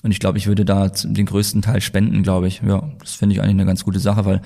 [0.03, 2.61] Und ich glaube, ich würde da den größten Teil spenden, glaube ich.
[2.63, 4.41] Ja, das finde ich eigentlich eine ganz gute Sache, weil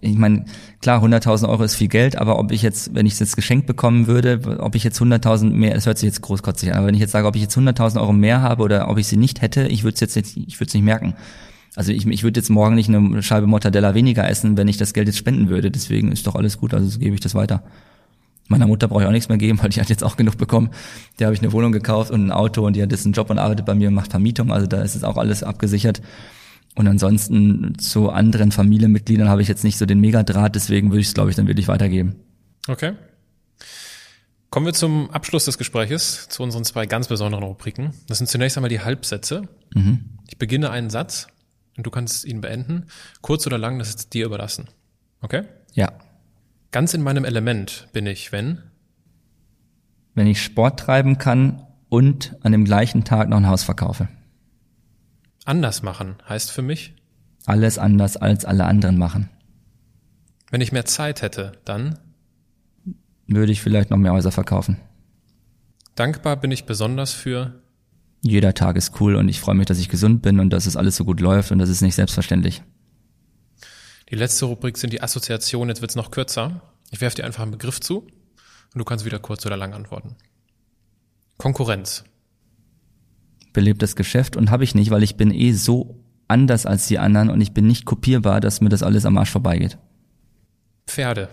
[0.00, 0.46] ich meine,
[0.80, 3.66] klar, 100.000 Euro ist viel Geld, aber ob ich jetzt, wenn ich es jetzt geschenkt
[3.66, 6.94] bekommen würde, ob ich jetzt 100.000 mehr, es hört sich jetzt großkotzig an, aber wenn
[6.94, 9.42] ich jetzt sage, ob ich jetzt 100.000 Euro mehr habe oder ob ich sie nicht
[9.42, 11.12] hätte, ich würde es jetzt, ich würde es nicht merken.
[11.76, 14.94] Also ich, ich würde jetzt morgen nicht eine Scheibe Mortadella weniger essen, wenn ich das
[14.94, 15.70] Geld jetzt spenden würde.
[15.70, 17.62] Deswegen ist doch alles gut, also so gebe ich das weiter.
[18.48, 20.70] Meiner Mutter brauche ich auch nichts mehr geben, weil die hat jetzt auch genug bekommen.
[21.18, 23.28] Der habe ich eine Wohnung gekauft und ein Auto und die hat jetzt einen Job
[23.28, 24.50] und arbeitet bei mir und macht Vermietung.
[24.50, 26.00] Also da ist jetzt auch alles abgesichert.
[26.74, 31.08] Und ansonsten zu anderen Familienmitgliedern habe ich jetzt nicht so den Megadraht, deswegen würde ich
[31.08, 32.16] es, glaube ich, dann wirklich weitergeben.
[32.68, 32.92] Okay.
[34.50, 37.92] Kommen wir zum Abschluss des Gespräches, zu unseren zwei ganz besonderen Rubriken.
[38.08, 39.48] Das sind zunächst einmal die Halbsätze.
[39.74, 40.04] Mhm.
[40.28, 41.28] Ich beginne einen Satz
[41.76, 42.86] und du kannst ihn beenden.
[43.20, 44.68] Kurz oder lang, das ist dir überlassen.
[45.20, 45.44] Okay?
[45.74, 45.92] Ja.
[46.70, 48.62] Ganz in meinem Element bin ich, wenn?
[50.14, 54.08] Wenn ich Sport treiben kann und an dem gleichen Tag noch ein Haus verkaufe.
[55.44, 56.94] Anders machen heißt für mich?
[57.44, 59.30] Alles anders als alle anderen machen.
[60.50, 61.98] Wenn ich mehr Zeit hätte, dann?
[63.26, 64.78] Würde ich vielleicht noch mehr Häuser verkaufen.
[65.94, 67.62] Dankbar bin ich besonders für?
[68.22, 70.76] Jeder Tag ist cool und ich freue mich, dass ich gesund bin und dass es
[70.76, 72.62] alles so gut läuft und das ist nicht selbstverständlich.
[74.10, 75.68] Die letzte Rubrik sind die Assoziationen.
[75.68, 76.60] Jetzt wird's noch kürzer.
[76.90, 80.16] Ich werfe dir einfach einen Begriff zu und du kannst wieder kurz oder lang antworten.
[81.38, 82.04] Konkurrenz.
[83.52, 87.30] Belebtes Geschäft und habe ich nicht, weil ich bin eh so anders als die anderen
[87.30, 89.78] und ich bin nicht kopierbar, dass mir das alles am Arsch vorbeigeht.
[90.86, 91.28] Pferde.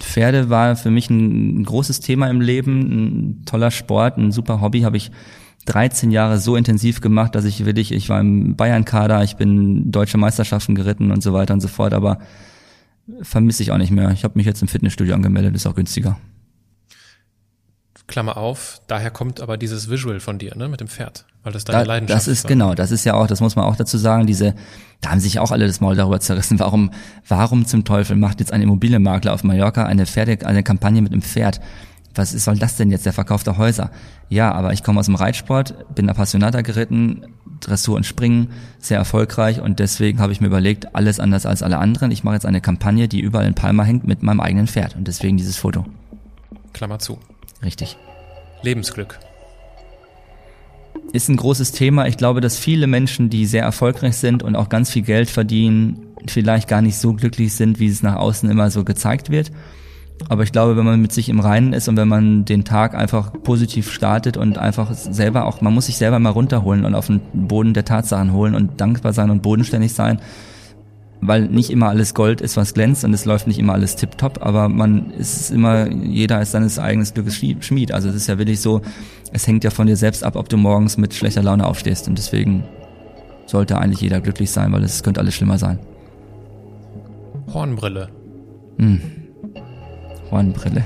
[0.00, 4.80] Pferde war für mich ein großes Thema im Leben, ein toller Sport, ein super Hobby,
[4.80, 5.10] habe ich
[5.66, 10.18] 13 Jahre so intensiv gemacht, dass ich wirklich, ich war im Bayern-Kader, ich bin deutsche
[10.18, 12.18] Meisterschaften geritten und so weiter und so fort, aber
[13.22, 14.10] vermisse ich auch nicht mehr.
[14.10, 16.18] Ich habe mich jetzt im Fitnessstudio angemeldet, ist auch günstiger.
[18.10, 21.64] Klammer auf, daher kommt aber dieses Visual von dir, ne, mit dem Pferd, weil das
[21.64, 22.48] deine da, Leidenschaft Das ist war.
[22.48, 24.54] genau, das ist ja auch, das muss man auch dazu sagen, diese,
[25.00, 26.90] da haben sich auch alle das Maul darüber zerrissen, warum,
[27.26, 31.22] warum zum Teufel macht jetzt ein Immobilienmakler auf Mallorca eine Pferde, eine Kampagne mit einem
[31.22, 31.60] Pferd?
[32.16, 33.92] Was soll das denn jetzt, der Verkauf der Häuser?
[34.28, 37.22] Ja, aber ich komme aus dem Reitsport, bin Appassionater geritten,
[37.60, 38.48] Dressur und Springen,
[38.80, 42.10] sehr erfolgreich und deswegen habe ich mir überlegt, alles anders als alle anderen.
[42.10, 45.06] Ich mache jetzt eine Kampagne, die überall in Palma hängt mit meinem eigenen Pferd und
[45.06, 45.86] deswegen dieses Foto.
[46.72, 47.18] Klammer zu.
[47.62, 47.96] Richtig.
[48.62, 49.18] Lebensglück.
[51.12, 52.06] Ist ein großes Thema.
[52.06, 56.06] Ich glaube, dass viele Menschen, die sehr erfolgreich sind und auch ganz viel Geld verdienen,
[56.26, 59.50] vielleicht gar nicht so glücklich sind, wie es nach außen immer so gezeigt wird.
[60.28, 62.94] Aber ich glaube, wenn man mit sich im Reinen ist und wenn man den Tag
[62.94, 67.06] einfach positiv startet und einfach selber auch, man muss sich selber mal runterholen und auf
[67.06, 70.20] den Boden der Tatsachen holen und dankbar sein und bodenständig sein,
[71.20, 74.38] weil nicht immer alles Gold ist, was glänzt und es läuft nicht immer alles tipptopp,
[74.44, 77.92] aber man ist immer, jeder ist seines eigenen Glückes Schmied.
[77.92, 78.80] Also es ist ja wirklich so,
[79.32, 82.16] es hängt ja von dir selbst ab, ob du morgens mit schlechter Laune aufstehst und
[82.16, 82.64] deswegen
[83.46, 85.78] sollte eigentlich jeder glücklich sein, weil es könnte alles schlimmer sein.
[87.52, 88.08] Hornbrille.
[88.78, 89.00] Hm.
[90.30, 90.84] Hornbrille.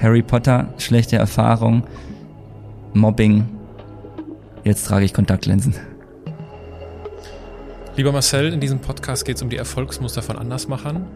[0.00, 1.84] Harry Potter, schlechte Erfahrung.
[2.92, 3.46] Mobbing.
[4.64, 5.74] Jetzt trage ich Kontaktlinsen.
[7.96, 11.06] Lieber Marcel, in diesem Podcast geht es um die Erfolgsmuster von Andersmachern.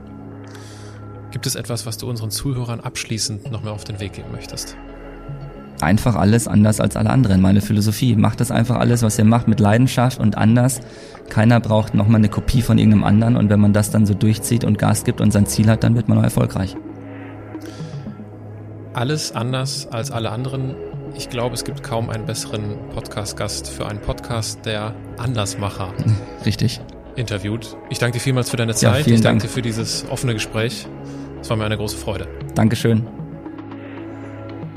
[1.31, 4.79] Gibt es etwas, was du unseren Zuhörern abschließend noch mehr auf den Weg geben möchtest?
[5.83, 7.43] Einfach alles anders als alle anderen.
[7.43, 8.17] Meine Philosophie.
[8.17, 10.81] Macht das einfach alles, was ihr macht, mit Leidenschaft und anders.
[11.29, 14.65] Keiner braucht nochmal eine Kopie von irgendeinem anderen und wenn man das dann so durchzieht
[14.65, 16.77] und Gas gibt und sein Ziel hat, dann wird man auch erfolgreich.
[18.95, 20.75] Alles anders als alle anderen.
[21.15, 25.93] Ich glaube, es gibt kaum einen besseren Podcast-Gast für einen Podcast, der Andersmacher
[26.47, 26.81] Richtig.
[27.17, 27.77] interviewt.
[27.91, 29.05] Ich danke dir vielmals für deine Ja, Zeit.
[29.05, 29.43] vielen ich danke Dank.
[29.43, 30.87] dir für dieses offene Gespräch.
[31.41, 32.27] Es war mir eine große Freude.
[32.55, 33.07] Dankeschön.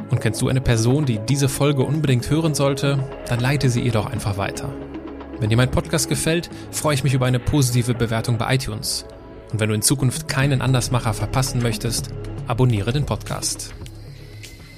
[0.10, 3.92] Und kennst du eine Person, die diese Folge unbedingt hören sollte, dann leite sie ihr
[3.92, 4.70] doch einfach weiter.
[5.40, 9.06] Wenn dir mein Podcast gefällt, freue ich mich über eine positive Bewertung bei iTunes.
[9.52, 12.10] Und wenn du in Zukunft keinen Andersmacher verpassen möchtest,
[12.48, 13.74] abonniere den Podcast.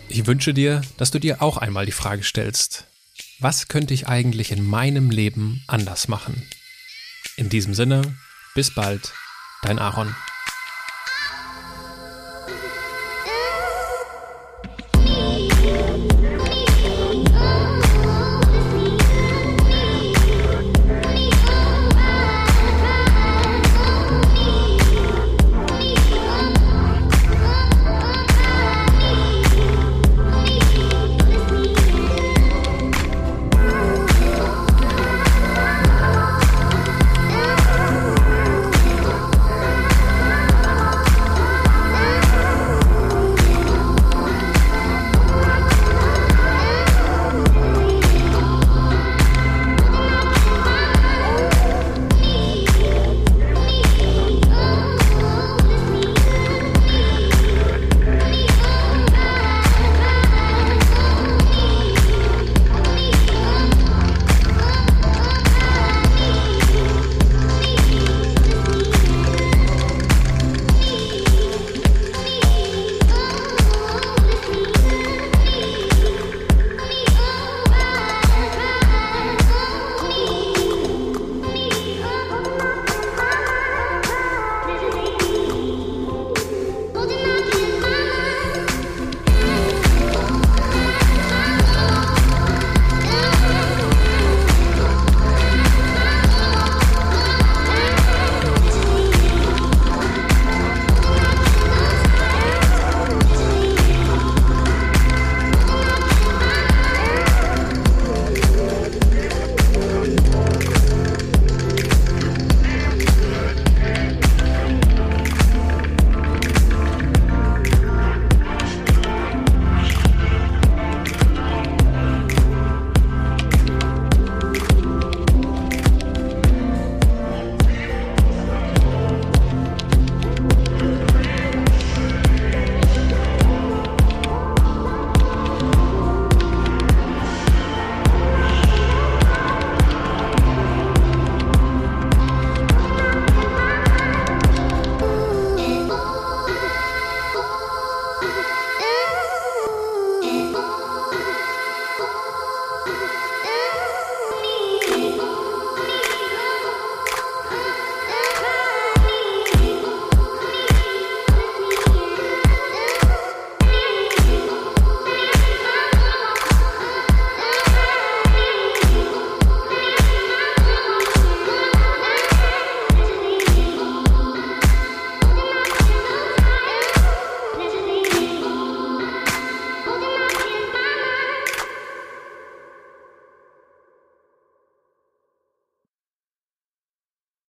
[0.08, 2.86] Ich wünsche dir, dass du dir auch einmal die Frage stellst,
[3.40, 6.48] was könnte ich eigentlich in meinem Leben anders machen?
[7.38, 8.18] In diesem Sinne,
[8.54, 9.14] bis bald,
[9.62, 10.16] dein Aaron.